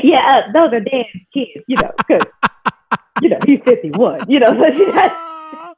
yeah, 0.04 0.41
uh, 0.48 0.52
those 0.52 0.74
are 0.74 0.80
Dan's 0.80 1.06
kids, 1.34 1.63
you 1.67 1.78
know, 1.78 1.91
because, 1.98 2.26
you 3.21 3.30
know, 3.30 3.39
he's 3.45 3.60
51, 3.63 4.30
you 4.30 4.39
know, 4.39 4.50
so 4.50 4.74
she 4.74 4.91
has, 4.91 5.12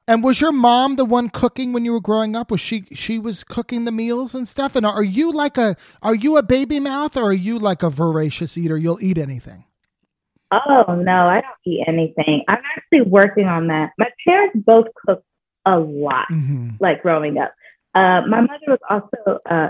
And 0.08 0.24
was 0.24 0.40
your 0.40 0.54
mom 0.54 0.96
the 0.96 1.06
one 1.06 1.30
cooking 1.30 1.74
when 1.74 1.84
you 1.84 1.92
were 1.92 2.00
growing 2.00 2.36
up? 2.36 2.50
Was 2.50 2.62
she 2.62 2.86
she 2.94 3.20
was 3.20 3.44
cooking 3.44 3.84
the 3.84 3.92
meals 3.92 4.34
and 4.34 4.48
stuff? 4.48 4.76
And 4.78 4.86
are 4.86 5.04
you 5.04 5.34
like 5.34 5.58
a 5.58 5.76
are 6.02 6.16
you 6.16 6.38
a 6.38 6.44
baby 6.44 6.80
mouth 6.80 7.18
or 7.18 7.26
are 7.26 7.34
you 7.34 7.60
like 7.60 7.84
a 7.84 7.90
voracious 7.90 8.58
eater? 8.58 8.78
You'll 8.78 9.02
eat 9.02 9.18
anything. 9.18 9.66
Oh, 10.52 10.96
no, 10.96 11.28
I 11.28 11.42
don't 11.42 11.54
eat 11.66 11.84
anything. 11.88 12.44
I'm 12.48 12.62
actually 12.76 13.02
working 13.02 13.46
on 13.46 13.68
that. 13.68 13.92
My 13.98 14.10
parents 14.26 14.58
both 14.66 14.88
cook 15.06 15.24
a 15.66 15.78
lot, 15.78 16.28
hmm 16.30 16.70
like 16.80 17.02
growing 17.02 17.38
up. 17.38 17.54
Uh, 17.94 18.22
my 18.28 18.42
mother 18.42 18.68
was 18.68 18.80
also 18.90 19.40
uh, 19.50 19.70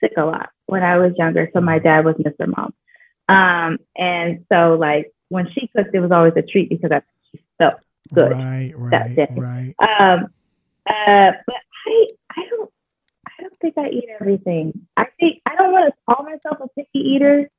sick 0.00 0.12
a 0.16 0.24
lot 0.24 0.50
when 0.66 0.82
I 0.82 0.96
was 0.98 1.12
younger, 1.16 1.50
so 1.52 1.60
my 1.60 1.78
dad 1.78 2.04
was 2.04 2.16
Mr. 2.16 2.46
Mom. 2.46 2.72
Um, 3.28 3.78
and 3.96 4.44
so, 4.50 4.76
like, 4.78 5.12
when 5.28 5.48
she 5.52 5.68
cooked, 5.68 5.94
it 5.94 6.00
was 6.00 6.10
always 6.10 6.32
a 6.36 6.42
treat 6.42 6.68
because 6.70 6.90
I, 6.90 7.02
she 7.30 7.40
felt 7.58 7.74
good. 8.12 8.32
Right, 8.32 8.72
right, 8.74 9.18
it. 9.18 9.30
right. 9.36 9.74
Um, 9.78 10.28
uh, 10.88 11.32
but 11.46 11.56
I, 11.86 12.06
I 12.30 12.46
don't, 12.48 12.70
I 13.26 13.42
don't 13.42 13.58
think 13.60 13.74
I 13.78 13.88
eat 13.88 14.08
everything. 14.20 14.86
I 14.96 15.06
think 15.18 15.40
I 15.46 15.54
don't 15.56 15.72
want 15.72 15.92
to 15.92 16.14
call 16.14 16.24
myself 16.24 16.58
a 16.60 16.68
picky 16.68 16.98
eater, 16.98 17.50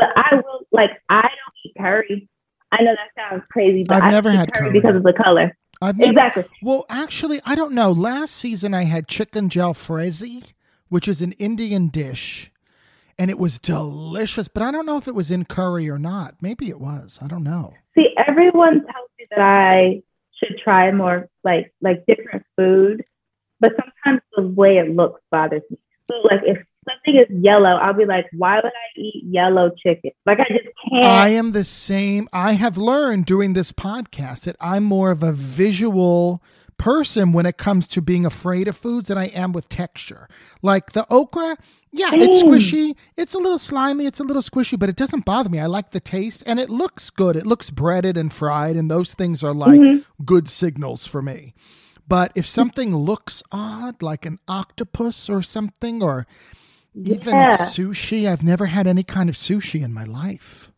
but 0.00 0.08
I 0.16 0.36
will. 0.36 0.66
Like, 0.72 0.90
I 1.08 1.22
don't 1.22 1.54
eat 1.64 1.72
curry. 1.78 2.28
I 2.72 2.82
know 2.82 2.94
that 2.94 3.30
sounds 3.30 3.42
crazy, 3.50 3.84
but 3.84 3.98
I've 3.98 4.04
I 4.04 4.10
never 4.10 4.30
eat 4.30 4.36
had 4.36 4.52
curry, 4.52 4.70
curry. 4.70 4.80
because 4.80 4.96
of 4.96 5.02
the 5.02 5.12
color. 5.12 5.56
I've 5.82 5.96
never 5.96 6.12
Exactly. 6.12 6.44
Well, 6.62 6.86
actually, 6.88 7.40
I 7.44 7.54
don't 7.54 7.72
know. 7.72 7.92
Last 7.92 8.34
season 8.34 8.74
I 8.74 8.84
had 8.84 9.08
chicken 9.08 9.48
jalfrezi, 9.48 10.52
which 10.88 11.08
is 11.08 11.22
an 11.22 11.32
Indian 11.32 11.88
dish, 11.88 12.50
and 13.18 13.30
it 13.30 13.38
was 13.38 13.58
delicious, 13.58 14.48
but 14.48 14.62
I 14.62 14.70
don't 14.70 14.86
know 14.86 14.96
if 14.96 15.08
it 15.08 15.14
was 15.14 15.30
in 15.30 15.44
curry 15.44 15.88
or 15.90 15.98
not. 15.98 16.36
Maybe 16.40 16.68
it 16.68 16.80
was. 16.80 17.18
I 17.22 17.26
don't 17.26 17.44
know. 17.44 17.74
See, 17.94 18.08
everyone 18.26 18.84
tells 18.84 19.10
me 19.18 19.26
that 19.30 19.40
I 19.40 20.02
should 20.38 20.58
try 20.62 20.90
more 20.92 21.28
like 21.44 21.72
like 21.80 22.04
different 22.06 22.44
food, 22.56 23.04
but 23.58 23.72
sometimes 23.72 24.22
the 24.36 24.46
way 24.46 24.78
it 24.78 24.94
looks 24.94 25.20
bothers 25.30 25.62
me. 25.70 25.78
So, 26.10 26.16
like, 26.24 26.40
if 26.44 26.58
something 26.90 27.20
is 27.20 27.42
yellow, 27.44 27.70
I'll 27.76 27.94
be 27.94 28.04
like, 28.06 28.26
why 28.32 28.56
would 28.56 28.66
I 28.66 29.00
eat 29.00 29.24
yellow 29.28 29.70
chicken? 29.82 30.10
Like, 30.26 30.40
I 30.40 30.46
just 30.48 30.68
can't. 30.90 31.04
I 31.04 31.28
am 31.30 31.52
the 31.52 31.64
same. 31.64 32.28
I 32.32 32.52
have 32.52 32.76
learned 32.76 33.26
during 33.26 33.52
this 33.52 33.72
podcast 33.72 34.42
that 34.44 34.56
I'm 34.60 34.84
more 34.84 35.10
of 35.10 35.22
a 35.22 35.32
visual 35.32 36.42
person 36.78 37.32
when 37.32 37.44
it 37.44 37.58
comes 37.58 37.86
to 37.88 38.00
being 38.00 38.24
afraid 38.24 38.66
of 38.66 38.76
foods 38.76 39.08
than 39.08 39.18
I 39.18 39.26
am 39.26 39.52
with 39.52 39.68
texture. 39.68 40.28
Like 40.62 40.92
the 40.92 41.06
okra, 41.10 41.58
yeah, 41.92 42.10
it's 42.14 42.42
squishy. 42.42 42.94
It's 43.18 43.34
a 43.34 43.38
little 43.38 43.58
slimy. 43.58 44.06
It's 44.06 44.20
a 44.20 44.24
little 44.24 44.40
squishy, 44.40 44.78
but 44.78 44.88
it 44.88 44.96
doesn't 44.96 45.26
bother 45.26 45.50
me. 45.50 45.58
I 45.58 45.66
like 45.66 45.90
the 45.90 46.00
taste 46.00 46.42
and 46.46 46.58
it 46.58 46.70
looks 46.70 47.10
good. 47.10 47.36
It 47.36 47.46
looks 47.46 47.68
breaded 47.70 48.16
and 48.16 48.32
fried, 48.32 48.76
and 48.76 48.90
those 48.90 49.12
things 49.12 49.44
are 49.44 49.52
like 49.52 49.80
Mhm. 49.80 50.04
good 50.24 50.48
signals 50.48 51.06
for 51.06 51.20
me. 51.20 51.52
But 52.08 52.32
if 52.34 52.46
something 52.46 52.96
looks 52.96 53.42
odd, 53.52 54.02
like 54.02 54.24
an 54.24 54.38
octopus 54.48 55.28
or 55.28 55.42
something, 55.42 56.02
or 56.02 56.26
even 56.94 57.34
Yeah. 57.34 57.56
sushi, 57.58 58.28
I've 58.28 58.42
never 58.42 58.66
had 58.66 58.86
any 58.86 59.02
kind 59.02 59.28
of 59.28 59.34
sushi 59.34 59.82
in 59.82 59.92
my 59.92 60.04
life. 60.04 60.70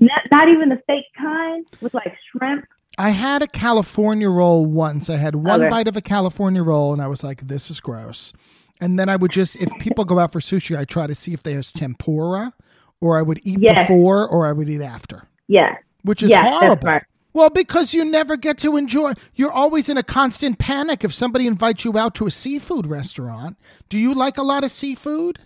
Not, 0.00 0.20
not 0.30 0.48
even 0.48 0.68
the 0.68 0.80
fake 0.86 1.06
kind 1.16 1.66
with 1.80 1.94
like 1.94 2.14
shrimp. 2.30 2.64
I 2.96 3.10
had 3.10 3.42
a 3.42 3.46
California 3.46 4.28
roll 4.30 4.66
once. 4.66 5.08
I 5.10 5.16
had 5.16 5.34
one 5.36 5.60
Okay. 5.62 5.70
bite 5.70 5.88
of 5.88 5.96
a 5.96 6.00
California 6.00 6.62
roll 6.62 6.92
and 6.92 7.02
I 7.02 7.06
was 7.06 7.22
like, 7.24 7.46
this 7.46 7.70
is 7.70 7.80
gross. 7.80 8.32
And 8.80 8.98
then 8.98 9.08
I 9.08 9.16
would 9.16 9.32
just, 9.32 9.56
if 9.56 9.68
people 9.78 10.04
go 10.04 10.18
out 10.18 10.32
for 10.32 10.40
sushi, 10.40 10.76
I 10.78 10.84
try 10.84 11.06
to 11.06 11.14
see 11.14 11.32
if 11.32 11.42
there's 11.42 11.72
tempura 11.72 12.52
or 13.00 13.18
I 13.18 13.22
would 13.22 13.40
eat 13.44 13.58
Yes. 13.60 13.88
before 13.88 14.28
or 14.28 14.46
I 14.46 14.52
would 14.52 14.68
eat 14.68 14.80
after, 14.82 15.24
Yeah. 15.48 15.76
which 16.02 16.22
is 16.22 16.30
that's 16.30 16.48
horrible. 16.60 17.00
Well, 17.34 17.50
because 17.50 17.94
you 17.94 18.04
never 18.04 18.36
get 18.36 18.58
to 18.58 18.76
enjoy. 18.76 19.12
You're 19.36 19.52
always 19.52 19.88
in 19.88 19.96
a 19.96 20.02
constant 20.02 20.58
panic 20.58 21.04
if 21.04 21.12
somebody 21.12 21.46
invites 21.46 21.84
you 21.84 21.96
out 21.96 22.14
to 22.16 22.26
a 22.26 22.30
seafood 22.30 22.86
restaurant. 22.86 23.56
Do 23.88 23.98
you 23.98 24.14
like 24.14 24.38
a 24.38 24.42
lot 24.42 24.64
of 24.64 24.70
seafood? 24.70 25.38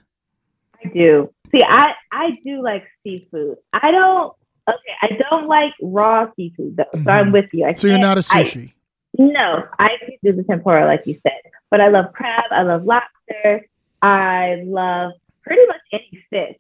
I 0.85 0.89
do. 0.89 1.33
See, 1.55 1.63
I 1.67 1.93
I 2.11 2.39
do 2.45 2.63
like 2.63 2.85
seafood. 3.05 3.57
I 3.73 3.91
don't 3.91 4.33
Okay, 4.69 4.95
I 5.03 5.09
don't 5.29 5.49
like 5.49 5.73
raw 5.83 6.29
seafood 6.37 6.77
though, 6.77 6.85
Mhm. 6.97 7.05
so 7.05 7.11
I'm 7.11 7.33
with 7.33 7.47
you. 7.53 7.65
I 7.67 7.73
So 7.73 7.89
you're 7.89 7.99
can't- 7.99 8.17
a 8.17 8.21
a 8.37 8.39
I- 8.39 8.45
sushi. 8.45 8.73
no, 9.19 9.65
I 9.79 9.89
can 9.99 10.11
do 10.23 10.33
the 10.33 10.45
tempura 10.45 10.87
like 10.87 11.05
you 11.07 11.15
said, 11.23 11.41
but 11.71 11.81
I 11.81 11.89
love 11.89 12.13
crab. 12.13 12.45
I 12.53 12.63
love 12.63 12.85
lobster. 12.85 13.67
I 14.03 14.63
love 14.65 15.13
pretty 15.45 15.67
much 15.67 15.81
any 15.93 16.25
fish. 16.31 16.59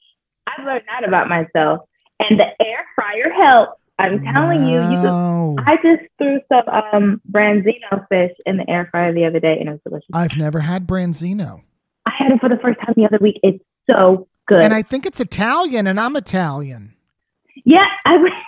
I've 0.48 0.64
learned 0.66 0.82
that 0.88 1.06
about 1.06 1.28
myself, 1.28 1.88
and 2.18 2.38
the 2.40 2.48
air 2.66 2.84
fryer 2.96 3.30
helps. 3.40 3.80
I'm 4.00 4.24
telling 4.34 4.66
you, 4.66 4.80
you. 4.80 4.96
Could, 5.00 5.04
Wow. 5.04 5.54
I 5.60 5.76
just 5.76 6.02
threw 6.18 6.40
some 6.48 6.64
um, 6.68 7.20
branzino 7.30 8.04
fish 8.08 8.32
in 8.46 8.56
the 8.56 8.68
air 8.68 8.88
fryer 8.90 9.12
the 9.12 9.24
other 9.26 9.38
day, 9.38 9.58
and 9.60 9.68
it 9.68 9.72
was 9.72 9.80
delicious. 9.84 10.08
I've 10.12 10.36
never 10.36 10.58
had 10.58 10.88
branzino. 10.88 11.60
I 12.04 12.10
had 12.18 12.32
it 12.32 12.40
for 12.40 12.48
the 12.48 12.56
first 12.58 12.80
time 12.80 12.94
the 12.96 13.04
other 13.06 13.18
week. 13.20 13.38
It's 13.44 13.62
so 13.90 14.28
good. 14.46 14.60
And 14.60 14.74
I 14.74 14.82
think 14.82 15.06
it's 15.06 15.20
Italian, 15.20 15.86
and 15.86 15.98
I'm 15.98 16.16
Italian. 16.16 16.94
yeah, 17.64 17.86
I. 18.04 18.16
went- 18.16 18.34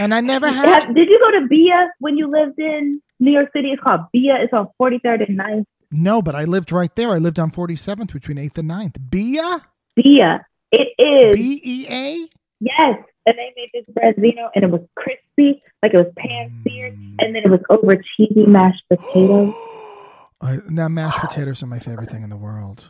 And 0.00 0.14
I 0.14 0.20
never 0.20 0.48
had. 0.48 0.84
Have- 0.84 0.94
Did 0.94 1.08
you 1.08 1.18
go 1.18 1.40
to 1.40 1.48
Bea 1.48 1.72
when 1.98 2.16
you 2.16 2.30
lived 2.30 2.60
in 2.60 3.02
New 3.18 3.32
York 3.32 3.50
City? 3.52 3.72
It's 3.72 3.82
called 3.82 4.02
Bea. 4.12 4.30
It's 4.30 4.52
on 4.52 4.68
43rd 4.80 5.28
and 5.28 5.36
9th. 5.36 5.64
No, 5.90 6.22
but 6.22 6.36
I 6.36 6.44
lived 6.44 6.70
right 6.70 6.94
there. 6.94 7.10
I 7.10 7.18
lived 7.18 7.40
on 7.40 7.50
47th 7.50 8.12
between 8.12 8.36
8th 8.36 8.58
and 8.58 8.70
9th. 8.70 9.10
Bea? 9.10 9.40
Bea. 9.96 10.38
It 10.70 10.88
is. 10.98 11.34
B 11.34 11.60
E 11.64 11.86
A? 11.88 12.28
Yes. 12.60 12.98
And 13.26 13.36
they 13.36 13.52
made 13.56 13.70
this 13.74 13.84
bread 13.94 14.16
branzino 14.16 14.48
and 14.54 14.64
it 14.64 14.70
was 14.70 14.80
crispy, 14.96 15.62
like 15.82 15.92
it 15.94 15.98
was 15.98 16.12
pan 16.16 16.62
seared, 16.66 16.96
mm. 16.96 17.14
and 17.18 17.34
then 17.34 17.42
it 17.44 17.50
was 17.50 17.60
over 17.70 17.96
cheesy 18.16 18.46
mashed 18.46 18.82
potatoes. 18.88 19.52
I, 20.40 20.58
now, 20.68 20.88
mashed 20.88 21.18
ah. 21.22 21.26
potatoes 21.26 21.62
are 21.62 21.66
my 21.66 21.80
favorite 21.80 22.10
thing 22.10 22.22
in 22.22 22.30
the 22.30 22.36
world. 22.36 22.88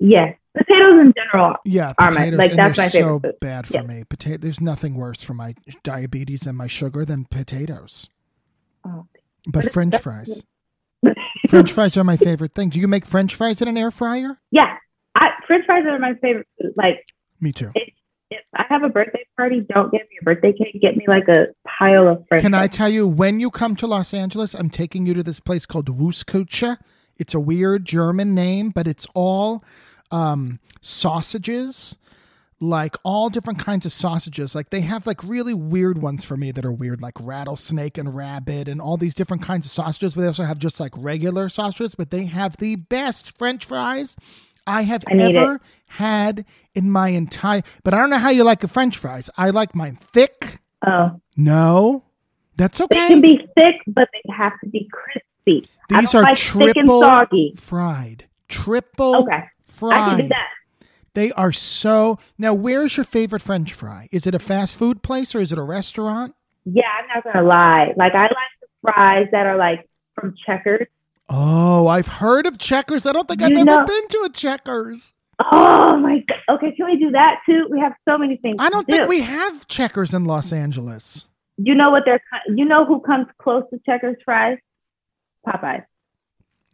Yes. 0.00 0.36
Potatoes 0.58 1.00
in 1.00 1.12
general. 1.16 1.56
Yeah, 1.64 1.92
Are 1.98 2.10
my- 2.10 2.16
potatoes. 2.30 2.38
like, 2.38 2.50
and 2.50 2.58
that's 2.58 2.78
my 2.78 2.88
so 2.88 2.98
favorite 2.98 3.20
food. 3.22 3.40
bad 3.40 3.66
for 3.66 3.74
Yeah. 3.74 3.82
me. 3.82 4.04
Potato. 4.08 4.38
There's 4.38 4.60
nothing 4.60 4.94
worse 4.94 5.22
for 5.22 5.34
my 5.34 5.54
diabetes 5.82 6.46
and 6.46 6.56
my 6.58 6.66
sugar 6.66 7.04
than 7.04 7.24
potatoes. 7.26 8.08
Oh. 8.84 9.06
But 9.46 9.60
it's- 9.60 9.74
French 9.74 9.96
fries. 9.98 10.44
French 11.48 11.72
fries 11.76 11.96
are 11.96 12.04
my 12.04 12.16
favorite 12.16 12.54
thing. 12.54 12.68
Do 12.70 12.80
you 12.80 12.88
make 12.88 13.06
French 13.06 13.34
fries 13.34 13.62
in 13.62 13.68
an 13.68 13.76
air 13.78 13.90
fryer? 13.90 14.38
yeah. 14.50 14.76
I, 15.14 15.30
French 15.48 15.64
fries 15.66 15.84
are 15.86 15.98
my 15.98 16.14
favorite 16.22 16.46
food. 16.60 16.74
Like, 16.76 17.04
Me 17.40 17.50
too. 17.50 17.70
if 17.74 18.44
I 18.54 18.64
have 18.68 18.84
a 18.84 18.88
birthday 18.88 19.24
party, 19.36 19.66
don't 19.68 19.90
get 19.90 20.02
me 20.02 20.18
a 20.20 20.24
birthday 20.24 20.52
cake. 20.52 20.80
Get 20.80 20.96
me 20.96 21.06
like 21.08 21.26
a 21.26 21.46
pile 21.66 22.06
of 22.06 22.18
French 22.28 22.28
fries. 22.28 22.42
Can 22.42 22.54
I 22.54 22.68
tell 22.68 22.88
you, 22.88 23.08
when 23.08 23.40
you 23.40 23.50
come 23.50 23.74
to 23.76 23.86
Los 23.88 24.14
Angeles, 24.14 24.54
I'm 24.54 24.70
taking 24.70 25.06
you 25.06 25.14
to 25.14 25.22
this 25.24 25.40
place 25.40 25.66
called 25.66 25.86
Wurstküche. 25.86 26.76
It's 27.16 27.34
a 27.34 27.40
weird 27.40 27.84
German 27.84 28.32
name, 28.34 28.70
but 28.70 28.86
it's 28.86 29.08
all 29.12 29.64
um, 30.10 30.60
sausages, 30.80 31.96
like 32.60 32.96
all 33.04 33.30
different 33.30 33.58
kinds 33.58 33.86
of 33.86 33.92
sausages. 33.92 34.54
Like 34.54 34.70
they 34.70 34.80
have 34.80 35.06
like 35.06 35.22
really 35.22 35.54
weird 35.54 35.98
ones 36.00 36.24
for 36.24 36.36
me 36.36 36.50
that 36.52 36.64
are 36.64 36.72
weird, 36.72 37.00
like 37.00 37.14
rattlesnake 37.20 37.98
and 37.98 38.16
rabbit 38.16 38.68
and 38.68 38.80
all 38.80 38.96
these 38.96 39.14
different 39.14 39.42
kinds 39.42 39.66
of 39.66 39.72
sausages. 39.72 40.14
But 40.14 40.22
they 40.22 40.26
also 40.26 40.44
have 40.44 40.58
just 40.58 40.80
like 40.80 40.92
regular 40.96 41.48
sausages, 41.48 41.94
but 41.94 42.10
they 42.10 42.24
have 42.24 42.56
the 42.56 42.76
best 42.76 43.36
French 43.38 43.66
fries 43.66 44.16
I 44.66 44.82
have 44.82 45.04
I 45.08 45.14
ever 45.14 45.60
had 45.86 46.44
in 46.74 46.90
my 46.90 47.08
entire. 47.10 47.62
But 47.84 47.94
I 47.94 47.98
don't 47.98 48.10
know 48.10 48.18
how 48.18 48.30
you 48.30 48.44
like 48.44 48.62
a 48.64 48.68
French 48.68 48.98
fries. 48.98 49.30
I 49.36 49.50
like 49.50 49.74
mine 49.74 49.96
thick. 49.96 50.60
Oh. 50.86 51.20
No, 51.36 52.04
that's 52.56 52.80
okay. 52.80 52.98
They 52.98 53.06
can 53.06 53.20
be 53.20 53.48
thick, 53.56 53.76
but 53.86 54.08
they 54.12 54.32
have 54.32 54.52
to 54.60 54.68
be 54.68 54.88
crispy. 54.92 55.68
These 55.88 56.14
are 56.14 56.22
like 56.22 56.36
thick 56.36 56.76
and 56.76 56.86
triple 56.86 57.00
soggy. 57.00 57.54
fried. 57.56 58.26
Triple 58.48 59.16
Okay. 59.24 59.44
I 59.82 59.96
can 60.10 60.18
do 60.18 60.28
that. 60.28 60.48
They 61.14 61.32
are 61.32 61.52
so. 61.52 62.18
Now, 62.38 62.54
where's 62.54 62.96
your 62.96 63.04
favorite 63.04 63.42
French 63.42 63.72
fry? 63.72 64.08
Is 64.12 64.26
it 64.26 64.34
a 64.34 64.38
fast 64.38 64.76
food 64.76 65.02
place 65.02 65.34
or 65.34 65.40
is 65.40 65.50
it 65.52 65.58
a 65.58 65.62
restaurant? 65.62 66.34
Yeah, 66.64 66.84
I'm 67.00 67.06
not 67.14 67.24
gonna 67.32 67.46
lie. 67.46 67.94
Like 67.96 68.14
I 68.14 68.22
like 68.22 68.32
the 68.60 68.66
fries 68.82 69.26
that 69.32 69.46
are 69.46 69.56
like 69.56 69.88
from 70.14 70.34
Checkers. 70.46 70.86
Oh, 71.28 71.86
I've 71.88 72.06
heard 72.06 72.46
of 72.46 72.58
Checkers. 72.58 73.04
I 73.06 73.12
don't 73.12 73.26
think 73.26 73.42
I've 73.42 73.50
You 73.50 73.58
ever 73.58 73.64
know- 73.64 73.84
been 73.86 74.08
to 74.08 74.22
a 74.26 74.30
Checkers. 74.30 75.12
Oh 75.52 75.96
my 75.98 76.18
god. 76.28 76.56
Okay, 76.56 76.72
can 76.76 76.86
we 76.86 76.98
do 76.98 77.10
that 77.12 77.40
too? 77.46 77.68
We 77.70 77.78
have 77.80 77.92
so 78.08 78.18
many 78.18 78.36
things. 78.38 78.56
I 78.58 78.70
don't 78.70 78.86
think 78.86 79.02
do. 79.02 79.06
we 79.08 79.20
have 79.20 79.66
Checkers 79.68 80.12
in 80.12 80.24
Los 80.24 80.52
Angeles. 80.52 81.28
You 81.56 81.74
know 81.74 81.90
what 81.90 82.02
they're. 82.04 82.20
You 82.54 82.64
know 82.64 82.84
who 82.84 83.00
comes 83.00 83.26
close 83.40 83.62
to 83.70 83.80
Checkers 83.86 84.16
fries? 84.24 84.58
Popeyes. 85.46 85.84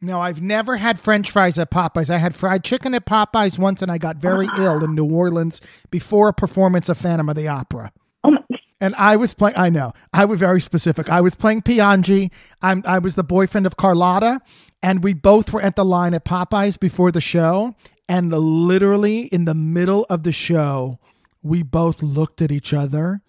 No, 0.05 0.21
I've 0.21 0.43
never 0.43 0.77
had 0.77 1.01
French 1.01 1.31
fries 1.31 1.59
at 1.59 1.71
Popeyes. 1.71 2.11
I 2.11 2.19
had 2.19 2.35
fried 2.37 2.63
chicken 2.63 2.93
at 2.93 3.07
Popeyes 3.07 3.59
once, 3.59 3.81
and 3.81 3.91
I 3.91 3.97
got 3.97 4.17
very 4.17 4.49
ill 4.59 4.85
in 4.85 4.95
New 4.95 5.07
Orleans 5.07 5.63
before 5.91 6.29
a 6.29 6.35
performance 6.35 6.91
of 6.91 6.99
Phantom 6.99 7.29
of 7.31 7.37
the 7.37 7.49
Opera. 7.49 7.91
Oh 8.23 8.33
my. 8.33 8.41
And 8.83 8.95
I 8.97 9.17
was 9.17 9.33
playing. 9.33 9.57
I 9.57 9.71
know. 9.71 9.93
I 10.13 10.27
was 10.27 10.39
very 10.39 10.61
specific. 10.61 11.09
I 11.09 11.23
was 11.23 11.35
playing 11.35 11.63
Piangi. 11.63 12.31
I'm. 12.61 12.83
I 12.87 12.99
was 12.99 13.15
the 13.15 13.25
boyfriend 13.25 13.67
of 13.67 13.79
Carlotta, 13.79 14.43
and 14.83 15.03
we 15.03 15.15
both 15.15 15.55
were 15.55 15.63
at 15.63 15.75
the 15.75 15.87
line 15.87 16.13
at 16.13 16.27
Popeyes 16.27 16.79
before 16.79 17.11
the 17.11 17.23
show. 17.23 17.75
And 18.07 18.31
literally 18.31 19.23
in 19.29 19.47
the 19.47 19.55
middle 19.55 20.05
of 20.11 20.23
the 20.23 20.33
show, 20.33 20.99
we 21.43 21.63
both 21.63 22.03
looked 22.03 22.43
at 22.43 22.53
each 22.53 22.75
other, 22.75 23.23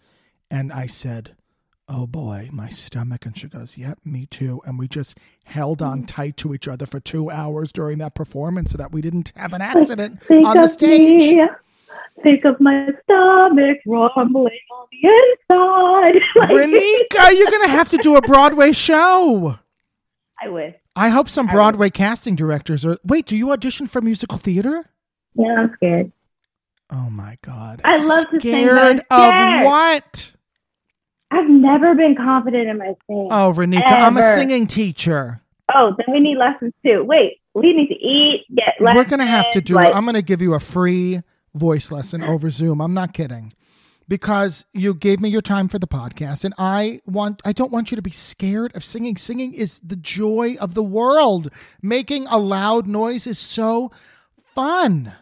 and 0.52 0.74
I 0.74 0.88
said, 0.88 1.38
"Oh 1.88 2.08
boy, 2.08 2.50
my 2.52 2.70
stomach." 2.70 3.26
And 3.26 3.38
she 3.38 3.48
goes, 3.48 3.78
"Yep, 3.78 4.00
me 4.04 4.26
too." 4.26 4.62
And 4.66 4.80
we 4.80 4.88
just 4.88 5.18
held 5.46 5.82
on 5.82 6.04
mm. 6.04 6.08
tight 6.08 6.38
to 6.38 6.54
each 6.54 6.68
other 6.68 6.86
for 6.86 7.00
two 7.00 7.30
hours 7.30 7.72
during 7.72 7.98
that 8.00 8.16
performance, 8.16 8.72
so 8.72 8.78
that 8.78 8.92
we 8.92 9.02
didn't 9.02 9.32
have 9.36 9.54
an 9.54 9.62
accident 9.62 10.22
Think 10.24 10.46
on 10.46 10.58
the 10.58 10.68
stage. 10.68 11.36
me. 11.36 11.48
Think 12.24 12.46
of 12.46 12.60
my 12.60 12.88
stomach 13.04 13.78
rumbling 13.86 14.60
on 14.72 14.88
the 14.92 15.08
inside. 15.08 16.22
Renika, 16.50 17.32
you're 17.38 17.52
gonna 17.52 17.68
have 17.68 17.90
to 17.90 17.98
do 17.98 18.16
a 18.16 18.22
Broadway 18.22 18.72
show. 18.72 19.60
I 20.42 20.50
wish. 20.50 20.76
I 20.96 21.10
hope 21.10 21.30
some 21.30 21.50
I. 21.50 21.54
Broadway 21.54 21.90
casting 21.90 22.36
directors 22.36 22.86
are. 22.86 22.98
Wait, 23.04 23.26
do 23.26 23.36
you 23.36 23.52
audition 23.52 23.88
for 23.88 24.02
musical 24.02 24.38
theater? 24.38 24.90
Yeah, 25.36 25.56
I'm 25.60 25.74
scared. 25.76 26.12
Oh 26.90 27.10
my 27.10 27.38
god! 27.42 27.82
I 27.84 27.98
love 27.98 28.26
to 28.26 28.40
sing, 28.40 28.68
Scared 28.68 29.00
of 29.10 29.66
what? 29.66 30.32
I've 31.36 31.50
never 31.50 31.96
been 31.96 32.16
confident 32.16 32.70
in 32.70 32.78
my 32.78 32.96
singing. 33.08 33.28
Oh, 33.30 33.52
Renika, 33.54 33.84
I'm 33.86 34.16
a 34.16 34.34
singing 34.34 34.68
teacher. 34.68 35.42
Oh, 35.74 35.94
then 35.98 36.14
we 36.14 36.22
need 36.22 36.38
lessons 36.38 36.74
too. 36.86 37.04
Wait, 37.04 37.42
we 37.54 37.74
need 37.74 37.88
to 37.88 37.96
eat, 37.96 38.46
get 38.56 38.76
lessons. 38.80 38.96
We're 38.98 39.10
gonna 39.10 39.26
have 39.26 39.52
to 39.52 39.60
do. 39.62 39.74
like, 39.74 39.94
I'm 39.94 40.06
gonna 40.06 40.22
give 40.22 40.42
you 40.42 40.54
a 40.54 40.60
free 40.62 41.22
voice 41.54 41.92
lesson 41.92 42.24
over 42.32 42.50
Zoom. 42.50 42.80
I'm 42.80 42.94
not 42.94 43.14
kidding, 43.14 43.52
because 44.08 44.66
you 44.72 44.94
gave 44.94 45.20
me 45.20 45.28
your 45.28 45.42
time 45.42 45.68
for 45.68 45.78
the 45.78 45.88
podcast, 45.88 46.46
and 46.46 46.54
I 46.58 47.02
want. 47.06 47.42
I 47.44 47.52
don't 47.52 47.72
want 47.72 47.92
you 47.92 47.96
to 47.98 48.02
be 48.02 48.12
scared 48.12 48.74
of 48.74 48.84
singing. 48.86 49.18
Singing 49.18 49.54
is 49.54 49.80
the 49.80 49.98
joy 49.98 50.56
of 50.62 50.74
the 50.74 50.84
world. 50.84 51.50
Making 51.82 52.28
a 52.28 52.38
loud 52.38 52.88
noise 52.88 53.28
is 53.28 53.40
so 53.40 53.92
fun. 54.54 55.14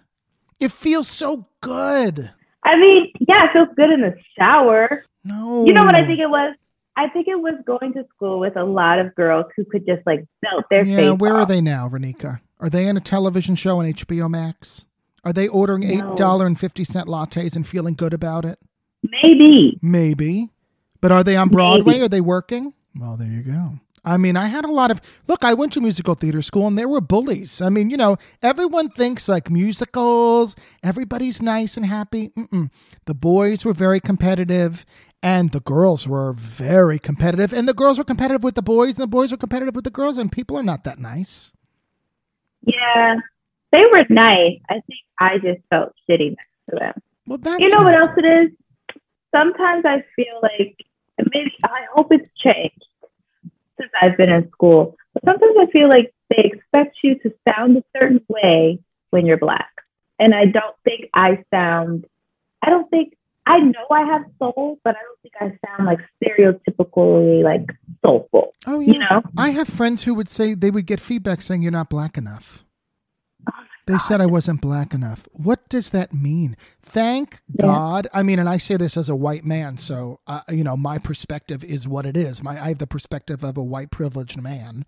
It 0.59 0.71
feels 0.71 1.07
so 1.07 1.47
good. 1.61 2.31
I 2.63 2.77
mean, 2.77 3.11
yeah, 3.27 3.45
it 3.45 3.53
feels 3.53 3.69
good 3.75 3.89
in 3.89 4.01
the 4.01 4.15
shower. 4.37 5.03
No, 5.23 5.65
You 5.65 5.73
know 5.73 5.83
what 5.83 5.95
I 5.95 6.05
think 6.05 6.19
it 6.19 6.29
was? 6.29 6.55
I 6.95 7.09
think 7.09 7.27
it 7.27 7.39
was 7.39 7.55
going 7.65 7.93
to 7.93 8.05
school 8.15 8.39
with 8.39 8.55
a 8.55 8.63
lot 8.63 8.99
of 8.99 9.15
girls 9.15 9.45
who 9.55 9.65
could 9.65 9.85
just 9.85 10.05
like 10.05 10.25
belt 10.41 10.65
their 10.69 10.85
Yeah, 10.85 10.95
face 10.97 11.19
where 11.19 11.33
are 11.33 11.45
they 11.45 11.61
now, 11.61 11.89
Renika? 11.89 12.39
Are 12.59 12.69
they 12.69 12.87
in 12.87 12.97
a 12.97 13.01
television 13.01 13.55
show 13.55 13.79
on 13.79 13.85
HBO 13.85 14.29
Max? 14.29 14.85
Are 15.23 15.33
they 15.33 15.47
ordering 15.47 15.83
eight 15.83 16.03
dollar 16.15 16.45
and 16.45 16.59
fifty 16.59 16.83
cent 16.83 17.07
lattes 17.07 17.55
and 17.55 17.65
feeling 17.65 17.95
good 17.95 18.13
about 18.13 18.45
it? 18.45 18.59
Maybe. 19.23 19.79
Maybe, 19.81 20.49
but 21.01 21.11
are 21.11 21.23
they 21.23 21.35
on 21.35 21.49
Broadway? 21.49 21.93
Maybe. 21.93 22.05
Are 22.05 22.09
they 22.09 22.21
working? 22.21 22.73
Well, 22.97 23.17
there 23.17 23.27
you 23.27 23.41
go. 23.41 23.79
I 24.05 24.17
mean, 24.17 24.35
I 24.35 24.47
had 24.47 24.65
a 24.65 24.71
lot 24.71 24.91
of 24.91 25.01
look. 25.27 25.45
I 25.45 25.53
went 25.53 25.71
to 25.73 25.81
musical 25.81 26.13
theater 26.15 26.41
school, 26.41 26.67
and 26.67 26.77
there 26.77 26.89
were 26.89 27.01
bullies. 27.01 27.61
I 27.61 27.69
mean, 27.69 27.89
you 27.89 27.97
know, 27.97 28.17
everyone 28.41 28.89
thinks 28.89 29.29
like 29.29 29.49
musicals. 29.49 30.55
Everybody's 30.83 31.41
nice 31.41 31.77
and 31.77 31.85
happy. 31.85 32.29
Mm-mm. 32.37 32.69
The 33.05 33.13
boys 33.13 33.63
were 33.63 33.73
very 33.73 34.01
competitive, 34.01 34.85
and 35.23 35.51
the 35.51 35.61
girls 35.61 36.07
were 36.07 36.33
very 36.33 36.99
competitive, 36.99 37.53
and 37.53 37.67
the 37.67 37.73
girls 37.73 37.97
were 37.97 38.03
competitive 38.03 38.43
with 38.43 38.55
the 38.55 38.61
boys, 38.61 38.95
and 38.95 39.03
the 39.03 39.07
boys 39.07 39.31
were 39.31 39.37
competitive 39.37 39.73
with 39.73 39.85
the 39.85 39.89
girls, 39.89 40.17
and 40.17 40.31
people 40.31 40.57
are 40.57 40.63
not 40.63 40.83
that 40.83 40.99
nice. 40.99 41.53
Yeah. 42.65 43.15
They 43.71 43.85
were 43.91 44.05
nice. 44.09 44.59
I 44.69 44.73
think 44.73 44.99
I 45.19 45.37
just 45.37 45.61
felt 45.69 45.93
shitty 46.07 46.29
next 46.29 46.69
to 46.69 46.75
them. 46.77 46.93
Well, 47.25 47.37
that's 47.39 47.59
you 47.59 47.69
know 47.69 47.83
what 47.83 47.95
else 47.95 48.13
good. 48.13 48.25
it 48.25 48.43
is? 48.43 48.51
Sometimes 49.33 49.85
I 49.85 50.03
feel 50.15 50.39
like 50.41 50.77
maybe 51.33 51.51
I 51.63 51.85
hope 51.93 52.11
it's 52.11 52.29
changed 52.37 52.85
since 53.79 53.91
I've 53.99 54.17
been 54.17 54.31
in 54.31 54.51
school. 54.51 54.95
But 55.13 55.23
sometimes 55.25 55.55
I 55.59 55.71
feel 55.71 55.89
like 55.89 56.13
they 56.29 56.51
expect 56.53 56.97
you 57.03 57.17
to 57.19 57.33
sound 57.47 57.77
a 57.77 57.83
certain 57.97 58.21
way 58.27 58.79
when 59.09 59.25
you're 59.25 59.37
black. 59.37 59.71
And 60.19 60.35
I 60.35 60.45
don't 60.45 60.75
think 60.83 61.09
I 61.13 61.43
sound 61.49 62.05
I 62.61 62.69
don't 62.69 62.89
think 62.89 63.15
I 63.45 63.59
know 63.59 63.85
I 63.91 64.03
have 64.05 64.23
soul, 64.39 64.79
but 64.83 64.95
I 64.95 64.99
don't 65.01 65.19
think 65.21 65.33
I 65.39 65.67
sound 65.67 65.85
like 65.85 65.99
stereotypically 66.23 67.43
like 67.43 67.65
soulful. 68.05 68.53
Oh 68.65 68.79
yeah. 68.79 68.93
You 68.93 68.99
know? 68.99 69.23
I 69.37 69.49
have 69.49 69.67
friends 69.67 70.03
who 70.03 70.13
would 70.13 70.29
say 70.29 70.53
they 70.53 70.71
would 70.71 70.85
get 70.85 70.99
feedback 70.99 71.41
saying 71.41 71.61
you're 71.61 71.71
not 71.71 71.89
black 71.89 72.17
enough. 72.17 72.63
Oh 73.49 73.53
They 73.85 73.97
said 73.97 74.21
I 74.21 74.27
wasn't 74.27 74.61
black 74.61 74.93
enough. 74.93 75.27
What 75.33 75.67
does 75.67 75.89
that 75.89 76.13
mean? 76.13 76.55
Thank 76.81 77.41
Yeah. 77.59 77.65
God. 77.65 78.07
I 78.13 78.23
mean, 78.23 78.39
and 78.39 78.47
I 78.47 78.57
say 78.57 78.77
this 78.77 78.95
as 78.95 79.09
a 79.09 79.15
white 79.15 79.43
man, 79.43 79.77
so 79.77 80.21
uh, 80.25 80.41
you 80.49 80.63
know 80.63 80.77
my 80.77 80.97
perspective 80.97 81.63
is 81.63 81.87
what 81.87 82.05
it 82.05 82.15
is. 82.15 82.41
My 82.41 82.51
I 82.63 82.69
have 82.69 82.77
the 82.77 82.87
perspective 82.87 83.43
of 83.43 83.57
a 83.57 83.63
white 83.63 83.91
privileged 83.91 84.41
man, 84.41 84.85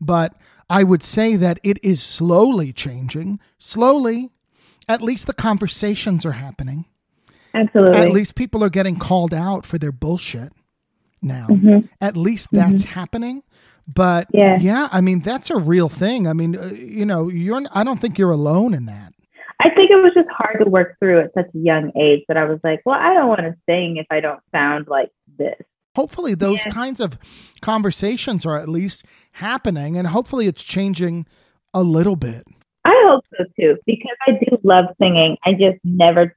but 0.00 0.34
I 0.70 0.82
would 0.82 1.02
say 1.02 1.36
that 1.36 1.60
it 1.62 1.78
is 1.82 2.02
slowly 2.02 2.72
changing. 2.72 3.38
Slowly, 3.58 4.30
at 4.88 5.02
least 5.02 5.26
the 5.26 5.34
conversations 5.34 6.24
are 6.24 6.32
happening. 6.32 6.86
Absolutely. 7.60 7.96
At 8.00 8.10
least 8.10 8.34
people 8.34 8.62
are 8.64 8.70
getting 8.70 8.98
called 8.98 9.34
out 9.34 9.64
for 9.66 9.78
their 9.78 9.92
bullshit 9.92 10.52
now. 11.22 11.46
Mhm. 11.48 11.88
At 12.00 12.16
least 12.16 12.48
that's 12.52 12.84
happening. 12.84 13.42
But 13.92 14.28
Yeah. 14.32 14.58
yeah, 14.60 14.88
I 14.92 15.00
mean 15.00 15.20
that's 15.20 15.50
a 15.50 15.58
real 15.58 15.88
thing. 15.88 16.26
I 16.26 16.32
mean, 16.34 16.56
uh, 16.56 16.70
you 16.74 17.06
know, 17.06 17.28
you're. 17.30 17.62
I 17.72 17.84
don't 17.84 17.98
think 17.98 18.18
you're 18.18 18.30
alone 18.30 18.74
in 18.74 18.84
that. 18.86 19.12
I 19.60 19.70
think 19.70 19.90
it 19.90 19.96
was 19.96 20.12
just 20.14 20.28
hard 20.30 20.58
to 20.62 20.70
work 20.70 20.96
through 21.00 21.20
at 21.20 21.32
such 21.34 21.46
a 21.54 21.58
young 21.58 21.90
age 22.00 22.22
that 22.28 22.36
I 22.36 22.44
was 22.44 22.60
like, 22.62 22.80
well, 22.84 22.98
I 23.00 23.12
don't 23.14 23.26
want 23.28 23.40
to 23.40 23.54
sing 23.68 23.96
if 23.96 24.06
I 24.10 24.20
don't 24.20 24.38
sound 24.54 24.86
like 24.88 25.10
this. 25.36 25.56
Hopefully, 25.96 26.34
those 26.34 26.64
Yeah. 26.64 26.72
kinds 26.72 27.00
of 27.00 27.18
conversations 27.60 28.46
are 28.46 28.56
at 28.56 28.68
least 28.68 29.04
happening, 29.32 29.96
and 29.96 30.06
hopefully, 30.08 30.46
it's 30.46 30.62
changing 30.62 31.26
a 31.74 31.82
little 31.82 32.14
bit. 32.16 32.44
I 32.84 32.94
hope 33.08 33.24
so 33.36 33.44
too, 33.58 33.76
because 33.84 34.16
I 34.26 34.32
do 34.32 34.58
love 34.62 34.84
singing. 35.00 35.36
I 35.44 35.52
just 35.52 35.78
never. 35.84 36.34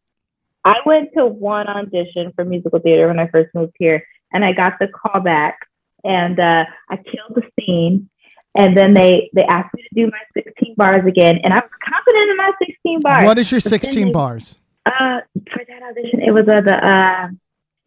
I 0.63 0.75
went 0.85 1.09
to 1.17 1.25
one 1.25 1.67
audition 1.67 2.31
for 2.35 2.45
musical 2.45 2.79
theater 2.79 3.07
when 3.07 3.19
I 3.19 3.27
first 3.27 3.49
moved 3.55 3.73
here, 3.79 4.05
and 4.31 4.45
I 4.45 4.53
got 4.53 4.73
the 4.79 4.87
call 4.87 5.21
back, 5.21 5.57
and 6.03 6.39
uh, 6.39 6.65
I 6.89 6.95
killed 6.97 7.35
the 7.35 7.43
scene. 7.59 8.09
And 8.53 8.75
then 8.77 8.93
they 8.93 9.29
they 9.33 9.43
asked 9.43 9.73
me 9.73 9.81
to 9.83 9.95
do 9.95 10.11
my 10.11 10.19
16 10.43 10.75
bars 10.75 11.05
again, 11.07 11.39
and 11.43 11.53
I 11.53 11.57
was 11.57 11.69
confident 11.87 12.29
in 12.31 12.37
my 12.37 12.51
16 12.67 12.99
bars. 13.01 13.25
What 13.25 13.39
is 13.39 13.49
your 13.51 13.61
16 13.61 14.07
they- 14.07 14.11
bars? 14.11 14.59
Uh, 14.85 15.19
for 15.53 15.61
that 15.67 15.83
audition, 15.89 16.21
it 16.21 16.31
was 16.31 16.47
uh, 16.47 16.59
the 16.59 16.75
uh, 16.75 17.27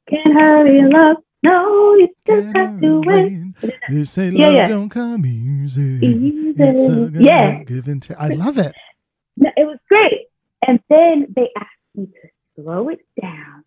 "Can't 0.08 0.42
Hurry 0.42 0.82
Love." 0.90 1.16
No, 1.42 1.94
you 1.96 2.08
just 2.26 2.56
have 2.56 2.80
to 2.80 3.00
wait. 3.04 3.32
You 3.90 4.04
say 4.06 4.30
Yeah, 4.30 4.46
love 4.46 4.54
yeah. 4.54 4.66
don't 4.66 4.88
come 4.88 5.26
easy. 5.26 5.98
Easy. 6.02 6.52
Good 6.54 7.16
Yeah. 7.20 7.62
give 7.64 7.86
and 7.88 8.00
take. 8.00 8.16
I 8.18 8.28
love 8.28 8.56
it. 8.56 8.74
No, 9.36 9.50
it 9.56 9.66
was 9.66 9.78
great. 9.90 10.28
And 10.66 10.80
then 10.88 11.26
they 11.36 11.50
asked 11.58 11.68
me 11.94 12.06
to 12.06 12.28
slow 12.54 12.88
it 12.88 13.00
down 13.20 13.64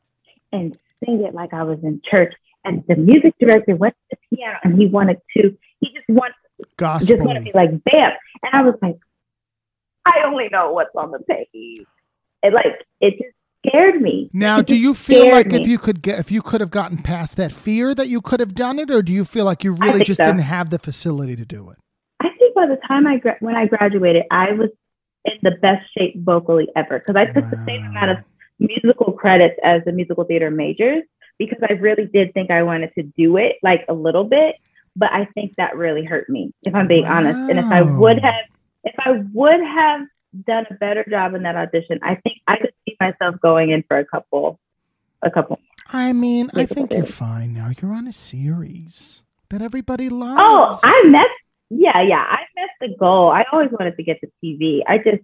and 0.52 0.78
sing 1.04 1.24
it 1.24 1.34
like 1.34 1.54
I 1.54 1.64
was 1.64 1.80
in 1.84 2.02
church. 2.10 2.34
And 2.66 2.84
the 2.88 2.96
music 2.96 3.34
director 3.40 3.76
went 3.76 3.96
to 4.10 4.18
the 4.18 4.38
piano 4.38 4.58
and 4.64 4.78
he 4.78 4.88
wanted 4.88 5.22
to, 5.38 5.58
he 5.80 5.90
just 5.94 6.08
wanted, 6.10 6.34
Gospel. 6.76 7.16
just 7.16 7.26
wanted 7.26 7.40
to 7.40 7.46
be 7.46 7.52
like, 7.54 7.84
bam. 7.84 8.12
And 8.44 8.54
I 8.54 8.64
was 8.64 8.76
like, 8.82 8.98
I 10.06 10.24
only 10.26 10.50
know 10.52 10.72
what's 10.72 10.96
on 10.96 11.12
the 11.12 11.20
page. 11.20 11.86
And 12.44 12.54
like, 12.54 12.86
it 13.00 13.12
just 13.12 13.36
scared 13.66 14.02
me. 14.02 14.30
Now, 14.34 14.62
do 14.62 14.76
you 14.76 14.94
feel 14.94 15.30
like 15.32 15.52
if 15.54 15.68
you 15.68 15.78
could 15.78 16.02
get 16.02 16.20
if 16.20 16.32
you 16.32 16.42
could 16.42 16.62
have 16.62 16.72
gotten 16.72 17.00
past 17.00 17.38
that 17.38 17.52
fear 17.52 17.94
that 17.96 18.08
you 18.08 18.22
could 18.22 18.40
have 18.40 18.54
done 18.54 18.80
it, 18.80 18.90
or 18.90 19.02
do 19.02 19.12
you 19.14 19.26
feel 19.26 19.46
like 19.46 19.64
you 19.64 19.74
really 19.74 20.04
just 20.04 20.18
so. 20.18 20.26
didn't 20.26 20.42
have 20.42 20.70
the 20.70 20.80
facility 20.80 21.36
to 21.36 21.46
do 21.46 21.70
it? 21.70 21.78
I 22.20 22.30
think 22.38 22.56
by 22.56 22.68
the 22.68 22.80
time 22.88 23.08
I, 23.08 23.18
gra- 23.18 23.38
when 23.40 23.56
I 23.56 23.68
graduated, 23.68 24.24
I 24.32 24.54
was 24.54 24.70
in 25.26 25.34
the 25.44 25.52
best 25.62 25.86
shape 25.98 26.16
vocally 26.18 26.68
ever 26.76 27.00
because 27.00 27.16
I 27.16 27.26
took 27.26 27.50
the 27.50 27.64
same 27.66 27.86
amount 27.86 28.12
of 28.12 28.18
musical 28.60 29.14
credits 29.14 29.60
as 29.64 29.84
the 29.86 29.92
musical 29.92 30.24
theater 30.24 30.50
majors 30.52 31.04
because 31.38 31.60
I 31.68 31.74
really 31.74 32.06
did 32.06 32.34
think 32.34 32.52
I 32.52 32.64
wanted 32.64 32.94
to 32.96 33.04
do 33.04 33.38
it 33.38 33.58
like 33.62 33.86
a 33.88 33.94
little 33.94 34.24
bit, 34.24 34.56
but 34.96 35.12
I 35.12 35.26
think 35.26 35.56
that 35.58 35.78
really 35.78 36.04
hurt 36.04 36.30
me 36.30 36.54
if 36.64 36.74
I'm 36.74 36.88
being 36.88 37.06
honest. 37.06 37.38
And 37.38 37.60
if 37.60 37.66
I 37.66 37.82
would 37.82 38.20
have, 38.20 38.46
if 38.84 38.96
I 39.00 39.24
would 39.34 39.62
have 39.62 40.02
done 40.46 40.66
a 40.70 40.74
better 40.76 41.06
job 41.10 41.36
in 41.36 41.44
that 41.44 41.56
audition, 41.56 42.00
I 42.02 42.16
think 42.16 42.38
I 42.48 42.58
could 42.58 42.74
see 42.86 42.96
myself 43.00 43.36
going 43.42 43.72
in 43.72 43.84
for 43.84 44.00
a 44.00 44.06
couple, 44.06 44.60
a 45.22 45.30
couple. 45.30 45.60
I 45.88 46.14
mean, 46.14 46.50
I 46.54 46.66
think 46.66 46.92
you're 46.92 47.06
fine 47.06 47.54
now. 47.54 47.72
You're 47.82 47.94
on 47.94 48.08
a 48.08 48.14
series 48.14 49.24
that 49.50 49.62
everybody 49.62 50.10
oh, 50.10 50.16
loves. 50.16 50.40
Oh, 50.40 50.80
I 50.84 51.08
messed. 51.08 51.30
Yeah, 51.70 52.02
yeah, 52.02 52.26
I 52.28 52.40
messed 52.56 52.74
the 52.80 52.98
goal. 52.98 53.30
I 53.30 53.46
always 53.52 53.70
wanted 53.72 53.96
to 53.98 54.04
get 54.04 54.20
to 54.22 54.32
TV. 54.44 54.82
I 54.88 54.98
just, 54.98 55.24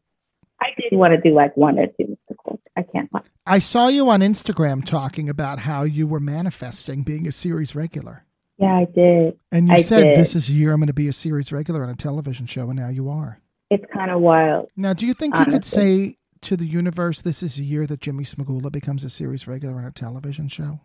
I 0.61 0.67
did 0.77 0.97
want 0.97 1.13
to 1.13 1.21
do 1.21 1.35
like 1.35 1.55
one 1.57 1.77
or 1.77 1.87
two 1.87 2.17
musicals. 2.29 2.59
I 2.75 2.83
can't. 2.83 3.11
lie. 3.13 3.21
I 3.45 3.59
saw 3.59 3.87
you 3.87 4.09
on 4.09 4.21
Instagram 4.21 4.85
talking 4.85 5.29
about 5.29 5.59
how 5.59 5.83
you 5.83 6.07
were 6.07 6.19
manifesting 6.19 7.03
being 7.03 7.27
a 7.27 7.31
series 7.31 7.75
regular. 7.75 8.25
Yeah, 8.57 8.75
I 8.75 8.85
did. 8.85 9.37
And 9.51 9.67
you 9.67 9.75
I 9.75 9.81
said, 9.81 10.03
did. 10.03 10.17
This 10.17 10.35
is 10.35 10.49
a 10.49 10.53
year 10.53 10.73
I'm 10.73 10.79
going 10.79 10.87
to 10.87 10.93
be 10.93 11.07
a 11.07 11.13
series 11.13 11.51
regular 11.51 11.83
on 11.83 11.89
a 11.89 11.95
television 11.95 12.45
show, 12.45 12.69
and 12.69 12.79
now 12.79 12.89
you 12.89 13.09
are. 13.09 13.39
It's 13.69 13.83
kind 13.93 14.11
of 14.11 14.21
wild. 14.21 14.69
Now, 14.77 14.93
do 14.93 15.05
you 15.07 15.13
think 15.13 15.35
you 15.35 15.45
could 15.45 15.65
say 15.65 16.17
to 16.41 16.55
the 16.55 16.65
universe, 16.65 17.21
this 17.21 17.41
is 17.41 17.57
a 17.57 17.63
year 17.63 17.87
that 17.87 17.99
Jimmy 17.99 18.23
Smagula 18.23 18.71
becomes 18.71 19.03
a 19.03 19.09
series 19.09 19.47
regular 19.47 19.77
on 19.77 19.85
a 19.85 19.91
television 19.91 20.47
show? 20.47 20.79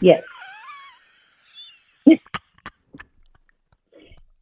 Yes. 0.00 0.22
I 2.08 2.16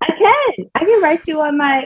can. 0.01 0.71
I 0.75 0.79
can 0.85 1.03
write 1.03 1.23
you 1.27 1.41
on 1.41 1.59
my. 1.59 1.85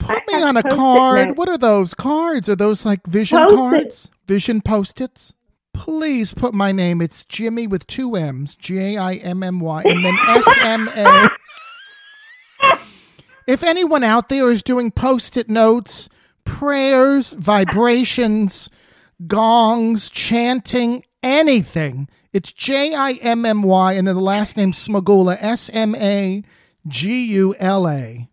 Put 0.00 0.22
I 0.28 0.36
me 0.38 0.42
on 0.42 0.56
a 0.56 0.62
card. 0.62 1.28
notes. 1.28 1.38
What 1.38 1.48
are 1.48 1.58
those 1.58 1.94
cards? 1.94 2.48
Are 2.48 2.56
those 2.56 2.84
like 2.84 3.06
vision 3.06 3.38
Post-it. 3.38 3.56
cards? 3.56 4.10
Vision 4.26 4.60
post-its? 4.60 5.34
Please 5.72 6.34
put 6.34 6.52
my 6.52 6.72
name. 6.72 7.00
It's 7.00 7.24
Jimmy 7.24 7.66
with 7.66 7.86
two 7.86 8.16
M's, 8.16 8.54
J 8.54 8.96
I 8.96 9.14
M 9.14 9.42
M 9.42 9.60
Y, 9.60 9.82
and 9.84 10.04
then 10.04 10.16
S 10.28 10.58
M 10.60 10.88
A. 10.88 11.30
If 13.46 13.62
anyone 13.62 14.04
out 14.04 14.28
there 14.28 14.50
is 14.50 14.62
doing 14.62 14.90
post-it 14.90 15.48
notes, 15.48 16.08
prayers, 16.44 17.30
vibrations, 17.30 18.70
gongs, 19.26 20.08
chanting, 20.10 21.04
anything, 21.22 22.08
it's 22.32 22.52
J 22.52 22.94
I 22.94 23.12
M 23.14 23.44
M 23.44 23.62
Y, 23.62 23.92
and 23.94 24.06
then 24.06 24.14
the 24.14 24.20
last 24.22 24.56
name 24.56 24.72
Smagula, 24.72 25.36
S 25.40 25.68
M 25.72 25.94
A 25.96 26.42
G 26.86 27.24
U 27.26 27.54
L 27.58 27.88
A. 27.88 28.28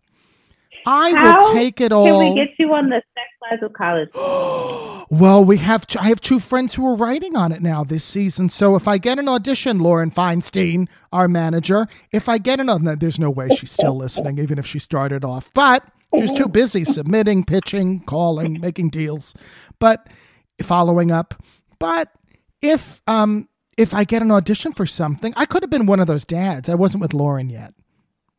I 0.86 1.12
will 1.12 1.52
take 1.54 1.80
it 1.80 1.92
all. 1.92 2.04
Can 2.04 2.18
we 2.18 2.34
get 2.34 2.54
you 2.58 2.72
on 2.72 2.88
the 2.88 3.02
Sex 3.14 3.28
Lives 3.50 3.62
of 3.62 3.72
College? 3.72 4.08
Well, 5.10 5.42
we 5.42 5.56
have. 5.56 5.86
T- 5.86 5.98
I 5.98 6.08
have 6.08 6.20
two 6.20 6.38
friends 6.38 6.74
who 6.74 6.86
are 6.86 6.94
writing 6.94 7.34
on 7.34 7.50
it 7.50 7.62
now 7.62 7.82
this 7.82 8.04
season. 8.04 8.50
So 8.50 8.76
if 8.76 8.86
I 8.86 8.98
get 8.98 9.18
an 9.18 9.26
audition, 9.26 9.78
Lauren 9.78 10.10
Feinstein, 10.10 10.86
our 11.14 11.28
manager, 11.28 11.88
if 12.12 12.28
I 12.28 12.36
get 12.36 12.60
an, 12.60 12.68
audition, 12.68 12.98
there's 12.98 13.18
no 13.18 13.30
way 13.30 13.48
she's 13.48 13.70
still 13.70 13.96
listening, 13.96 14.38
even 14.38 14.58
if 14.58 14.66
she 14.66 14.78
started 14.78 15.24
off. 15.24 15.50
But 15.54 15.82
she's 16.18 16.34
too 16.34 16.46
busy 16.46 16.84
submitting, 16.84 17.44
pitching, 17.44 18.00
calling, 18.00 18.60
making 18.60 18.90
deals, 18.90 19.34
but 19.78 20.08
following 20.62 21.10
up. 21.10 21.42
But 21.78 22.12
if 22.60 23.00
um 23.06 23.48
if 23.78 23.94
I 23.94 24.04
get 24.04 24.22
an 24.22 24.30
audition 24.30 24.72
for 24.72 24.84
something, 24.84 25.32
I 25.36 25.46
could 25.46 25.62
have 25.62 25.70
been 25.70 25.86
one 25.86 26.00
of 26.00 26.06
those 26.06 26.24
dads. 26.24 26.68
I 26.68 26.74
wasn't 26.74 27.00
with 27.00 27.14
Lauren 27.14 27.48
yet. 27.48 27.72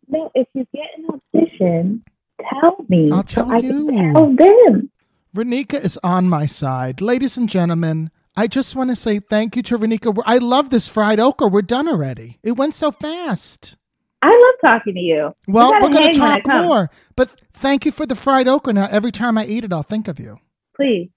No, 0.08 0.30
if 0.36 0.48
you 0.54 0.68
get 0.74 0.88
an 0.98 1.20
audition, 1.36 2.04
tell 2.50 2.78
me. 2.88 3.12
I'll 3.12 3.24
tell 3.24 3.48
so 3.48 3.52
I 3.52 3.62
can 3.62 3.88
you. 3.88 4.14
Tell 4.14 4.36
them. 4.36 4.92
Renika 5.36 5.84
is 5.84 6.00
on 6.04 6.28
my 6.28 6.46
side. 6.46 7.02
Ladies 7.02 7.38
and 7.38 7.48
gentlemen, 7.48 8.12
I 8.36 8.48
just 8.48 8.76
want 8.76 8.90
to 8.90 8.96
say 8.96 9.20
thank 9.20 9.56
you 9.56 9.64
to 9.64 9.78
Renika. 9.78 10.18
I 10.26 10.38
love 10.38 10.70
this 10.70 10.88
fried 10.88 11.20
okra. 11.20 11.48
We're 11.48 11.62
done 11.62 11.88
already. 11.88 12.40
It 12.42 12.54
went 12.54 12.74
so 12.74 12.92
fast. 12.92 13.76
I 14.22 14.30
love 14.30 14.72
talking 14.72 14.96
to 14.96 15.00
you. 15.00 15.34
Well, 15.48 15.72
we're 15.82 15.90
going 15.90 16.14
to 16.14 16.20
talk 16.20 16.46
more. 16.46 16.90
But 17.16 17.40
thank 17.54 17.86
you 17.86 17.92
for 17.92 18.06
the 18.06 18.16
fried 18.16 18.48
okra. 18.48 18.74
Now, 18.74 18.88
every 18.92 19.12
time 19.12 19.38
I 19.38 19.46
eat 19.46 19.64
it, 19.64 19.72
I'll 19.72 19.84
think 19.84 20.08
of 20.08 20.20
you. 20.20 20.38
Please. 20.76 21.10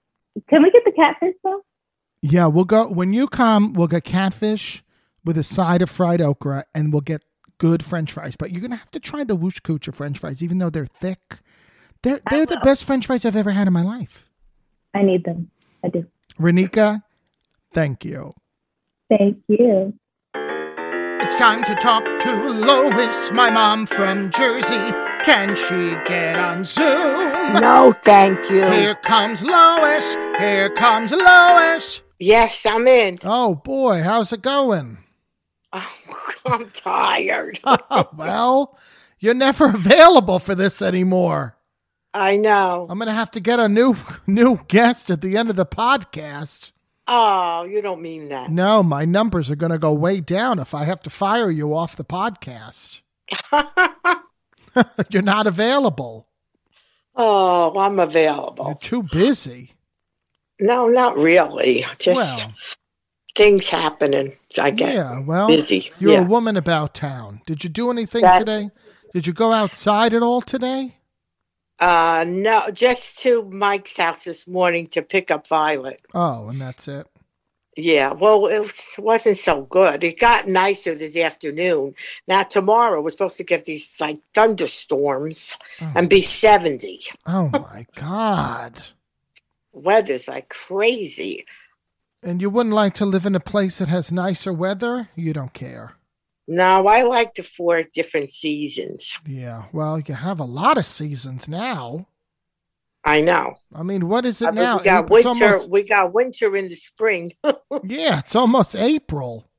Can 0.49 0.63
we 0.63 0.71
get 0.71 0.83
the 0.85 0.91
catfish 0.91 1.35
though? 1.43 1.61
Yeah, 2.21 2.47
we'll 2.47 2.65
go. 2.65 2.87
When 2.87 3.13
you 3.13 3.27
come, 3.27 3.73
we'll 3.73 3.87
get 3.87 4.03
catfish 4.03 4.83
with 5.25 5.37
a 5.37 5.43
side 5.43 5.81
of 5.81 5.89
fried 5.89 6.21
okra 6.21 6.65
and 6.73 6.91
we'll 6.91 7.01
get 7.01 7.21
good 7.57 7.83
french 7.83 8.11
fries. 8.11 8.35
But 8.35 8.51
you're 8.51 8.61
going 8.61 8.71
to 8.71 8.77
have 8.77 8.91
to 8.91 8.99
try 8.99 9.23
the 9.23 9.37
Wurstküche 9.37 9.93
french 9.93 10.19
fries, 10.19 10.43
even 10.43 10.57
though 10.57 10.69
they're 10.69 10.85
thick. 10.85 11.39
They're, 12.01 12.19
they're 12.29 12.45
the 12.45 12.59
best 12.63 12.85
french 12.85 13.07
fries 13.07 13.25
I've 13.25 13.35
ever 13.35 13.51
had 13.51 13.67
in 13.67 13.73
my 13.73 13.83
life. 13.83 14.29
I 14.93 15.01
need 15.01 15.23
them. 15.23 15.49
I 15.83 15.89
do. 15.89 16.05
Renika, 16.39 17.03
thank 17.73 18.03
you. 18.03 18.33
Thank 19.09 19.37
you. 19.47 19.93
It's 21.21 21.35
time 21.37 21.63
to 21.63 21.75
talk 21.75 22.03
to 22.21 22.49
Lois, 22.49 23.31
my 23.31 23.49
mom 23.49 23.85
from 23.85 24.29
Jersey. 24.31 24.75
Can 25.23 25.55
she 25.55 25.95
get 26.05 26.37
on 26.37 26.65
Zoom? 26.65 27.53
No, 27.53 27.93
thank 28.03 28.49
you. 28.49 28.65
Here 28.69 28.95
comes 28.95 29.41
Lois. 29.41 30.15
Here 30.37 30.69
comes 30.71 31.13
Lois. 31.13 32.01
Yes, 32.19 32.65
I'm 32.65 32.87
in. 32.87 33.19
Oh 33.23 33.55
boy, 33.55 34.01
how's 34.01 34.33
it 34.33 34.41
going? 34.41 34.97
Oh, 35.73 35.95
I'm 36.45 36.69
tired. 36.69 37.59
Oh, 37.65 38.09
well, 38.15 38.77
you're 39.19 39.33
never 39.33 39.65
available 39.65 40.39
for 40.39 40.55
this 40.55 40.81
anymore. 40.81 41.57
I 42.13 42.37
know. 42.37 42.85
I'm 42.89 42.99
gonna 42.99 43.13
have 43.13 43.31
to 43.31 43.39
get 43.39 43.59
a 43.59 43.67
new 43.67 43.95
new 44.27 44.59
guest 44.67 45.09
at 45.09 45.21
the 45.21 45.35
end 45.35 45.49
of 45.49 45.55
the 45.55 45.65
podcast. 45.65 46.71
Oh, 47.07 47.63
you 47.63 47.81
don't 47.81 48.01
mean 48.01 48.29
that. 48.29 48.51
No, 48.51 48.83
my 48.83 49.05
numbers 49.05 49.49
are 49.51 49.55
gonna 49.55 49.79
go 49.79 49.93
way 49.93 50.19
down 50.21 50.59
if 50.59 50.73
I 50.75 50.83
have 50.83 51.01
to 51.03 51.09
fire 51.09 51.49
you 51.49 51.75
off 51.75 51.95
the 51.95 52.05
podcast. 52.05 53.01
You're 55.09 55.21
not 55.21 55.47
available. 55.47 56.27
Oh, 57.15 57.77
I'm 57.77 57.99
available. 57.99 58.65
You're 58.65 58.75
too 58.75 59.03
busy. 59.03 59.73
No, 60.59 60.87
not 60.87 61.17
really. 61.19 61.85
Just 61.99 62.17
well, 62.17 62.53
things 63.35 63.69
happening. 63.69 64.33
I 64.59 64.69
get 64.71 64.93
yeah. 64.95 65.19
Well, 65.19 65.47
busy. 65.47 65.91
you're 65.99 66.13
yeah. 66.13 66.25
a 66.25 66.27
woman 66.27 66.57
about 66.57 66.93
town. 66.93 67.41
Did 67.45 67.63
you 67.63 67.69
do 67.69 67.89
anything 67.91 68.21
That's- 68.21 68.39
today? 68.39 68.69
Did 69.13 69.27
you 69.27 69.33
go 69.33 69.51
outside 69.51 70.13
at 70.13 70.23
all 70.23 70.41
today? 70.41 70.95
Uh, 71.79 72.25
no, 72.27 72.63
just 72.71 73.19
to 73.19 73.43
Mike's 73.49 73.97
house 73.97 74.23
this 74.23 74.47
morning 74.47 74.87
to 74.87 75.01
pick 75.01 75.29
up 75.31 75.47
Violet. 75.47 76.01
Oh, 76.13 76.47
and 76.49 76.59
that's 76.61 76.87
it. 76.87 77.07
Yeah, 77.75 78.13
well, 78.13 78.45
it 78.47 78.59
was- 78.59 78.83
wasn't 78.97 79.37
so 79.39 79.63
good. 79.63 80.03
It 80.03 80.19
got 80.19 80.47
nicer 80.47 80.93
this 80.95 81.17
afternoon. 81.17 81.95
Now 82.27 82.43
tomorrow 82.43 83.01
we're 83.01 83.09
supposed 83.09 83.37
to 83.37 83.43
get 83.43 83.65
these 83.65 83.95
like 83.99 84.17
thunderstorms 84.35 85.57
Oh, 85.81 85.91
and 85.95 86.09
be 86.09 86.21
seventy. 86.21 86.99
oh 87.25 87.49
my 87.49 87.85
God. 87.95 88.79
Weather's 89.71 90.27
like 90.27 90.49
crazy. 90.49 91.45
And 92.23 92.41
you 92.41 92.49
wouldn't 92.49 92.73
like 92.75 92.93
to 92.95 93.05
live 93.05 93.25
in 93.25 93.35
a 93.35 93.39
place 93.39 93.79
that 93.79 93.89
has 93.89 94.11
nicer 94.11 94.53
weather? 94.53 95.09
You 95.15 95.33
don't 95.33 95.53
care. 95.53 95.95
No, 96.47 96.87
I 96.87 97.03
like 97.03 97.35
the 97.35 97.43
four 97.43 97.81
different 97.93 98.31
seasons. 98.31 99.19
Yeah. 99.25 99.65
Well, 99.71 99.99
you 99.99 100.13
have 100.13 100.39
a 100.39 100.45
lot 100.45 100.77
of 100.77 100.85
seasons 100.85 101.47
now. 101.47 102.07
I 103.05 103.21
know. 103.21 103.55
I 103.73 103.83
mean, 103.83 104.07
what 104.07 104.25
is 104.25 104.41
I 104.41 104.49
it 104.49 104.55
mean, 104.55 104.63
now? 104.63 104.77
we 104.77 104.83
got 104.83 105.03
April- 105.05 105.23
winter. 105.23 105.45
almost- 105.45 105.69
We 105.71 105.87
got 105.87 106.13
winter 106.13 106.55
in 106.55 106.69
the 106.69 106.75
spring. 106.75 107.31
yeah, 107.83 108.19
it's 108.19 108.35
almost 108.35 108.75
April. 108.75 109.49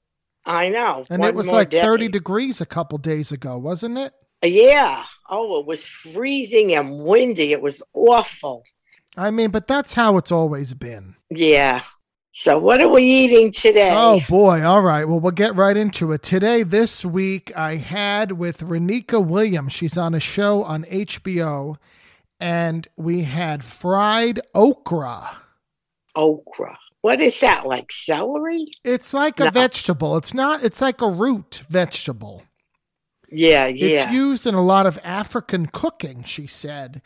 I 0.47 0.69
know. 0.69 1.05
And 1.11 1.21
One 1.21 1.29
it 1.31 1.35
was 1.35 1.49
like 1.51 1.71
day. 1.71 1.81
30 1.81 2.09
degrees 2.09 2.61
a 2.61 2.67
couple 2.67 2.99
days 2.99 3.33
ago, 3.33 3.57
wasn't 3.59 3.97
it? 3.99 4.13
Uh, 4.43 4.49
yeah. 4.49 5.05
Oh, 5.31 5.61
it 5.61 5.67
was 5.67 5.87
freezing 5.87 6.75
and 6.75 6.99
windy. 6.99 7.53
It 7.53 7.63
was 7.63 7.83
awful. 7.95 8.63
I 9.17 9.31
mean, 9.31 9.51
but 9.51 9.67
that's 9.69 9.95
how 9.95 10.17
it's 10.19 10.33
always 10.33 10.75
been. 10.75 11.15
Yeah. 11.31 11.83
So 12.37 12.59
what 12.59 12.81
are 12.81 12.89
we 12.89 13.05
eating 13.05 13.53
today? 13.53 13.93
Oh 13.95 14.21
boy! 14.29 14.61
All 14.65 14.83
right. 14.83 15.05
Well, 15.05 15.21
we'll 15.21 15.31
get 15.31 15.55
right 15.55 15.77
into 15.77 16.11
it 16.11 16.25
today. 16.25 16.65
This 16.65 17.05
week, 17.05 17.57
I 17.57 17.77
had 17.77 18.33
with 18.33 18.59
Renika 18.59 19.25
Williams. 19.25 19.73
She's 19.73 19.97
on 19.97 20.15
a 20.17 20.21
show 20.21 20.65
on 20.65 20.83
HBO, 20.87 21.77
and 22.41 22.89
we 22.97 23.23
had 23.23 23.63
fried 23.63 24.41
okra. 24.53 25.37
okra. 26.17 26.77
What 27.03 27.21
is 27.21 27.39
that? 27.39 27.67
Like 27.67 27.93
celery? 27.93 28.67
It's 28.83 29.15
like 29.15 29.39
a 29.39 29.45
No. 29.45 29.51
vegetable. 29.51 30.17
It's 30.17 30.35
not. 30.35 30.65
It's 30.65 30.81
like 30.81 31.01
a 31.01 31.09
root 31.09 31.63
vegetable. 31.69 32.43
Yeah, 33.31 33.69
yeah. 33.69 34.03
It's 34.07 34.13
used 34.13 34.45
in 34.45 34.57
a 34.57 34.63
lot 34.63 34.87
of 34.87 34.99
African 35.05 35.67
cooking. 35.67 36.25
She 36.25 36.49
said, 36.49 37.01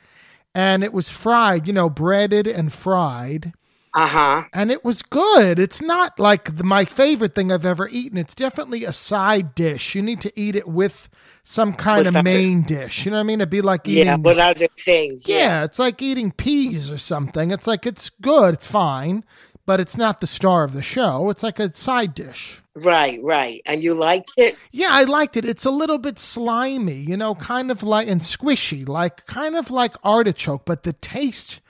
and 0.54 0.82
it 0.82 0.94
was 0.94 1.10
fried. 1.10 1.66
You 1.66 1.74
know, 1.74 1.90
breaded 1.90 2.46
and 2.46 2.72
fried. 2.72 3.52
Uh 3.94 4.06
huh. 4.06 4.44
and 4.52 4.70
it 4.70 4.84
was 4.84 5.02
good. 5.02 5.58
It's 5.58 5.80
not 5.80 6.18
like 6.18 6.56
the, 6.56 6.64
my 6.64 6.84
favorite 6.84 7.34
thing 7.34 7.50
I've 7.50 7.64
ever 7.66 7.88
eaten. 7.88 8.18
It's 8.18 8.34
definitely 8.34 8.84
a 8.84 8.92
side 8.92 9.54
dish. 9.54 9.94
You 9.94 10.02
need 10.02 10.20
to 10.22 10.32
eat 10.38 10.54
it 10.56 10.68
with 10.68 11.08
some 11.42 11.72
kind 11.72 12.04
With 12.04 12.14
of 12.16 12.24
main 12.24 12.62
dish. 12.62 13.04
You 13.04 13.10
know 13.10 13.16
what 13.16 13.20
I 13.20 13.24
mean? 13.24 13.40
It'd 13.40 13.50
be 13.50 13.62
like 13.62 13.88
eating. 13.88 14.06
Yeah, 14.06 14.16
with 14.16 14.38
other 14.38 14.68
things. 14.78 15.28
yeah, 15.28 15.36
Yeah. 15.36 15.64
it's 15.64 15.78
like 15.78 16.02
eating 16.02 16.30
peas 16.32 16.90
or 16.90 16.98
something. 16.98 17.50
It's 17.50 17.66
like 17.66 17.86
it's 17.86 18.10
good. 18.10 18.54
It's 18.54 18.66
fine, 18.66 19.24
but 19.64 19.80
it's 19.80 19.96
not 19.96 20.20
the 20.20 20.26
star 20.26 20.64
of 20.64 20.72
the 20.74 20.82
show. 20.82 21.30
It's 21.30 21.42
like 21.42 21.58
a 21.58 21.72
side 21.74 22.14
dish. 22.14 22.62
Right, 22.74 23.18
right. 23.24 23.60
And 23.66 23.82
you 23.82 23.94
liked 23.94 24.30
it? 24.36 24.56
Yeah, 24.70 24.88
I 24.90 25.04
liked 25.04 25.36
it. 25.36 25.44
It's 25.44 25.64
a 25.64 25.70
little 25.70 25.98
bit 25.98 26.18
slimy, 26.18 26.94
you 26.98 27.16
know, 27.16 27.34
kind 27.34 27.70
of 27.70 27.82
like 27.82 28.06
and 28.06 28.20
squishy, 28.20 28.86
like 28.88 29.26
kind 29.26 29.56
of 29.56 29.70
like 29.70 29.94
artichoke, 30.04 30.64
but 30.64 30.82
the 30.84 30.92
taste 30.92 31.60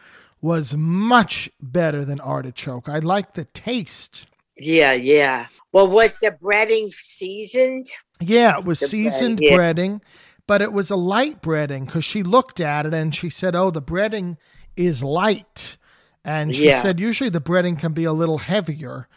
was 0.41 0.77
much 0.77 1.51
better 1.61 2.05
than 2.05 2.21
artichoke. 2.21 2.89
I 2.89 2.99
like 3.01 3.35
the 3.35 3.45
taste. 3.45 4.27
Yeah, 4.57 4.93
yeah. 4.93 5.47
Well, 5.73 5.89
was 5.89 6.19
the 6.21 6.31
breading 6.31 6.93
seasoned? 6.93 7.89
Yeah, 8.21 8.59
it 8.59 8.65
was 8.65 8.81
The 8.81 8.85
bread, 8.85 8.91
seasoned 8.91 9.41
yeah. 9.43 9.57
breading, 9.57 10.01
but 10.47 10.63
it 10.63 10.73
was 10.73 10.91
a 10.91 10.97
light 10.97 11.43
breading 11.43 11.87
because 11.87 12.05
she 12.05 12.23
looked 12.23 12.61
at 12.61 12.87
it 12.87 12.95
and 12.95 13.15
she 13.15 13.31
said, 13.31 13.55
"Oh, 13.55 13.71
the 13.71 13.83
breading 13.83 14.37
is 14.77 15.05
light," 15.05 15.77
and 16.25 16.55
she 16.55 16.67
Yeah. 16.67 16.83
said 16.83 16.99
usually 16.99 17.31
the 17.31 17.41
breading 17.41 17.79
can 17.79 17.93
be 17.93 18.05
a 18.05 18.13
little 18.13 18.39
heavier, 18.39 19.09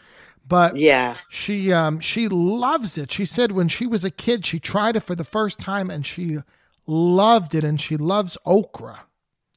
but 0.47 0.75
Yeah. 0.77 1.15
she 1.29 1.71
um 1.71 1.99
she 1.99 2.27
loves 2.27 2.97
it. 2.97 3.11
She 3.11 3.25
said 3.25 3.51
when 3.51 3.67
she 3.67 3.87
was 3.87 4.05
a 4.05 4.11
kid, 4.11 4.45
she 4.45 4.59
tried 4.59 4.95
it 4.95 5.01
for 5.01 5.15
the 5.15 5.23
first 5.23 5.59
time 5.59 5.89
and 5.89 6.05
she 6.05 6.37
loved 6.85 7.55
it, 7.55 7.63
and 7.63 7.79
she 7.81 7.97
loves 7.97 8.37
okra, 8.45 9.05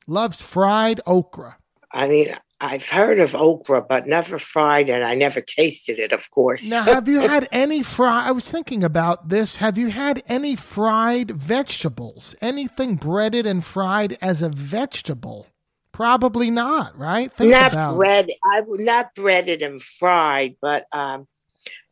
loves 0.06 0.40
fried 0.40 1.00
okra. 1.06 1.56
I 1.92 2.08
mean, 2.08 2.26
I've 2.60 2.88
heard 2.88 3.18
of 3.20 3.34
okra, 3.34 3.82
but 3.82 4.06
never 4.06 4.38
fried 4.38 4.88
it. 4.88 5.02
I 5.02 5.14
never 5.14 5.40
tasted 5.40 5.98
it, 5.98 6.12
of 6.12 6.30
course. 6.30 6.68
Now, 6.68 6.84
have 6.84 7.08
you 7.08 7.20
had 7.20 7.48
any 7.52 7.82
fried? 7.82 8.28
I 8.28 8.32
was 8.32 8.50
thinking 8.50 8.82
about 8.82 9.28
this. 9.28 9.58
Have 9.58 9.76
you 9.76 9.88
had 9.88 10.22
any 10.26 10.56
fried 10.56 11.32
vegetables? 11.32 12.34
Anything 12.40 12.96
breaded 12.96 13.46
and 13.46 13.64
fried 13.64 14.16
as 14.22 14.42
a 14.42 14.48
vegetable? 14.48 15.46
Probably 15.92 16.50
not, 16.50 16.98
right? 16.98 17.32
Think 17.32 17.50
not 17.52 17.72
it. 17.72 17.96
bread. 17.96 18.28
I 18.52 18.62
would 18.62 18.80
not 18.80 19.14
breaded 19.14 19.62
and 19.62 19.80
fried, 19.80 20.56
but 20.60 20.86
um, 20.92 21.28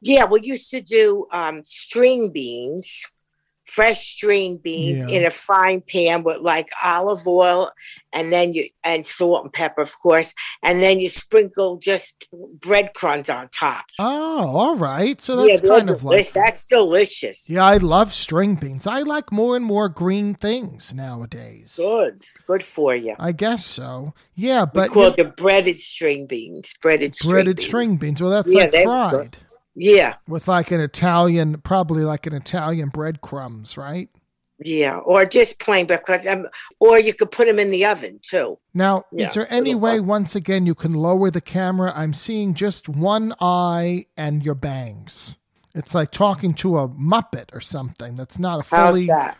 yeah, 0.00 0.24
we 0.24 0.40
used 0.42 0.70
to 0.70 0.80
do 0.80 1.26
um 1.32 1.62
string 1.62 2.30
beans, 2.30 3.06
fresh 3.74 4.00
string 4.14 4.58
beans 4.62 5.04
Yeah. 5.08 5.18
in 5.20 5.24
a 5.26 5.30
frying 5.30 5.80
pan 5.80 6.22
with 6.24 6.38
like 6.40 6.68
olive 6.84 7.26
oil, 7.26 7.70
and 8.12 8.32
then 8.32 8.52
you 8.52 8.64
and 8.84 9.06
salt 9.06 9.44
and 9.44 9.52
pepper, 9.52 9.80
of 9.80 9.92
course, 10.02 10.34
and 10.62 10.82
then 10.82 11.00
you 11.00 11.08
sprinkle 11.08 11.76
just 11.78 12.26
breadcrumbs 12.60 13.30
on 13.30 13.48
top. 13.48 13.84
Oh, 13.98 14.56
all 14.56 14.76
right. 14.76 15.20
So 15.20 15.36
that's 15.36 15.60
they're 15.60 15.70
kind 15.78 15.90
of 15.90 16.04
like 16.04 16.12
delicious. 16.16 16.32
that's 16.32 16.66
delicious. 16.66 17.48
Yeah, 17.48 17.64
I 17.64 17.78
love 17.78 18.12
string 18.12 18.56
beans. 18.56 18.86
I 18.86 19.00
like 19.00 19.32
more 19.32 19.56
and 19.56 19.64
more 19.64 19.88
green 19.88 20.34
things 20.34 20.92
nowadays. 20.94 21.74
good, 21.76 22.22
good 22.46 22.62
for 22.62 22.94
you. 22.94 23.14
I 23.18 23.32
guess 23.32 23.64
so. 23.64 24.14
Yeah, 24.34 24.64
we 24.64 24.70
but 24.74 24.90
call 24.90 25.10
you- 25.10 25.16
the 25.16 25.24
breaded 25.24 25.78
string 25.78 26.26
beans. 26.26 26.74
Breaded 26.82 27.14
string 27.14 27.30
breaded 27.32 27.56
beans. 27.56 27.66
string 27.68 27.96
beans. 27.96 28.20
Well, 28.22 28.30
that's 28.30 28.52
Yeah, 28.52 28.64
like 28.72 28.84
fried 28.84 29.36
Yeah, 29.74 30.14
with 30.28 30.48
like 30.48 30.70
an 30.70 30.80
Italian, 30.80 31.60
probably 31.62 32.04
like 32.04 32.26
an 32.26 32.34
Italian 32.34 32.88
breadcrumbs, 32.90 33.76
right? 33.76 34.08
yeah, 34.64 34.98
or 34.98 35.24
just 35.26 35.58
plain 35.58 35.86
because 35.86 36.24
um, 36.26 36.46
or 36.78 36.96
you 36.98 37.12
could 37.14 37.32
put 37.32 37.48
them 37.48 37.58
in 37.58 37.70
the 37.70 37.84
oven 37.84 38.20
too. 38.22 38.58
Now, 38.74 39.02
Yeah, 39.10 39.26
is 39.26 39.34
there 39.34 39.52
any 39.52 39.74
way, 39.74 39.98
bug. 39.98 40.06
once 40.06 40.36
again, 40.36 40.66
you 40.66 40.74
can 40.76 40.92
lower 40.92 41.30
the 41.32 41.40
camera? 41.40 41.92
I'm 41.96 42.14
seeing 42.14 42.54
just 42.54 42.88
one 42.88 43.34
eye 43.40 44.06
and 44.16 44.44
your 44.44 44.54
bangs. 44.54 45.36
It's 45.74 45.94
like 45.96 46.10
talking 46.12 46.54
to 46.54 46.78
a 46.78 46.88
Muppet 46.88 47.46
or 47.52 47.60
something. 47.60 48.14
That's 48.14 48.38
not 48.38 48.60
a 48.64 48.68
How's 48.68 48.90
fully. 48.90 49.06
that? 49.06 49.36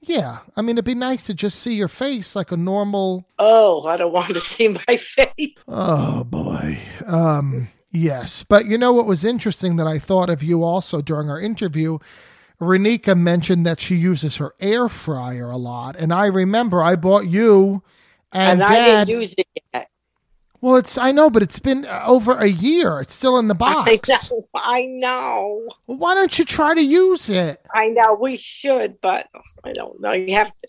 Yeah. 0.00 0.38
I 0.56 0.60
mean, 0.62 0.76
it'd 0.76 0.84
be 0.84 0.94
nice 0.94 1.22
to 1.26 1.32
just 1.34 1.60
see 1.60 1.74
your 1.74 1.88
face 1.88 2.36
like 2.36 2.52
a 2.52 2.56
normal. 2.56 3.26
Oh, 3.38 3.86
I 3.86 3.96
don't 3.96 4.12
want 4.12 4.34
to 4.34 4.40
see 4.52 4.68
my 4.68 4.96
face. 4.98 5.54
Oh, 5.68 6.22
boy. 6.24 6.78
Um, 7.06 7.68
yes. 7.96 8.42
But 8.42 8.66
you 8.66 8.78
know 8.78 8.92
what 8.92 9.06
was 9.06 9.24
interesting 9.24 9.76
that 9.76 9.86
I 9.86 9.98
thought 9.98 10.30
of 10.30 10.42
you 10.42 10.62
also 10.62 11.00
during 11.02 11.30
our 11.30 11.40
interview? 11.40 11.98
Renika 12.60 13.16
mentioned 13.18 13.66
that 13.66 13.80
she 13.80 13.96
uses 13.96 14.36
her 14.38 14.54
air 14.60 14.88
fryer 14.88 15.50
a 15.50 15.56
lot. 15.56 15.96
And 15.96 16.12
I 16.12 16.26
remember 16.26 16.82
I 16.82 16.96
bought 16.96 17.26
you 17.26 17.82
and, 18.32 18.62
And, 18.62 18.62
I 18.62 18.74
dad. 18.74 19.04
didn't 19.06 19.20
use 19.20 19.34
it 19.36 19.46
yet. 19.74 19.90
Well, 20.62 20.76
it's 20.76 20.96
I 20.96 21.12
know, 21.12 21.28
but 21.28 21.42
it's 21.42 21.58
been 21.58 21.84
uh, 21.84 22.02
over 22.06 22.32
a 22.32 22.46
year. 22.46 23.00
It's 23.00 23.12
still 23.14 23.36
in 23.38 23.46
the 23.46 23.54
I 23.54 23.58
box. 23.58 24.08
know. 24.30 24.48
I 24.54 24.86
know. 24.86 25.68
Well, 25.86 25.98
why 25.98 26.14
don't 26.14 26.38
you 26.38 26.44
try 26.46 26.74
to 26.74 26.80
use 26.82 27.28
it? 27.28 27.60
I 27.74 27.88
know. 27.88 28.14
We 28.18 28.36
should, 28.36 29.00
but 29.02 29.28
I 29.62 29.72
don't 29.72 30.00
know. 30.00 30.12
You 30.12 30.34
have 30.34 30.48
to. 30.54 30.68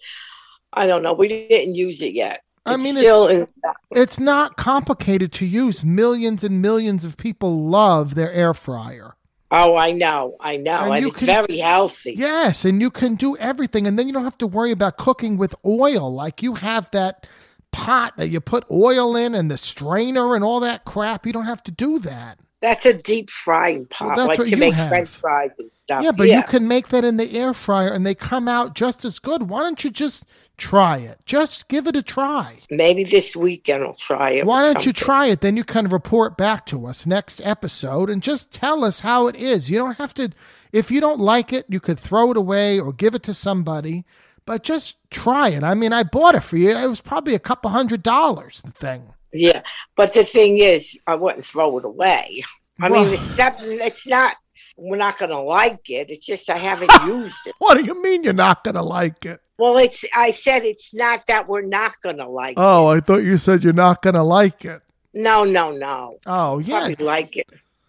I 0.73 0.87
don't 0.87 1.03
know. 1.03 1.13
We 1.13 1.29
didn't 1.29 1.75
use 1.75 2.01
it 2.01 2.13
yet. 2.13 2.43
I 2.67 2.75
It's 2.75 2.83
mean, 2.83 2.95
still 2.95 3.27
in. 3.27 3.47
It's 3.91 4.19
not 4.19 4.57
complicated 4.57 5.31
to 5.33 5.45
use. 5.45 5.83
Millions 5.85 6.43
and 6.43 6.61
millions 6.61 7.03
of 7.03 7.17
people 7.17 7.61
love 7.61 8.15
their 8.15 8.31
air 8.31 8.53
fryer. 8.53 9.15
Oh, 9.49 9.77
I 9.77 9.93
know. 9.93 10.35
I 10.41 10.57
know. 10.57 10.79
And 10.91 10.95
And, 10.95 11.05
it's 11.07 11.19
can- 11.19 11.27
very 11.27 11.59
healthy. 11.59 12.13
Yes, 12.17 12.65
and 12.65 12.81
you 12.81 12.89
can 12.91 13.15
do 13.15 13.37
everything, 13.37 13.87
and 13.87 13.97
then 13.97 14.05
you 14.07 14.13
don't 14.13 14.25
have 14.25 14.37
to 14.39 14.47
worry 14.47 14.71
about 14.71 14.97
cooking 14.97 15.37
with 15.37 15.55
oil. 15.65 16.13
Like 16.13 16.43
you 16.43 16.55
have 16.55 16.91
that 16.91 17.25
pot 17.71 18.17
that 18.17 18.27
you 18.27 18.41
put 18.41 18.65
oil 18.69 19.15
in, 19.15 19.33
and 19.33 19.49
the 19.49 19.57
strainer 19.57 20.35
and 20.35 20.43
all 20.43 20.59
that 20.59 20.83
crap. 20.83 21.25
You 21.25 21.31
don't 21.33 21.45
have 21.45 21.63
to 21.63 21.71
do 21.71 21.97
that. 21.99 22.39
That's 22.59 22.87
a 22.87 22.93
deep 22.93 23.29
frying 23.29 23.85
pot, 23.85 24.15
that's 24.17 24.27
like 24.29 24.39
to 24.39 24.49
you 24.49 24.57
make 24.57 24.73
have. 24.73 24.89
French 24.89 25.09
fries 25.09 25.51
and 25.59 25.69
stuff. 25.83 26.03
Yeah, 26.03 26.11
but 26.17 26.27
you 26.27 26.41
can 26.43 26.67
make 26.67 26.87
that 26.87 27.05
in 27.05 27.17
the 27.17 27.37
air 27.37 27.53
fryer, 27.53 27.89
and 27.93 28.03
they 28.05 28.15
come 28.15 28.47
out 28.47 28.73
just 28.73 29.05
as 29.05 29.19
good. 29.19 29.43
Why 29.43 29.61
don't 29.61 29.81
you 29.83 29.91
just 29.91 30.25
try 30.57 30.97
it? 30.97 31.19
Just 31.25 31.67
give 31.67 31.87
it 31.87 31.95
a 31.95 32.01
try. 32.01 32.55
Maybe 32.69 33.03
this 33.03 33.35
weekend 33.35 33.83
I'll 33.83 33.93
try 33.93 34.31
it. 34.31 34.45
Why 34.45 34.61
don't 34.63 34.85
you 34.85 34.93
try 34.93 35.27
it? 35.27 35.41
Then 35.41 35.57
you 35.57 35.63
can 35.63 35.87
report 35.87 36.37
back 36.37 36.65
to 36.67 36.85
us 36.87 37.05
next 37.05 37.41
episode 37.43 38.09
and 38.09 38.21
just 38.23 38.51
tell 38.53 38.83
us 38.83 39.01
how 39.01 39.27
it 39.27 39.35
is. 39.35 39.69
You 39.69 39.77
don't 39.79 39.97
have 39.97 40.13
to, 40.15 40.31
if 40.71 40.89
you 40.91 40.99
don't 41.01 41.19
like 41.19 41.53
it, 41.53 41.65
you 41.69 41.79
could 41.79 41.99
throw 41.99 42.31
it 42.31 42.37
away 42.37 42.79
or 42.79 42.91
give 42.93 43.15
it 43.15 43.23
to 43.23 43.33
somebody. 43.33 44.05
but 44.45 44.63
just 44.63 44.95
try 45.11 45.49
it. 45.49 45.63
I 45.63 45.73
mean, 45.73 45.91
I 45.91 46.03
bought 46.03 46.35
it 46.35 46.43
for 46.43 46.55
you. 46.57 46.69
It 46.69 46.87
was 46.87 47.01
probably 47.01 47.35
a 47.35 47.39
couple 47.39 47.69
hundred 47.69 48.01
dollars. 48.01 48.61
The 48.61 48.71
thing. 48.71 49.13
Yeah, 49.33 49.61
but 49.97 50.13
the 50.13 50.23
thing 50.23 50.57
is, 50.59 50.97
I 51.05 51.15
wouldn't 51.15 51.43
throw 51.45 51.77
it 51.79 51.83
away. 51.85 52.43
I 52.79 52.89
Well- 52.89 53.03
mean, 53.03 53.13
it's, 53.13 53.37
not- 53.37 53.55
it's 53.61 54.07
not. 54.07 54.35
We're 54.77 54.97
not 54.97 55.17
going 55.17 55.31
to 55.31 55.39
like 55.39 55.89
it. 55.89 56.09
It's 56.11 56.25
just 56.25 56.49
I 56.49 56.57
haven't 56.57 56.91
used 57.07 57.47
it. 57.47 57.53
What 57.59 57.77
do 57.77 57.83
you 57.85 58.01
mean 58.01 58.23
you're 58.23 58.33
not 58.33 58.63
gonna 58.63 58.83
like 58.83 59.25
it? 59.25 59.41
Well, 59.57 59.77
it's. 59.77 60.05
I 60.15 60.31
said 60.31 60.63
it's 60.63 60.93
not 60.93 61.25
that 61.27 61.47
we're 61.47 61.63
not 61.63 61.99
going 62.01 62.17
to 62.17 62.27
like. 62.27 62.55
Oh, 62.57 62.61
it. 62.61 62.93
Oh, 62.93 62.97
I 62.97 62.99
thought 62.99 63.23
you 63.23 63.37
said 63.37 63.63
you're 63.63 63.73
not 63.73 64.01
gonna 64.01 64.23
like 64.23 64.65
it. 64.65 64.81
No, 65.13 65.43
no, 65.43 65.71
no. 65.71 66.19
Oh 66.27 66.59
yeah. 66.59 66.79
Probably 66.87 67.05
like 67.05 67.37
it. 67.37 67.47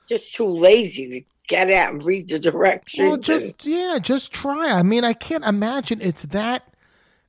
Just 0.08 0.34
too 0.34 0.48
lazy 0.48 1.08
to 1.10 1.20
get 1.46 1.70
out 1.70 1.92
and 1.92 2.02
read 2.02 2.28
the 2.30 2.38
directions. 2.38 3.04
Well, 3.04 3.14
and 3.14 3.22
just 3.22 3.66
yeah, 3.66 3.98
just 4.00 4.32
try. 4.32 4.70
I 4.70 4.82
mean, 4.82 5.04
I 5.04 5.12
can't 5.12 5.44
imagine 5.44 6.00
it's 6.00 6.22
that 6.24 6.66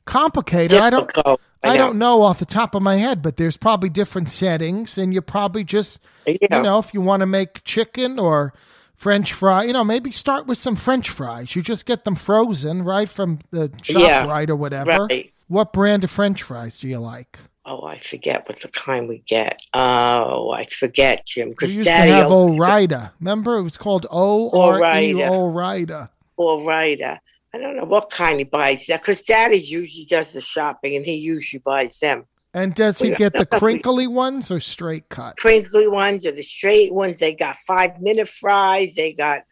complicated. 0.06 0.80
I 0.80 0.90
don't. 0.90 1.08
difficult. 1.10 1.42
I, 1.62 1.74
know. 1.74 1.78
don't 1.78 1.98
know 1.98 2.22
off 2.22 2.40
the 2.40 2.46
top 2.46 2.74
of 2.74 2.82
my 2.82 2.96
head, 2.96 3.22
but 3.22 3.36
there's 3.36 3.58
probably 3.58 3.90
different 3.90 4.30
settings, 4.30 4.98
and 4.98 5.14
you 5.14 5.22
probably 5.22 5.66
just 5.66 6.00
Yeah. 6.26 6.38
you 6.58 6.64
know 6.64 6.80
if 6.80 6.94
you 6.94 7.02
want 7.02 7.20
to 7.20 7.26
make 7.26 7.66
chicken 7.66 8.18
or 8.18 8.54
French 9.00 9.32
fry, 9.32 9.64
you 9.64 9.72
know, 9.72 9.86
maybe 9.86 10.12
start 10.12 10.46
with 10.46 10.58
some 10.58 10.76
French 10.76 11.10
fries. 11.10 11.56
You 11.56 11.62
just 11.62 11.86
get 11.86 12.04
them 12.04 12.16
frozen 12.16 12.84
right 12.84 13.08
from 13.08 13.40
the 13.52 13.72
shop 13.82 14.02
Yeah, 14.02 14.28
right 14.28 14.50
or 14.50 14.58
whatever. 14.58 15.06
right. 15.10 15.32
What 15.48 15.72
brand 15.72 16.04
of 16.04 16.12
French 16.12 16.44
fries 16.44 16.78
do 16.80 16.88
you 16.90 17.00
like? 17.00 17.40
Oh, 17.66 17.86
I 17.86 17.98
forget 17.98 18.48
what 18.50 18.60
the 18.60 18.68
kind 18.68 19.08
we 19.08 19.20
get. 19.26 19.62
Oh, 19.74 20.52
I 20.52 20.66
forget, 20.66 21.26
Jim. 21.26 21.50
Because 21.52 21.78
Daddy 21.78 22.12
to 22.12 22.18
have 22.18 22.32
Ore-Ida. 22.32 23.14
Remember, 23.22 23.56
it 23.58 23.64
was 23.64 23.78
called 23.78 24.06
O 24.12 24.50
R 24.52 25.00
E 25.00 25.14
Ore-Ida. 25.14 25.30
Ore-Ida. 25.30 26.10
All 26.36 26.66
right. 26.68 27.02
Uh, 27.02 27.18
I 27.54 27.58
don't 27.58 27.78
know 27.78 27.86
what 27.86 28.10
kind 28.10 28.38
he 28.40 28.44
buys 28.44 28.86
that 28.88 29.02
because 29.02 29.22
Daddy 29.24 29.58
usually 29.60 30.06
does 30.10 30.34
the 30.34 30.42
shopping 30.42 30.96
and 30.98 31.06
he 31.06 31.16
usually 31.16 31.62
buys 31.66 32.00
them. 32.00 32.26
And 32.54 32.74
does 32.74 33.00
he 33.00 33.14
get 33.14 33.34
the 33.34 33.46
crinkly 33.60 34.08
ones 34.08 34.50
or 34.50 34.60
straight 34.60 35.10
cut? 35.10 35.38
Crinkly 35.38 35.88
ones 35.88 36.26
or 36.26 36.32
the 36.32 36.42
straight 36.42 36.94
ones. 36.94 37.20
They 37.20 37.34
got 37.34 37.58
five 37.58 38.02
minute 38.02 38.28
fries. 38.28 38.96
They 38.96 39.14
got 39.14 39.44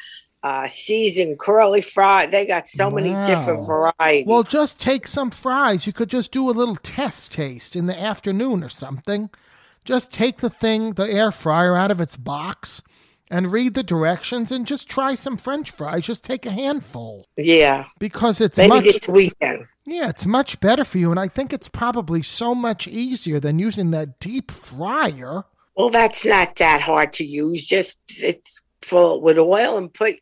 uh, 0.43 0.67
seasoned 0.67 1.39
curly 1.39 1.81
fry. 1.81 2.25
They 2.25 2.45
got 2.45 2.67
so 2.67 2.89
many 2.89 3.13
different 3.25 3.67
varieties. 3.67 4.27
Well, 4.27 4.43
just 4.43 4.81
take 4.81 5.05
some 5.05 5.29
fries. 5.29 5.85
You 5.85 5.93
could 5.93 6.09
just 6.09 6.31
do 6.31 6.49
a 6.49 6.51
little 6.51 6.75
test 6.75 7.33
taste 7.33 7.75
in 7.75 7.85
the 7.85 7.99
afternoon 7.99 8.63
or 8.63 8.69
something. 8.69 9.29
Just 9.85 10.11
take 10.11 10.37
the 10.37 10.49
thing, 10.49 10.93
the 10.93 11.09
air 11.09 11.31
fryer, 11.31 11.75
out 11.75 11.91
of 11.91 12.01
its 12.01 12.17
box 12.17 12.81
and 13.29 13.51
read 13.51 13.73
the 13.73 13.83
directions 13.83 14.51
and 14.51 14.65
just 14.65 14.89
try 14.89 15.15
some 15.15 15.37
French 15.37 15.71
fries. 15.71 16.03
Just 16.03 16.23
take 16.23 16.45
a 16.45 16.51
handful 16.51 17.25
yeah, 17.37 17.85
because 17.99 18.41
it's 18.41 18.57
maybe 18.57 18.69
much 18.69 18.83
this 18.85 19.07
weekend. 19.07 19.65
Yeah, 19.87 20.09
it's 20.09 20.27
much 20.27 20.59
better 20.59 20.83
for 20.83 20.97
you. 20.97 21.11
And 21.11 21.19
I 21.19 21.29
think 21.29 21.53
it's 21.53 21.69
probably 21.69 22.21
so 22.21 22.53
much 22.53 22.87
easier 22.87 23.39
than 23.39 23.57
using 23.57 23.91
that 23.91 24.19
deep 24.19 24.51
fryer. 24.51 25.45
Well, 25.77 25.89
that's 25.89 26.25
not 26.25 26.57
that 26.57 26.81
hard 26.81 27.13
to 27.13 27.23
use. 27.25 27.65
Just 27.65 27.97
it's 28.09 28.61
full 28.81 29.21
with 29.21 29.37
oil 29.37 29.77
and 29.77 29.93
put 29.93 30.15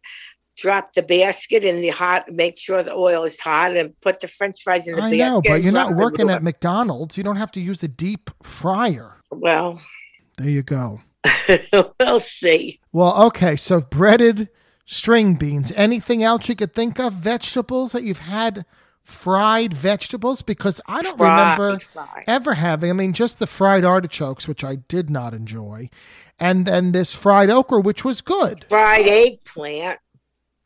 drop 0.56 0.94
the 0.94 1.02
basket 1.02 1.64
in 1.64 1.82
the 1.82 1.90
hot. 1.90 2.32
Make 2.32 2.60
sure 2.60 2.84
the 2.84 2.94
oil 2.94 3.24
is 3.24 3.40
hot 3.40 3.76
and 3.76 4.00
put 4.02 4.20
the 4.20 4.28
French 4.28 4.62
fries 4.64 4.88
in 4.88 4.96
the 4.98 5.02
I 5.02 5.18
basket. 5.18 5.50
know, 5.50 5.56
but 5.56 5.64
you're 5.64 5.74
not 5.74 5.96
working 5.96 6.30
at 6.30 6.44
McDonald's. 6.44 7.18
You 7.18 7.24
don't 7.24 7.38
have 7.38 7.52
to 7.54 7.60
use 7.60 7.82
a 7.82 7.88
deep 7.88 8.30
fryer. 8.44 9.16
Well, 9.32 9.82
There 10.38 10.50
you 10.50 10.62
go. 10.62 11.02
we'll 12.00 12.20
see. 12.20 12.80
Well, 12.92 13.24
okay, 13.28 13.56
so 13.56 13.82
breaded 13.82 14.50
string 14.86 15.36
beans. 15.36 15.72
Anything 15.76 16.22
else 16.22 16.48
you 16.48 16.56
could 16.56 16.74
think 16.74 17.00
of? 17.00 17.14
Vegetables 17.14 17.94
that 17.94 18.04
you've 18.04 18.20
had 18.20 18.66
fried 19.06 19.74
vegetables? 19.74 20.42
Because 20.42 20.82
I 20.88 21.02
don't 21.02 21.18
Fried, 21.18 21.58
remember 21.60 21.80
fried. 21.80 22.24
ever 22.28 22.56
having, 22.56 22.90
I 22.90 22.94
mean, 22.94 23.14
just 23.14 23.40
the 23.40 23.48
fried 23.48 23.86
artichokes, 23.86 24.48
which 24.48 24.64
I 24.64 24.76
did 24.76 25.10
not 25.10 25.34
enjoy, 25.34 25.90
and 26.40 26.66
then 26.66 26.92
this 26.92 27.16
fried 27.16 27.50
okra, 27.50 27.80
which 27.80 28.04
was 28.04 28.20
good. 28.20 28.66
fried 28.68 29.08
eggplant. 29.08 30.00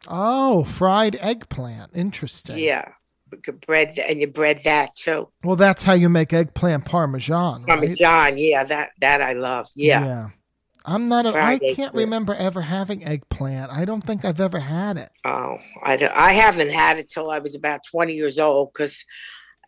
Oh, 0.07 0.63
fried 0.63 1.17
eggplant. 1.19 1.91
Interesting. 1.93 2.57
Yeah, 2.57 2.87
could 3.43 3.61
bread 3.61 3.91
and 3.99 4.19
you 4.21 4.27
bread 4.27 4.61
that 4.63 4.95
too. 4.95 5.29
Well, 5.43 5.55
that's 5.57 5.83
how 5.83 5.93
you 5.93 6.09
make 6.09 6.33
eggplant 6.33 6.85
parmesan, 6.85 7.63
right? 7.65 7.67
Parmesan. 7.77 8.37
Yeah, 8.37 8.63
that 8.63 8.91
that 9.01 9.21
I 9.21 9.33
love. 9.33 9.67
Yeah. 9.75 10.29
I'm 10.89 11.07
not, 11.07 11.25
a, 11.25 11.37
I 11.37 11.59
can't 11.59 11.93
remember 11.93 12.33
ever 12.33 12.61
having 12.61 13.03
eggplant. 13.05 13.71
I 13.71 13.85
don't 13.85 14.01
think 14.01 14.25
I've 14.25 14.41
ever 14.41 14.59
had 14.59 14.97
it. 14.97 15.11
Oh, 15.23 15.57
I 15.83 16.09
I 16.13 16.33
haven't 16.33 16.71
had 16.71 16.99
it 16.99 17.09
till 17.09 17.29
I 17.29 17.39
was 17.39 17.55
about 17.55 17.81
twenty 17.89 18.13
years 18.13 18.39
old 18.39 18.73
because 18.73 19.05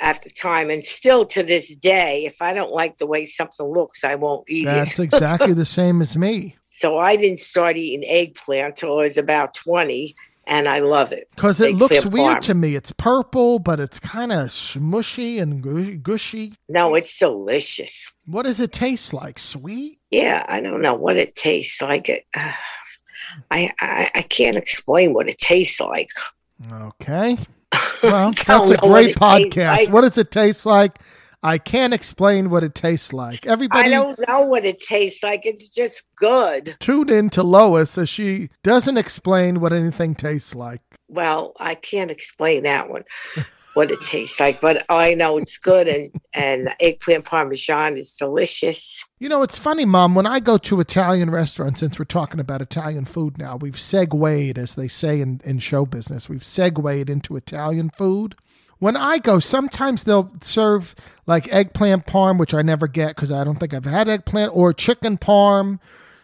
at 0.02 0.22
the 0.24 0.32
time 0.32 0.72
and 0.72 0.84
still 0.84 1.26
to 1.28 1.44
this 1.44 1.76
day, 1.76 2.26
if 2.26 2.42
I 2.42 2.54
don't 2.54 2.72
like 2.72 2.98
the 2.98 3.06
way 3.06 3.26
something 3.26 3.68
looks, 3.68 4.04
I 4.04 4.16
won't 4.16 4.46
eat 4.50 4.66
That's 4.66 4.76
it. 4.76 4.80
That's 4.80 5.00
exactly 5.14 5.54
the 5.54 5.66
same 5.66 6.02
as 6.02 6.18
me. 6.18 6.56
So 6.72 6.98
I 6.98 7.16
didn't 7.16 7.40
start 7.40 7.78
eating 7.78 8.04
eggplant 8.10 8.78
till 8.78 9.00
I 9.00 9.04
was 9.04 9.18
about 9.18 9.54
twenty, 9.54 10.16
and 10.48 10.68
I 10.68 10.80
love 10.80 11.12
it. 11.12 11.28
Because 11.36 11.62
it 11.62 11.74
looks 11.76 12.06
weird 12.06 12.38
parm. 12.38 12.42
to 12.42 12.54
me. 12.54 12.76
It's 12.76 12.92
purple, 12.92 13.60
but 13.60 13.80
it's 13.80 14.00
kind 14.00 14.32
of 14.32 14.48
smushy 14.48 15.42
and 15.42 15.62
gu- 15.62 15.98
gushy. 15.98 16.56
No, 16.68 16.96
it's 16.96 17.18
delicious. 17.18 18.12
What 18.26 18.44
does 18.44 18.60
it 18.60 18.72
taste 18.72 19.14
like? 19.14 19.40
Sweet? 19.40 20.00
Yeah, 20.10 20.46
I 20.48 20.62
don't 20.62 20.82
know 20.82 20.96
what 20.96 21.18
it 21.18 21.36
tastes 21.36 21.82
like. 21.82 22.10
It. 22.10 22.26
Uh, 22.36 22.52
I, 23.50 23.72
I 23.80 24.10
I 24.16 24.22
can't 24.24 24.58
explain 24.58 25.14
what 25.14 25.30
it 25.30 25.38
tastes 25.38 25.80
like. 25.80 26.10
Okay. 26.72 27.38
Well, 28.04 28.34
that's 28.34 28.72
a 28.72 28.78
great 28.78 29.16
podcast. 29.16 29.78
like. 29.78 29.94
What 29.94 30.02
does 30.02 30.18
it 30.18 30.32
taste 30.32 30.66
like? 30.66 30.98
I 31.44 31.58
can't 31.58 31.94
explain 31.94 32.50
what 32.50 32.64
it 32.64 32.76
tastes 32.76 33.14
like. 33.14 33.48
Everybody 33.48 33.88
I 33.88 33.90
don't 33.90 34.20
know 34.28 34.42
what 34.42 34.64
it 34.64 34.80
tastes 34.80 35.24
like. 35.24 35.46
It's 35.46 35.70
just 35.70 36.04
good. 36.16 36.76
tune 36.80 37.10
in 37.10 37.30
to 37.32 37.44
Lois 37.44 37.98
as 37.98 38.10
she 38.10 38.50
doesn't 38.64 38.98
explain 38.98 39.60
what 39.60 39.74
anything 39.74 40.14
tastes 40.14 40.54
like. 40.54 40.82
Well, 41.08 41.54
I 41.60 41.76
can't 41.76 42.12
explain 42.12 42.64
that 42.64 42.90
one, 42.90 43.04
what 43.74 43.92
it 43.92 44.00
tastes 44.02 44.40
like, 44.40 44.62
but 44.62 44.86
I 44.88 45.16
know 45.16 45.38
it's 45.38 45.58
good, 45.58 45.88
and 45.88 46.12
and 46.34 46.74
eggplant 46.80 47.26
parmesan 47.26 47.98
is 47.98 48.14
delicious. 48.14 49.04
You 49.20 49.28
know, 49.28 49.42
it's 49.42 49.58
funny, 49.58 49.84
Mom, 49.84 50.14
when 50.14 50.28
I 50.28 50.40
go 50.40 50.58
to 50.60 50.80
Italian 50.80 51.32
restaurants, 51.32 51.80
since 51.80 51.98
we're 51.98 52.06
talking 52.06 52.40
about 52.40 52.62
Italian 52.62 53.06
food 53.06 53.38
now, 53.38 53.58
we've 53.58 53.80
segued, 53.80 54.58
as 54.58 54.76
they 54.76 54.88
say 54.88 55.22
in, 55.22 55.42
in 55.44 55.60
show 55.60 55.86
business, 55.86 56.30
we've 56.30 56.46
segued 56.46 57.10
into 57.10 57.36
Italian 57.36 57.90
food. 57.90 58.36
When 58.82 58.98
I 58.98 59.20
go, 59.20 59.38
sometimes 59.38 60.06
they'll 60.06 60.32
serve 60.42 60.96
like 61.28 61.54
eggplant 61.54 62.08
parm, 62.08 62.40
which 62.40 62.56
I 62.56 62.64
never 62.64 62.88
get 62.88 63.16
because 63.16 63.32
I 63.32 63.44
don't 63.44 63.60
think 63.60 63.76
I've 63.76 63.86
had 63.86 64.10
eggplant, 64.10 64.52
or 64.56 64.74
chicken 64.74 65.20
parm. 65.20 65.80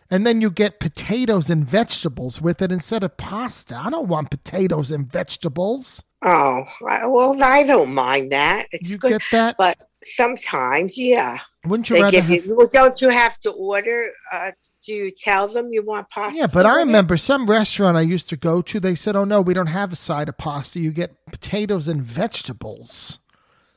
And 0.09 0.25
then 0.25 0.41
you 0.41 0.49
get 0.49 0.79
potatoes 0.79 1.51
and 1.51 1.63
vegetables 1.69 2.41
with 2.41 2.59
it 2.63 2.71
instead 2.71 3.03
of 3.03 3.15
pasta. 3.15 3.75
I 3.77 3.91
don't 3.91 4.07
want 4.07 4.31
potatoes 4.31 4.89
and 4.89 5.05
vegetables. 5.11 6.03
Oh, 6.23 6.63
well, 6.81 7.43
I 7.43 7.61
don't 7.61 7.93
mind 7.93 8.31
that. 8.31 8.65
It's 8.71 8.89
You 8.89 8.97
good, 8.97 9.11
get 9.11 9.21
that? 9.33 9.57
but 9.57 9.86
sometimes, 10.03 10.97
yeah, 10.97 11.39
Wouldn't 11.65 11.89
you 11.89 11.95
they 11.97 12.01
rather 12.03 12.21
have 12.21 12.29
you. 12.29 12.55
Well, 12.55 12.67
don't 12.67 13.01
you 13.01 13.09
have 13.09 13.39
to 13.41 13.51
order? 13.51 14.09
Uh, 14.31 14.51
do 14.85 14.93
you 14.93 15.11
tell 15.11 15.47
them 15.47 15.69
you 15.71 15.83
want 15.83 16.09
pasta? 16.09 16.37
Yeah, 16.39 16.47
but 16.53 16.65
I 16.65 16.73
with 16.73 16.81
it? 16.81 16.85
remember 16.85 17.17
some 17.17 17.49
restaurant 17.49 17.97
I 17.97 18.01
used 18.01 18.29
to 18.29 18.37
go 18.37 18.61
to, 18.61 18.79
they 18.79 18.95
said, 18.95 19.15
oh 19.15 19.25
no, 19.25 19.41
we 19.41 19.53
don't 19.53 19.67
have 19.67 19.91
a 19.91 19.95
side 19.97 20.29
of 20.29 20.37
pasta. 20.37 20.79
You 20.79 20.91
get 20.91 21.15
potatoes 21.31 21.87
and 21.87 22.01
vegetables. 22.03 23.19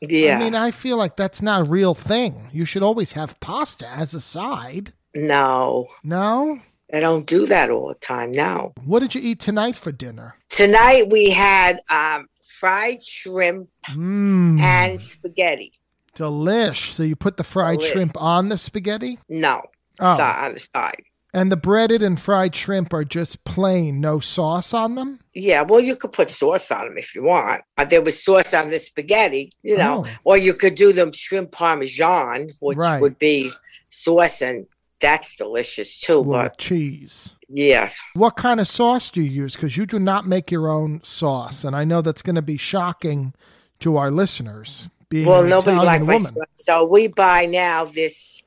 Yeah, 0.00 0.36
I 0.36 0.40
mean, 0.40 0.54
I 0.54 0.70
feel 0.70 0.96
like 0.96 1.16
that's 1.16 1.42
not 1.42 1.60
a 1.60 1.64
real 1.64 1.94
thing. 1.94 2.48
You 2.52 2.64
should 2.64 2.82
always 2.82 3.12
have 3.12 3.38
pasta 3.40 3.86
as 3.88 4.14
a 4.14 4.20
side. 4.20 4.92
no, 5.14 5.88
No? 6.02 6.60
I 6.92 6.98
don't 6.98 7.24
do 7.26 7.46
that 7.46 7.70
all 7.70 7.86
the 7.88 7.94
time. 7.94 8.32
No. 8.32 8.72
What 8.84 8.98
did 8.98 9.14
you 9.14 9.20
eat 9.22 9.38
tonight 9.38 9.76
for 9.76 9.92
dinner? 9.92 10.34
Tonight 10.48 11.08
we 11.08 11.30
had 11.30 11.78
um, 11.88 12.26
fried 12.44 13.00
shrimp 13.00 13.68
Mmm. 13.90 14.58
and 14.58 15.00
spaghetti. 15.00 15.72
Delish. 16.16 16.92
So 16.92 17.02
you 17.02 17.16
put 17.16 17.36
the 17.36 17.44
fried 17.44 17.80
Delish. 17.80 17.92
shrimp 17.92 18.20
on 18.20 18.48
the 18.48 18.58
spaghetti? 18.58 19.18
No, 19.28 19.62
Oh. 20.00 20.16
si- 20.16 20.22
on 20.22 20.54
the 20.54 20.60
side. 20.60 21.02
And 21.32 21.52
the 21.52 21.56
breaded 21.56 22.02
and 22.02 22.18
fried 22.18 22.56
shrimp 22.56 22.92
are 22.92 23.04
just 23.04 23.44
plain, 23.44 24.00
no 24.00 24.18
sauce 24.18 24.74
on 24.74 24.96
them? 24.96 25.20
Yeah, 25.32 25.62
well, 25.62 25.78
you 25.78 25.94
could 25.94 26.10
put 26.10 26.28
sauce 26.28 26.72
on 26.72 26.86
them 26.86 26.98
if 26.98 27.14
you 27.14 27.22
want. 27.22 27.62
Uh, 27.78 27.84
there 27.84 28.02
was 28.02 28.20
sauce 28.20 28.52
on 28.52 28.70
the 28.70 28.80
spaghetti, 28.80 29.52
you 29.62 29.76
know, 29.78 30.04
Oh. 30.06 30.10
or 30.24 30.36
you 30.36 30.54
could 30.54 30.74
do 30.74 30.92
them 30.92 31.12
shrimp 31.12 31.52
parmesan, 31.52 32.50
which 32.58 32.76
Right. 32.78 33.00
would 33.00 33.16
be 33.20 33.52
sauce, 33.90 34.42
and 34.42 34.66
that's 35.00 35.36
delicious 35.36 36.00
too. 36.00 36.20
With 36.20 36.36
But 36.36 36.58
cheese. 36.58 37.36
yes, 37.48 38.00
What 38.14 38.36
kind 38.36 38.58
of 38.58 38.66
sauce 38.66 39.08
do 39.12 39.22
you 39.22 39.30
use? 39.30 39.54
Because 39.54 39.76
you 39.76 39.86
do 39.86 40.00
not 40.00 40.26
make 40.26 40.50
your 40.50 40.68
own 40.68 41.00
sauce, 41.04 41.62
and 41.62 41.76
I 41.76 41.84
know 41.84 42.02
that's 42.02 42.22
going 42.22 42.34
to 42.36 42.42
be 42.42 42.56
shocking 42.56 43.34
to 43.78 43.96
our 43.96 44.10
listeners. 44.10 44.88
Being 45.10 45.26
well, 45.26 45.44
nobody 45.44 45.76
Italian 45.76 46.06
liked 46.06 46.24
my 46.24 46.30
woman. 46.30 46.46
so 46.54 46.84
we 46.84 47.08
buy 47.08 47.44
now 47.46 47.84
this 47.84 48.42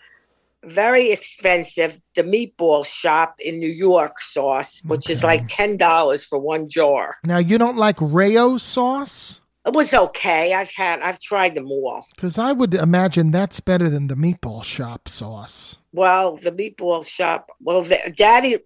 very 0.64 1.12
expensive 1.12 2.00
the 2.16 2.24
meatball 2.24 2.86
shop 2.86 3.36
in 3.40 3.60
New 3.60 3.70
York 3.70 4.20
sauce, 4.20 4.82
which 4.86 5.10
is 5.10 5.24
like 5.24 5.46
ten 5.50 5.76
dollars 5.78 6.26
for 6.26 6.40
one 6.40 6.70
jar. 6.70 7.16
Now 7.24 7.38
you 7.38 7.58
don't 7.58 7.78
like 7.78 7.98
Rao's 8.00 8.64
sauce? 8.64 9.42
It 9.66 9.74
was 9.74 9.94
okay. 9.94 10.54
I've 10.54 10.72
had, 10.72 11.00
I've 11.00 11.20
tried 11.20 11.56
them 11.56 11.72
all. 11.72 12.06
Because 12.16 12.38
I 12.38 12.52
would 12.52 12.74
imagine 12.74 13.32
that's 13.32 13.62
better 13.62 13.90
than 13.90 14.08
the 14.08 14.16
meatball 14.16 14.62
shop 14.62 15.08
sauce. 15.08 15.78
Well, 15.94 16.36
the 16.36 16.52
meatball 16.52 17.08
shop. 17.08 17.50
Well, 17.62 17.82
the, 17.84 18.14
Daddy, 18.14 18.58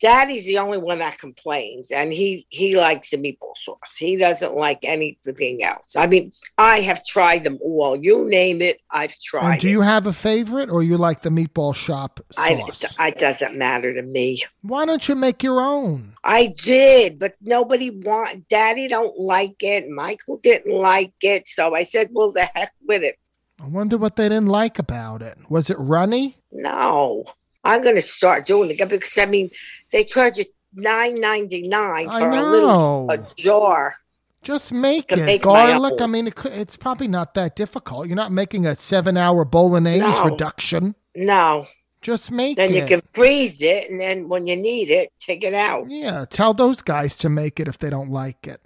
Daddy's 0.00 0.46
the 0.46 0.58
only 0.58 0.78
one 0.78 0.98
that 1.00 1.18
complains, 1.18 1.90
and 1.90 2.12
he 2.12 2.46
he 2.48 2.74
likes 2.74 3.10
the 3.10 3.18
meatball 3.18 3.54
sauce. 3.56 3.96
He 3.98 4.16
doesn't 4.16 4.54
like 4.54 4.78
anything 4.82 5.62
else. 5.62 5.94
I 5.94 6.06
mean, 6.06 6.32
I 6.56 6.80
have 6.80 7.04
tried 7.04 7.44
them 7.44 7.58
all. 7.60 7.96
You 7.96 8.26
name 8.26 8.62
it, 8.62 8.80
I've 8.90 9.18
tried. 9.18 9.52
And 9.52 9.60
do 9.60 9.68
it. 9.68 9.72
you 9.72 9.80
have 9.82 10.06
a 10.06 10.12
favorite, 10.12 10.70
or 10.70 10.82
you 10.82 10.96
like 10.96 11.20
the 11.20 11.28
meatball 11.28 11.74
shop 11.74 12.20
I, 12.38 12.56
sauce? 12.56 12.96
it 12.98 13.18
doesn't 13.18 13.56
matter 13.56 13.92
to 13.92 14.02
me. 14.02 14.42
Why 14.62 14.86
don't 14.86 15.06
you 15.06 15.14
make 15.14 15.42
your 15.42 15.60
own? 15.60 16.14
I 16.24 16.46
did, 16.46 17.18
but 17.18 17.34
nobody 17.42 17.90
want. 17.90 18.48
Daddy 18.48 18.88
don't 18.88 19.18
like 19.18 19.56
it. 19.60 19.88
Michael 19.88 20.38
didn't 20.38 20.74
like 20.74 21.12
it, 21.22 21.46
so 21.46 21.74
I 21.74 21.82
said, 21.82 22.08
"Well, 22.12 22.32
the 22.32 22.48
heck 22.54 22.72
with 22.88 23.02
it." 23.02 23.16
I 23.62 23.66
wonder 23.66 23.98
what 23.98 24.16
they 24.16 24.30
didn't 24.30 24.46
like 24.46 24.78
about 24.78 25.20
it. 25.20 25.36
Was 25.50 25.68
it 25.68 25.76
runny? 25.78 26.38
No, 26.50 27.24
I'm 27.62 27.82
going 27.82 27.96
to 27.96 28.02
start 28.02 28.46
doing 28.46 28.70
it 28.70 28.88
because 28.88 29.18
I 29.18 29.26
mean, 29.26 29.50
they 29.92 30.04
charge 30.04 30.38
you 30.38 30.44
nine 30.74 31.20
ninety 31.20 31.66
nine 31.68 32.08
for 32.10 32.28
a 32.28 32.50
little 32.50 33.10
a 33.10 33.18
jar. 33.36 33.94
Just 34.42 34.72
make 34.72 35.12
it. 35.12 35.24
make 35.24 35.42
Garlic. 35.42 36.00
I 36.00 36.06
mean, 36.06 36.26
it 36.26 36.34
could, 36.34 36.52
it's 36.52 36.76
probably 36.76 37.08
not 37.08 37.34
that 37.34 37.56
difficult. 37.56 38.06
You're 38.06 38.16
not 38.16 38.32
making 38.32 38.64
a 38.64 38.74
seven-hour 38.74 39.44
bolognese 39.44 40.00
No. 40.00 40.24
reduction. 40.24 40.94
No, 41.14 41.66
Just 42.00 42.32
make 42.32 42.56
then 42.56 42.70
it. 42.70 42.72
Then 42.72 42.82
you 42.82 42.88
can 42.88 43.02
freeze 43.12 43.60
it, 43.62 43.90
and 43.90 44.00
then 44.00 44.28
when 44.30 44.46
you 44.46 44.56
need 44.56 44.88
it, 44.88 45.12
take 45.20 45.44
it 45.44 45.52
out. 45.52 45.90
Yeah, 45.90 46.24
tell 46.30 46.54
those 46.54 46.80
guys 46.80 47.16
to 47.16 47.28
make 47.28 47.60
it 47.60 47.68
if 47.68 47.76
they 47.76 47.90
don't 47.90 48.10
like 48.10 48.46
it. 48.46 48.62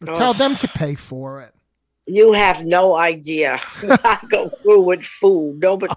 Or 0.00 0.14
Tell 0.14 0.32
them 0.32 0.56
to 0.56 0.68
pay 0.68 0.94
for 0.94 1.42
it. 1.42 1.52
You 2.06 2.32
have 2.32 2.64
no 2.64 2.94
idea. 2.94 3.60
I 3.82 4.18
go 4.28 4.48
through 4.48 4.82
with 4.82 5.04
food. 5.04 5.60
Nobody. 5.60 5.94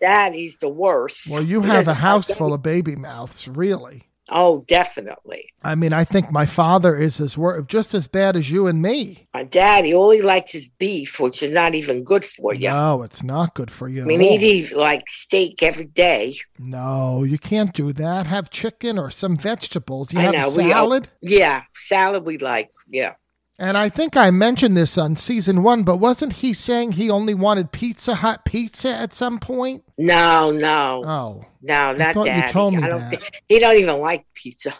Daddy's 0.00 0.56
the 0.58 0.68
worst. 0.68 1.30
Well, 1.30 1.42
you 1.42 1.62
have 1.62 1.88
a 1.88 1.94
house 1.94 2.30
full 2.30 2.52
of 2.52 2.62
baby 2.62 2.96
mouths, 2.96 3.48
really. 3.48 4.04
Oh, 4.28 4.64
definitely. 4.66 5.48
I 5.62 5.76
mean, 5.76 5.92
I 5.92 6.02
think 6.02 6.32
my 6.32 6.46
father 6.46 6.96
is 6.96 7.20
as 7.20 7.38
wor- 7.38 7.62
just 7.62 7.94
as 7.94 8.08
bad 8.08 8.34
as 8.34 8.50
you 8.50 8.66
and 8.66 8.82
me. 8.82 9.24
My 9.32 9.44
daddy, 9.44 9.94
all 9.94 10.10
he 10.10 10.20
likes 10.20 10.52
is 10.54 10.68
beef, 10.68 11.20
which 11.20 11.44
is 11.44 11.52
not 11.52 11.76
even 11.76 12.02
good 12.02 12.24
for 12.24 12.52
you. 12.52 12.68
No, 12.68 13.02
it's 13.02 13.22
not 13.22 13.54
good 13.54 13.70
for 13.70 13.88
you. 13.88 14.02
I 14.02 14.06
mean, 14.06 14.20
he'd 14.20 14.42
eat 14.42 14.76
like 14.76 15.08
steak 15.08 15.62
every 15.62 15.86
day. 15.86 16.34
No, 16.58 17.22
you 17.22 17.38
can't 17.38 17.72
do 17.72 17.92
that. 17.92 18.26
Have 18.26 18.50
chicken 18.50 18.98
or 18.98 19.12
some 19.12 19.36
vegetables. 19.36 20.12
You 20.12 20.18
I 20.18 20.22
have 20.22 20.34
know, 20.34 20.48
a 20.48 20.56
we 20.56 20.70
salad. 20.70 21.10
Yeah, 21.22 21.62
salad 21.72 22.24
we 22.26 22.38
like. 22.38 22.70
Yeah. 22.88 23.14
And 23.58 23.78
I 23.78 23.88
think 23.88 24.16
I 24.16 24.30
mentioned 24.30 24.76
this 24.76 24.98
on 24.98 25.16
season 25.16 25.62
one, 25.62 25.82
but 25.82 25.96
wasn't 25.96 26.34
he 26.34 26.52
saying 26.52 26.92
he 26.92 27.08
only 27.08 27.32
wanted 27.32 27.72
Pizza 27.72 28.16
Hut 28.16 28.44
pizza 28.44 28.94
at 28.94 29.14
some 29.14 29.38
point? 29.38 29.82
No, 29.96 30.50
no, 30.50 31.02
Oh, 31.06 31.44
no, 31.62 31.94
not 31.94 32.14
thought 32.14 32.26
you 32.26 32.48
told 32.48 32.74
me 32.74 32.82
I 32.82 32.88
don't 32.88 33.00
that. 33.00 33.10
think 33.10 33.42
he 33.48 33.58
don't 33.58 33.76
even 33.76 33.98
like 33.98 34.26
pizza. 34.34 34.74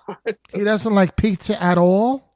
he 0.55 0.63
doesn't 0.63 0.95
like 0.95 1.17
pizza 1.17 1.61
at 1.63 1.79
all? 1.79 2.27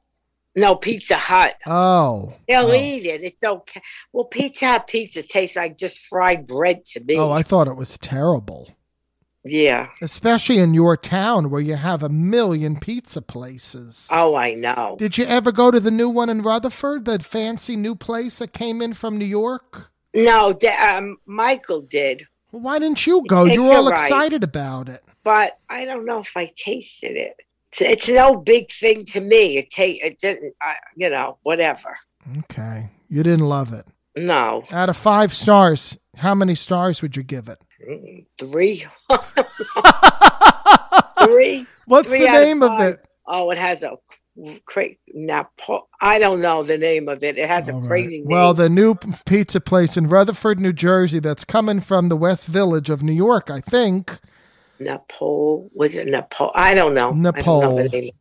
no, 0.55 0.75
Pizza 0.75 1.15
Hut. 1.15 1.55
Oh. 1.65 2.33
He'll 2.47 2.67
oh. 2.67 2.73
eat 2.73 3.05
it. 3.05 3.23
It's 3.23 3.43
okay. 3.43 3.81
Well, 4.11 4.25
Pizza 4.25 4.65
Hut 4.65 4.87
pizza 4.87 5.23
tastes 5.23 5.55
like 5.55 5.77
just 5.77 6.07
fried 6.07 6.47
bread 6.47 6.83
to 6.85 7.03
me. 7.03 7.17
Oh, 7.17 7.31
I 7.31 7.43
thought 7.43 7.67
it 7.67 7.75
was 7.75 7.97
terrible. 7.97 8.69
Yeah. 9.43 9.87
Especially 10.01 10.57
in 10.59 10.73
your 10.73 10.95
town 10.97 11.49
where 11.49 11.61
you 11.61 11.75
have 11.75 12.03
a 12.03 12.09
million 12.09 12.79
pizza 12.79 13.21
places. 13.21 14.07
Oh, 14.11 14.35
I 14.35 14.53
know. 14.53 14.95
Did 14.99 15.17
you 15.17 15.25
ever 15.25 15.51
go 15.51 15.71
to 15.71 15.79
the 15.79 15.91
new 15.91 16.09
one 16.09 16.29
in 16.29 16.41
Rutherford, 16.41 17.05
the 17.05 17.19
fancy 17.19 17.75
new 17.75 17.95
place 17.95 18.39
that 18.39 18.53
came 18.53 18.81
in 18.81 18.93
from 18.93 19.17
New 19.17 19.25
York? 19.25 19.89
No, 20.13 20.53
da- 20.53 20.97
um, 20.97 21.17
Michael 21.25 21.81
did, 21.81 22.23
Well, 22.51 22.61
why 22.61 22.79
didn't 22.79 23.07
you 23.07 23.23
go? 23.27 23.45
It's 23.45 23.55
You 23.55 23.63
were 23.63 23.69
all 23.75 23.85
all 23.85 23.89
right. 23.91 24.01
excited 24.01 24.43
about 24.43 24.89
it. 24.89 25.03
but 25.23 25.57
I 25.69 25.85
don't 25.85 26.05
know 26.05 26.19
if 26.19 26.35
I 26.35 26.51
tasted 26.55 27.15
it. 27.15 27.33
It's, 27.71 27.81
it's 27.81 28.09
no 28.09 28.35
big 28.35 28.69
thing 28.71 29.05
to 29.05 29.21
me. 29.21 29.57
It 29.57 29.71
ta- 29.71 29.83
It 30.05 30.19
didn't. 30.19 30.53
I, 30.61 30.75
you 30.97 31.09
know, 31.09 31.37
whatever. 31.43 31.97
Okay. 32.39 32.89
You 33.09 33.23
didn't 33.23 33.47
love 33.47 33.71
it. 33.73 33.85
No, 34.17 34.63
Out 34.71 34.89
of 34.89 34.97
five 34.97 35.33
stars, 35.33 35.97
how 36.17 36.35
many 36.35 36.55
stars 36.55 37.01
would 37.01 37.15
you 37.15 37.23
give 37.23 37.47
it? 37.47 37.59
Three, 38.39 38.85
three. 41.19 41.65
What's 41.85 42.09
Three 42.09 42.19
the 42.19 42.27
out 42.27 42.35
of 42.35 42.43
name 42.43 42.63
of 42.63 42.79
it? 42.81 43.05
Oh, 43.27 43.51
it 43.51 43.57
has 43.57 43.83
a 43.83 43.97
crazy. 44.65 44.97
Napo- 45.13 45.87
I 46.01 46.19
don't 46.19 46.41
know 46.41 46.63
the 46.63 46.77
name 46.77 47.09
of 47.09 47.23
it. 47.23 47.37
It 47.37 47.47
has 47.47 47.69
a 47.69 47.73
All 47.73 47.79
right. 47.81 47.87
crazy 47.87 48.17
name. 48.21 48.27
Well, 48.27 48.53
the 48.53 48.69
new 48.69 48.95
pizza 49.25 49.59
place 49.61 49.97
in 49.97 50.07
Rutherford, 50.07 50.59
New 50.59 50.73
Jersey, 50.73 51.19
that's 51.19 51.43
coming 51.45 51.79
from 51.79 52.09
the 52.09 52.17
West 52.17 52.47
Village 52.47 52.89
of 52.89 53.03
New 53.03 53.13
York, 53.13 53.49
I 53.49 53.61
think. 53.61 54.17
Napole 54.79 55.69
was 55.73 55.95
it 55.95 56.07
Napole? 56.07 56.51
I 56.55 56.73
don't 56.73 56.93
know. 56.93 57.09
I 57.09 57.41
don't 57.41 57.61
know 57.61 57.83
name. 57.83 58.11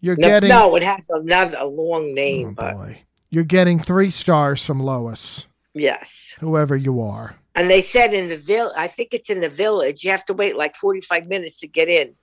You're 0.00 0.16
No, 0.16 0.28
getting 0.28 0.48
no, 0.48 0.74
it 0.76 0.82
has 0.82 1.04
another 1.10 1.56
a 1.60 1.66
long 1.66 2.10
Oh, 2.10 2.12
name, 2.12 2.54
but 2.54 2.74
boy. 2.74 3.02
You're 3.30 3.44
getting 3.44 3.78
three 3.78 4.10
stars 4.10 4.64
from 4.64 4.80
Lois, 4.80 5.46
yes. 5.74 6.27
Whoever 6.40 6.76
you 6.76 7.00
are. 7.02 7.36
And 7.54 7.68
they 7.70 7.82
said 7.82 8.14
in 8.14 8.28
the 8.28 8.36
village, 8.36 8.74
I 8.76 8.86
think 8.86 9.12
it's 9.12 9.30
in 9.30 9.40
the 9.40 9.48
village, 9.48 10.04
you 10.04 10.10
have 10.10 10.24
to 10.26 10.34
wait 10.34 10.56
like 10.56 10.76
45 10.76 11.26
minutes 11.26 11.60
to 11.60 11.66
get 11.66 11.88
in. 11.88 12.14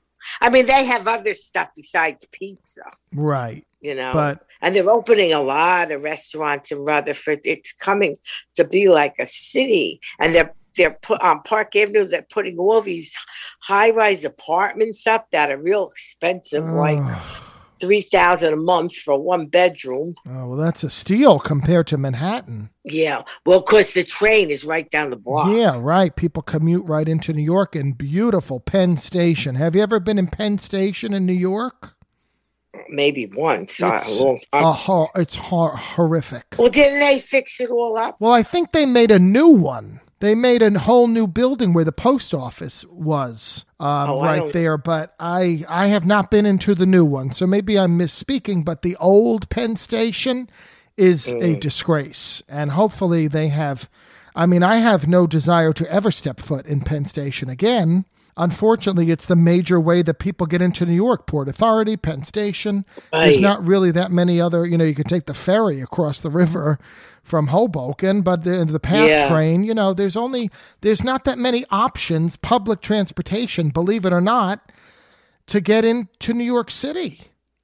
I 0.41 0.49
mean, 0.49 0.65
they 0.65 0.85
have 0.85 1.07
other 1.07 1.33
stuff 1.33 1.69
besides 1.75 2.25
pizza, 2.31 2.83
Right. 3.13 3.65
you 3.81 3.93
know. 3.93 4.11
But 4.13 4.45
and 4.61 4.75
they're 4.75 4.89
opening 4.89 5.33
a 5.33 5.41
lot 5.41 5.91
of 5.91 6.03
restaurants 6.03 6.71
in 6.71 6.79
Rutherford. 6.79 7.41
It's 7.43 7.73
coming 7.73 8.15
to 8.55 8.63
be 8.63 8.87
like 8.89 9.15
a 9.19 9.27
city, 9.27 9.99
and 10.19 10.33
they're 10.33 10.53
they're 10.75 10.97
put 11.01 11.21
on 11.21 11.41
Park 11.43 11.75
Avenue. 11.75 12.05
They're 12.05 12.25
putting 12.29 12.57
all 12.57 12.81
these 12.81 13.15
high-rise 13.61 14.25
apartments 14.25 15.07
up 15.07 15.29
that 15.31 15.49
are 15.51 15.61
real 15.61 15.85
expensive, 15.87 16.65
like 16.65 16.99
Ugh. 17.01 17.41
Three 17.85 18.01
thousand 18.01 18.53
a 18.53 18.57
month 18.57 18.95
for 18.95 19.19
one 19.21 19.45
bedroom. 19.47 20.15
oh, 20.27 20.47
well, 20.49 20.57
that's 20.57 20.83
a 20.83 20.89
steal 20.89 21.39
compared 21.39 21.87
to 21.87 21.97
Manhattan. 21.97 22.69
Yeah, 22.83 23.23
well, 23.45 23.61
because 23.61 23.93
the 23.93 24.03
train 24.03 24.49
is 24.51 24.63
right 24.65 24.89
down 24.89 25.09
the 25.09 25.15
block. 25.17 25.47
Yeah, 25.55 25.79
right. 25.81 26.15
People 26.15 26.41
commute 26.43 26.85
right 26.85 27.07
into 27.07 27.33
New 27.33 27.43
York 27.43 27.75
in 27.75 27.93
beautiful 27.93 28.59
Penn 28.59 28.97
Station. 28.97 29.55
Have 29.55 29.75
you 29.75 29.81
ever 29.81 29.99
been 29.99 30.17
in 30.19 30.27
Penn 30.27 30.57
Station 30.57 31.13
in 31.13 31.25
New 31.25 31.33
York? 31.33 31.91
maybe 32.89 33.25
once 33.35 33.81
uh, 33.81 33.95
It's 33.95 34.19
time. 34.19 34.63
a 34.63 34.73
hor- 34.73 35.09
it's 35.15 35.35
hor- 35.35 35.75
horrific. 35.77 36.43
well, 36.57 36.69
didn't 36.69 36.99
they 36.99 37.19
fix 37.19 37.59
it 37.61 37.71
all 37.71 37.97
up? 37.97 38.17
Well, 38.19 38.33
I 38.33 38.43
think 38.43 38.73
they 38.73 38.85
made 38.85 39.11
a 39.11 39.17
new 39.17 39.47
one. 39.47 40.01
They 40.25 40.35
made 40.35 40.61
a 40.63 40.79
whole 40.79 41.07
new 41.07 41.27
building 41.27 41.71
where 41.73 41.83
the 41.85 41.91
post 41.91 42.33
office 42.33 42.83
was 42.89 43.65
um, 43.79 44.09
Oh, 44.09 44.21
right 44.21 44.51
there, 44.51 44.77
but 44.77 45.13
I 45.19 45.63
I 45.69 45.87
have 45.87 46.05
not 46.05 46.31
been 46.31 46.45
into 46.45 46.73
the 46.73 46.85
new 46.85 47.05
one, 47.05 47.31
so 47.31 47.45
maybe 47.45 47.77
I'm 47.77 47.97
misspeaking. 47.99 48.65
But 48.65 48.81
the 48.81 48.95
old 48.99 49.49
Penn 49.49 49.75
Station 49.75 50.49
is 50.97 51.27
Mm. 51.27 51.43
a 51.43 51.59
disgrace, 51.59 52.41
and 52.49 52.71
hopefully 52.71 53.27
they 53.27 53.49
have. 53.49 53.89
I 54.35 54.45
mean, 54.47 54.63
I 54.63 54.77
have 54.77 55.07
no 55.07 55.27
desire 55.27 55.71
to 55.73 55.89
ever 55.91 56.11
step 56.11 56.39
foot 56.39 56.65
in 56.65 56.81
Penn 56.81 57.05
Station 57.05 57.49
again. 57.49 58.05
Unfortunately, 58.37 59.11
it's 59.11 59.27
the 59.27 59.35
major 59.35 59.79
way 59.79 60.01
that 60.01 60.15
people 60.19 60.45
get 60.45 60.61
into 60.61 60.85
New 60.85 60.93
York: 60.93 61.25
Port 61.25 61.47
Authority, 61.47 61.95
Penn 61.95 62.23
Station. 62.23 62.85
There's 63.13 63.39
not 63.39 63.65
really 63.65 63.91
that 63.91 64.11
many 64.11 64.41
other. 64.41 64.65
You 64.65 64.77
know, 64.77 64.83
you 64.83 64.93
can 64.95 65.05
take 65.05 65.25
the 65.25 65.33
ferry 65.33 65.79
across 65.79 66.19
the 66.19 66.29
river 66.29 66.77
from 67.23 67.47
Hoboken, 67.47 68.21
but 68.23 68.43
the 68.43 68.65
the 68.65 68.79
PATH 68.79 69.07
Yeah. 69.09 69.29
train. 69.29 69.63
You 69.63 69.73
know, 69.73 69.93
there's 69.93 70.17
only 70.17 70.51
there's 70.81 71.03
not 71.03 71.23
that 71.23 71.37
many 71.37 71.65
options, 71.71 72.35
public 72.35 72.81
transportation, 72.81 73.69
believe 73.69 74.05
it 74.05 74.11
or 74.11 74.21
not, 74.21 74.71
to 75.47 75.61
get 75.61 75.85
into 75.85 76.33
New 76.33 76.43
York 76.43 76.71
City. 76.71 77.21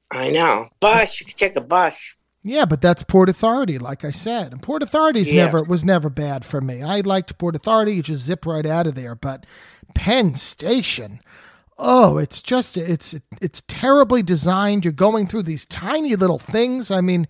I 0.09 0.30
know. 0.30 0.69
Bus, 0.80 1.19
you 1.19 1.26
could 1.26 1.38
take 1.38 1.55
a 1.57 1.61
bus. 1.61 2.15
Yeah, 2.43 2.65
but 2.65 2.82
that's 2.82 3.03
Port 3.03 3.30
Authority, 3.30 3.78
like 3.78 4.03
I 4.03 4.09
said. 4.09 4.51
And 4.51 4.61
Port 4.63 4.82
Authority's 4.82 5.32
Yeah. 5.32 5.45
never 5.45 5.61
was 5.63 5.86
never 5.86 6.09
bad 6.09 6.43
for 6.43 6.59
me. 6.59 6.82
I 6.82 7.01
liked 7.01 7.38
Port 7.38 7.55
Authority; 7.55 7.93
you 7.93 8.01
just 8.01 8.24
zip 8.26 8.45
right 8.47 8.65
out 8.65 8.88
of 8.88 8.95
there. 8.95 9.13
But 9.13 9.45
Penn 9.94 10.36
Station, 10.36 11.20
oh, 11.78 12.18
it's 12.18 12.42
just 12.42 12.78
it's 12.78 13.16
it's 13.42 13.64
terribly 13.68 14.24
designed. 14.24 14.86
You're 14.86 14.94
going 14.94 15.28
through 15.28 15.44
these 15.44 15.66
tiny 15.66 16.16
little 16.16 16.39
things. 16.39 16.92
I 16.92 17.02
mean, 17.02 17.28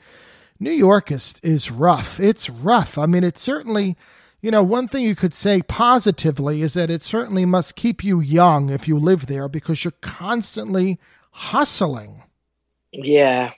New 0.59 0.72
York 0.72 1.12
is 1.12 1.36
is 1.43 1.72
rough. 1.72 2.20
It's 2.20 2.49
rough. 2.49 2.97
I 2.97 3.05
mean, 3.05 3.24
it's 3.24 3.41
certainly. 3.41 3.97
You 4.43 4.49
know, 4.49 4.64
one 4.64 4.88
thing 4.88 5.03
you 5.03 5.14
could 5.14 5.36
say 5.36 5.62
positively 5.62 6.64
is 6.64 6.74
that 6.74 6.89
it 6.89 7.03
certainly 7.03 7.45
must 7.45 7.76
keep 7.76 8.03
you 8.03 8.20
young 8.20 8.72
if 8.72 8.88
you 8.88 8.97
live 8.97 9.28
there 9.28 9.47
because 9.47 9.84
you're 9.84 9.91
constantly 10.01 10.99
hustling. 11.30 12.24
Yeah. 12.91 13.51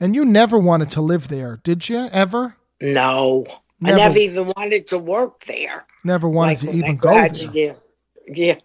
And 0.00 0.14
you 0.14 0.24
never 0.24 0.58
wanted 0.58 0.90
to 0.92 1.02
live 1.02 1.28
there, 1.28 1.60
did 1.62 1.90
you? 1.90 2.08
Ever? 2.10 2.56
No. 2.80 3.44
Never- 3.80 3.98
I 3.98 3.98
never 3.98 4.18
even 4.18 4.52
wanted 4.56 4.86
to 4.88 4.98
work 4.98 5.44
there. 5.44 5.84
Never 6.04 6.26
wanted 6.26 6.62
Like, 6.62 6.70
to 6.70 6.76
even 6.78 6.96
go 6.96 7.10
there. 7.52 7.76
Yeah. 8.34 8.56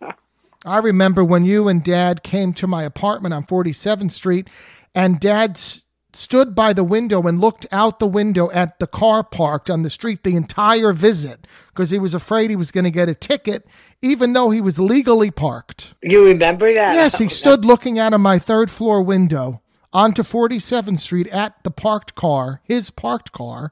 I 0.65 0.77
remember 0.79 1.23
when 1.23 1.45
you 1.45 1.69
and 1.69 1.83
Dad 1.83 2.21
came 2.21 2.53
to 2.55 2.67
my 2.67 2.83
apartment 2.83 3.33
on 3.33 3.45
47th 3.45 4.11
Street, 4.11 4.49
and 4.93 5.19
Dad's 5.19 5.85
stood 6.13 6.55
by 6.55 6.73
the 6.73 6.83
window 6.83 7.21
and 7.23 7.39
looked 7.39 7.65
out 7.71 7.99
the 7.99 8.07
window 8.07 8.49
at 8.51 8.79
the 8.79 8.87
car 8.87 9.23
parked 9.23 9.69
on 9.69 9.83
the 9.83 9.89
street 9.89 10.23
the 10.23 10.35
entire 10.35 10.91
visit 10.91 11.45
because 11.67 11.91
he 11.91 11.99
was 11.99 12.13
afraid 12.13 12.49
he 12.49 12.55
was 12.55 12.71
going 12.71 12.83
to 12.83 12.91
get 12.91 13.07
a 13.09 13.13
ticket, 13.13 13.67
even 14.01 14.33
though 14.33 14.49
he 14.49 14.59
was 14.59 14.79
legally 14.79 15.31
parked. 15.31 15.93
You 16.01 16.25
remember 16.25 16.73
that? 16.73 16.95
Yes, 16.95 17.17
he 17.17 17.29
stood 17.29 17.63
looking 17.63 17.99
out 17.99 18.13
of 18.13 18.21
my 18.21 18.39
third 18.39 18.71
floor 18.71 19.01
window 19.01 19.61
onto 19.93 20.23
47th 20.23 20.99
Street 20.99 21.27
at 21.27 21.63
the 21.63 21.71
parked 21.71 22.15
car, 22.15 22.61
his 22.63 22.89
parked 22.89 23.31
car, 23.31 23.71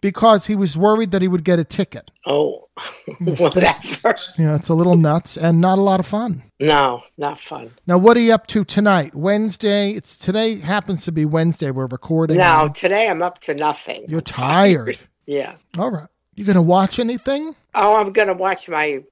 because 0.00 0.46
he 0.46 0.56
was 0.56 0.76
worried 0.76 1.10
that 1.10 1.22
he 1.22 1.28
would 1.28 1.44
get 1.44 1.58
a 1.58 1.64
ticket. 1.64 2.10
Oh, 2.26 2.68
hmm. 2.78 3.34
whatever. 3.36 4.16
Yeah, 4.38 4.54
it's 4.54 4.68
a 4.68 4.74
little 4.74 4.96
nuts 4.96 5.36
and 5.36 5.60
not 5.60 5.78
a 5.78 5.82
lot 5.82 6.00
of 6.00 6.06
fun. 6.06 6.42
No, 6.60 7.02
not 7.16 7.38
fun. 7.38 7.72
Now, 7.86 7.98
what 7.98 8.16
are 8.16 8.20
you 8.20 8.32
up 8.32 8.46
to 8.48 8.64
tonight? 8.64 9.14
Wednesday. 9.14 9.90
It's 9.92 10.18
today 10.18 10.56
happens 10.56 11.04
to 11.04 11.12
be 11.12 11.24
Wednesday. 11.24 11.70
We're 11.70 11.86
recording. 11.86 12.38
No, 12.38 12.68
today 12.74 13.08
I'm 13.08 13.22
up 13.22 13.40
to 13.40 13.54
nothing. 13.54 14.04
You're 14.08 14.20
tired. 14.20 14.98
Yeah. 15.28 15.56
All 15.76 15.90
right. 15.90 16.06
You 16.36 16.44
gonna 16.44 16.62
watch 16.62 17.00
anything? 17.00 17.56
Oh, 17.74 17.96
I'm 17.96 18.12
gonna 18.12 18.32
watch 18.32 18.68
my 18.68 19.02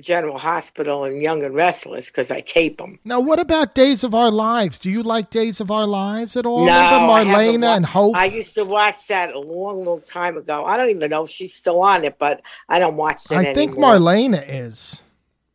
General 0.00 0.38
Hospital 0.38 1.04
and 1.04 1.20
Young 1.20 1.42
and 1.42 1.54
Restless 1.54 2.06
because 2.06 2.30
I 2.30 2.40
tape 2.40 2.78
them. 2.78 2.98
Now, 3.04 3.20
what 3.20 3.40
about 3.40 3.74
Days 3.74 4.04
of 4.04 4.14
Our 4.14 4.30
Lives? 4.30 4.78
Do 4.78 4.90
you 4.90 5.02
like 5.02 5.30
Days 5.30 5.60
of 5.60 5.70
Our 5.70 5.86
Lives 5.86 6.36
at 6.36 6.46
all? 6.46 6.64
No, 6.64 6.72
I 6.72 7.20
Remember 7.22 7.36
Marlena 7.36 7.68
wa- 7.68 7.74
and 7.76 7.86
Hope? 7.86 8.16
I 8.16 8.26
used 8.26 8.54
to 8.54 8.64
watch 8.64 9.06
that 9.08 9.34
a 9.34 9.38
long, 9.38 9.84
long 9.84 10.00
time 10.02 10.36
ago. 10.36 10.64
I 10.64 10.76
don't 10.76 10.90
even 10.90 11.10
know 11.10 11.24
if 11.24 11.30
she's 11.30 11.54
still 11.54 11.80
on 11.82 12.04
it, 12.04 12.16
but 12.18 12.42
I 12.68 12.78
don't 12.78 12.96
watch 12.96 13.30
it 13.30 13.38
I 13.38 13.52
think. 13.52 13.72
Marlena 13.76 14.44
is. 14.48 15.02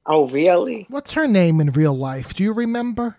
Oh, 0.05 0.27
really? 0.29 0.85
What's 0.89 1.13
her 1.13 1.27
name 1.27 1.61
in 1.61 1.69
real 1.71 1.95
life? 1.95 2.33
Do 2.33 2.43
you 2.43 2.53
remember? 2.53 3.15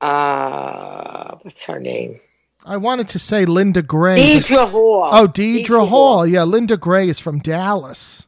Uh, 0.00 1.36
what's 1.42 1.64
her 1.64 1.78
name? 1.80 2.20
I 2.66 2.78
wanted 2.78 3.08
to 3.08 3.18
say 3.18 3.44
Linda 3.44 3.82
Gray. 3.82 4.16
Deidre 4.16 4.70
Hall. 4.70 5.10
Oh, 5.12 5.28
Deidre, 5.28 5.86
Hall. 5.86 6.26
Yeah, 6.26 6.44
Linda 6.44 6.78
Gray 6.78 7.08
is 7.10 7.20
from 7.20 7.40
Dallas. 7.40 8.26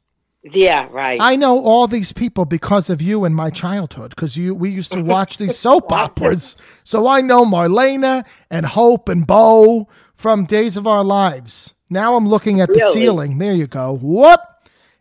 Yeah, 0.52 0.86
right. 0.90 1.20
I 1.20 1.36
know 1.36 1.58
all 1.58 1.86
these 1.88 2.12
people 2.12 2.44
because 2.44 2.88
of 2.90 3.02
you 3.02 3.24
in 3.24 3.34
my 3.34 3.50
childhood, 3.50 4.10
because 4.10 4.36
you 4.36 4.54
we 4.54 4.70
used 4.70 4.92
to 4.92 5.02
watch 5.02 5.38
these 5.38 5.56
soap 5.64 5.90
operas. 5.92 6.56
So 6.84 7.06
I 7.06 7.20
know 7.20 7.44
Marlena 7.44 8.24
and 8.50 8.64
Hope 8.66 9.08
and 9.08 9.26
Bo 9.26 9.88
from 10.14 10.44
Days 10.44 10.76
of 10.76 10.86
Our 10.86 11.02
Lives. 11.04 11.74
Now 11.90 12.14
I'm 12.16 12.28
looking 12.28 12.60
at 12.60 12.68
the 12.68 12.74
Really? 12.76 12.92
ceiling. 12.92 13.38
There 13.38 13.54
you 13.54 13.66
go. 13.66 13.96
Whoop! 14.00 14.40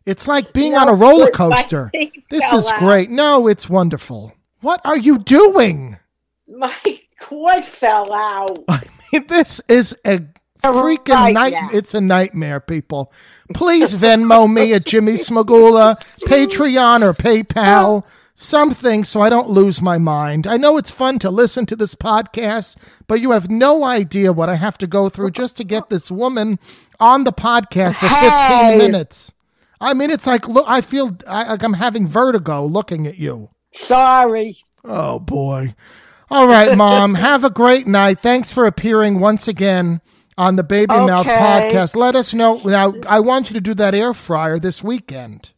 It's 0.05 0.27
like 0.27 0.53
being 0.53 0.73
No, 0.73 0.79
on 0.81 0.89
a 0.89 0.93
roller 0.93 1.31
coaster. 1.31 1.91
This 2.29 2.51
is 2.53 2.69
out. 2.71 2.79
great. 2.79 3.09
No, 3.11 3.47
it's 3.47 3.69
wonderful. 3.69 4.33
What 4.61 4.81
are 4.83 4.97
you 4.97 5.19
doing? 5.19 5.97
My 6.47 6.73
cord 7.19 7.63
fell 7.63 8.11
out. 8.11 8.59
I 8.67 8.81
mean, 9.13 9.27
this 9.27 9.61
is 9.69 9.95
a 10.05 10.21
freaking 10.73 11.13
Right 11.15 11.33
night. 11.33 11.53
now. 11.53 11.69
It's 11.73 11.93
a 11.93 12.01
nightmare, 12.01 12.59
people. 12.59 13.11
Please 13.53 13.95
Venmo 13.95 14.51
me 14.51 14.73
at 14.73 14.85
Jimmy 14.85 15.13
Smagula, 15.13 15.95
Patreon 16.27 17.01
or 17.01 17.13
PayPal, 17.13 18.03
something 18.33 19.03
so 19.03 19.21
I 19.21 19.29
don't 19.29 19.49
lose 19.49 19.81
my 19.81 19.97
mind. 19.97 20.47
I 20.47 20.57
know 20.57 20.77
it's 20.77 20.91
fun 20.91 21.19
to 21.19 21.29
listen 21.29 21.65
to 21.67 21.75
this 21.75 21.95
podcast, 21.95 22.75
but 23.07 23.21
you 23.21 23.31
have 23.31 23.49
no 23.49 23.83
idea 23.83 24.33
what 24.33 24.49
I 24.49 24.55
have 24.55 24.77
to 24.79 24.87
go 24.87 25.09
through 25.09 25.31
just 25.31 25.57
to 25.57 25.63
get 25.63 25.89
this 25.89 26.09
woman 26.11 26.59
on 26.99 27.23
the 27.23 27.33
podcast 27.33 27.95
for 27.95 28.07
15 28.07 28.11
Hey. 28.11 28.77
minutes. 28.77 29.33
I 29.81 29.93
mean, 29.93 30.09
it's 30.09 30.25
like, 30.25 30.47
look, 30.47 30.65
I 30.67 30.81
feel 30.81 31.17
I, 31.27 31.49
like 31.51 31.63
I'm 31.63 31.73
having 31.73 32.07
vertigo 32.07 32.65
looking 32.65 33.05
at 33.07 33.17
you. 33.17 33.49
Sorry. 33.73 34.57
Oh 34.83 35.19
boy. 35.19 35.75
All 36.29 36.47
right, 36.47 36.75
mom. 36.77 37.13
Have 37.15 37.43
a 37.43 37.49
great 37.49 37.85
night. 37.85 38.19
Thanks 38.19 38.51
for 38.51 38.65
appearing 38.65 39.19
once 39.19 39.47
again 39.47 40.01
on 40.37 40.55
the 40.55 40.63
Baby 40.63 40.93
Mouth 40.93 41.25
podcast. 41.25 41.95
Let 41.95 42.15
us 42.15 42.33
know. 42.33 42.59
Now, 42.65 42.93
I 43.07 43.19
want 43.19 43.49
you 43.49 43.53
to 43.55 43.61
do 43.61 43.73
that 43.75 43.95
air 43.95 44.13
fryer 44.13 44.59
this 44.59 44.83
weekend. 44.83 45.53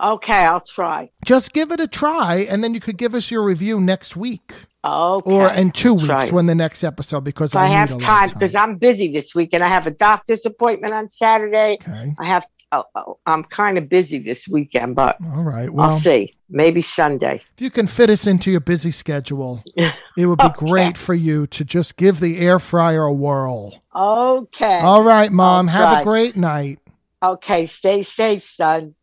Okay, 0.00 0.44
I'll 0.44 0.60
try. 0.60 1.10
Just 1.24 1.52
give 1.52 1.72
it 1.72 1.80
a 1.80 1.88
try, 1.88 2.46
and 2.48 2.62
then 2.62 2.72
you 2.72 2.80
could 2.80 2.96
give 2.98 3.14
us 3.14 3.30
your 3.30 3.42
review 3.42 3.80
next 3.80 4.14
week 4.16 4.52
Okay. 4.84 5.32
or 5.34 5.48
in 5.52 5.72
two 5.72 5.94
weeks 5.94 6.30
when 6.30 6.46
the 6.46 6.54
next 6.54 6.84
episode. 6.84 7.24
Because 7.24 7.52
If 7.52 7.56
I, 7.56 7.66
have 7.66 7.98
time 7.98 8.28
because 8.30 8.54
I'm 8.54 8.76
busy 8.76 9.10
this 9.12 9.34
week 9.34 9.50
and 9.52 9.64
I 9.64 9.68
have 9.68 9.86
a 9.88 9.90
doctor's 9.90 10.46
appointment 10.46 10.94
on 10.94 11.10
Saturday. 11.10 11.78
Okay. 11.82 12.14
I 12.18 12.26
have. 12.26 12.46
Oh, 12.70 12.84
oh, 12.94 13.18
I'm 13.24 13.44
kind 13.44 13.78
of 13.78 13.88
busy 13.88 14.18
this 14.18 14.46
weekend, 14.46 14.94
but 14.94 15.16
All 15.34 15.42
right. 15.42 15.70
Well, 15.70 15.90
I'll 15.90 15.98
see. 15.98 16.34
Maybe 16.50 16.82
Sunday. 16.82 17.36
if 17.56 17.60
you 17.62 17.70
can 17.70 17.86
fit 17.86 18.10
us 18.10 18.26
into 18.26 18.50
your 18.50 18.60
busy 18.60 18.90
schedule, 18.90 19.62
it 19.76 20.26
would 20.26 20.38
be 20.38 20.44
Okay. 20.44 20.66
great 20.66 20.98
for 20.98 21.14
you 21.14 21.46
to 21.46 21.64
just 21.64 21.96
give 21.96 22.20
the 22.20 22.38
air 22.38 22.58
fryer 22.58 23.04
a 23.04 23.12
whirl. 23.12 23.82
Okay. 23.98 24.78
All 24.78 25.02
right, 25.02 25.32
mom. 25.32 25.68
I'll 25.68 25.74
Have 25.74 26.00
a 26.00 26.04
great 26.04 26.36
night. 26.36 26.78
Okay. 27.20 27.66
Stay 27.66 28.04
safe, 28.04 28.44
son. 28.44 28.94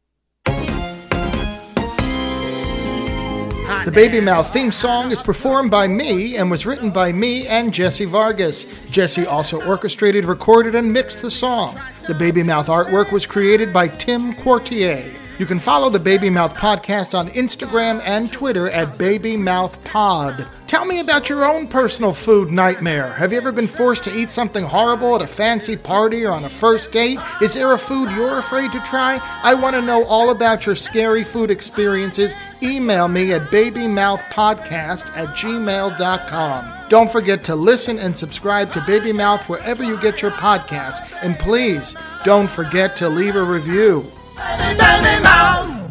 The 3.83 3.91
Baby 3.91 4.21
Mouth 4.21 4.53
theme 4.53 4.71
song 4.71 5.11
is 5.11 5.21
performed 5.21 5.69
by 5.69 5.87
me 5.87 6.37
and 6.37 6.49
was 6.49 6.65
written 6.65 6.91
by 6.91 7.11
me 7.11 7.47
and 7.47 7.73
Jesse 7.73 8.05
Vargas. 8.05 8.65
Jesse 8.89 9.25
also 9.25 9.61
orchestrated, 9.65 10.25
recorded, 10.25 10.75
and 10.75 10.91
mixed 10.91 11.21
the 11.21 11.31
song. 11.31 11.79
The 12.07 12.13
Baby 12.13 12.41
Mouth 12.41 12.67
artwork 12.67 13.11
was 13.11 13.25
created 13.25 13.73
by 13.73 13.87
Tim 13.87 14.33
Quartier. 14.35 15.11
You 15.37 15.45
can 15.45 15.59
follow 15.59 15.89
the 15.89 15.99
Baby 15.99 16.29
Mouth 16.29 16.53
podcast 16.55 17.13
on 17.13 17.29
Instagram 17.31 18.01
and 18.05 18.31
Twitter 18.31 18.69
at 18.69 18.97
Baby 18.97 19.35
Mouth 19.35 19.83
Pod. 19.83 20.49
Tell 20.67 20.85
me 20.85 21.01
about 21.01 21.27
your 21.27 21.43
own 21.43 21.67
personal 21.67 22.13
food 22.13 22.53
nightmare. 22.53 23.11
Have 23.11 23.33
you 23.33 23.37
ever 23.37 23.51
been 23.51 23.67
forced 23.67 24.05
to 24.05 24.17
eat 24.17 24.29
something 24.29 24.63
horrible 24.63 25.13
at 25.13 25.21
a 25.21 25.27
fancy 25.27 25.75
party 25.75 26.23
or 26.23 26.31
on 26.31 26.45
a 26.45 26.49
first 26.49 26.93
date? 26.93 27.19
Is 27.41 27.53
there 27.53 27.73
a 27.73 27.77
food 27.77 28.11
you're 28.11 28.39
afraid 28.39 28.71
to 28.71 28.79
try? 28.83 29.19
I 29.43 29.55
want 29.55 29.75
to 29.75 29.81
know 29.81 30.05
all 30.05 30.29
about 30.29 30.65
your 30.65 30.75
scary 30.75 31.25
food 31.25 31.51
experiences. 31.51 32.33
Email 32.63 33.09
me 33.09 33.33
at 33.33 33.41
babymouthpodcast 33.43 35.17
at 35.17 35.35
gmail.com. 35.35 36.71
Don't 36.87 37.11
forget 37.11 37.43
to 37.43 37.55
listen 37.55 37.99
and 37.99 38.15
subscribe 38.15 38.71
to 38.71 38.83
Baby 38.87 39.11
Mouth 39.11 39.49
wherever 39.49 39.83
you 39.83 39.99
get 39.99 40.21
your 40.21 40.31
podcasts. 40.31 41.05
And 41.21 41.37
please 41.37 41.93
don't 42.23 42.49
forget 42.49 42.95
to 42.97 43.09
leave 43.09 43.35
a 43.35 43.43
review. 43.43 44.09
Other 44.37 44.75
than 44.75 45.23
mouse. 45.23 45.84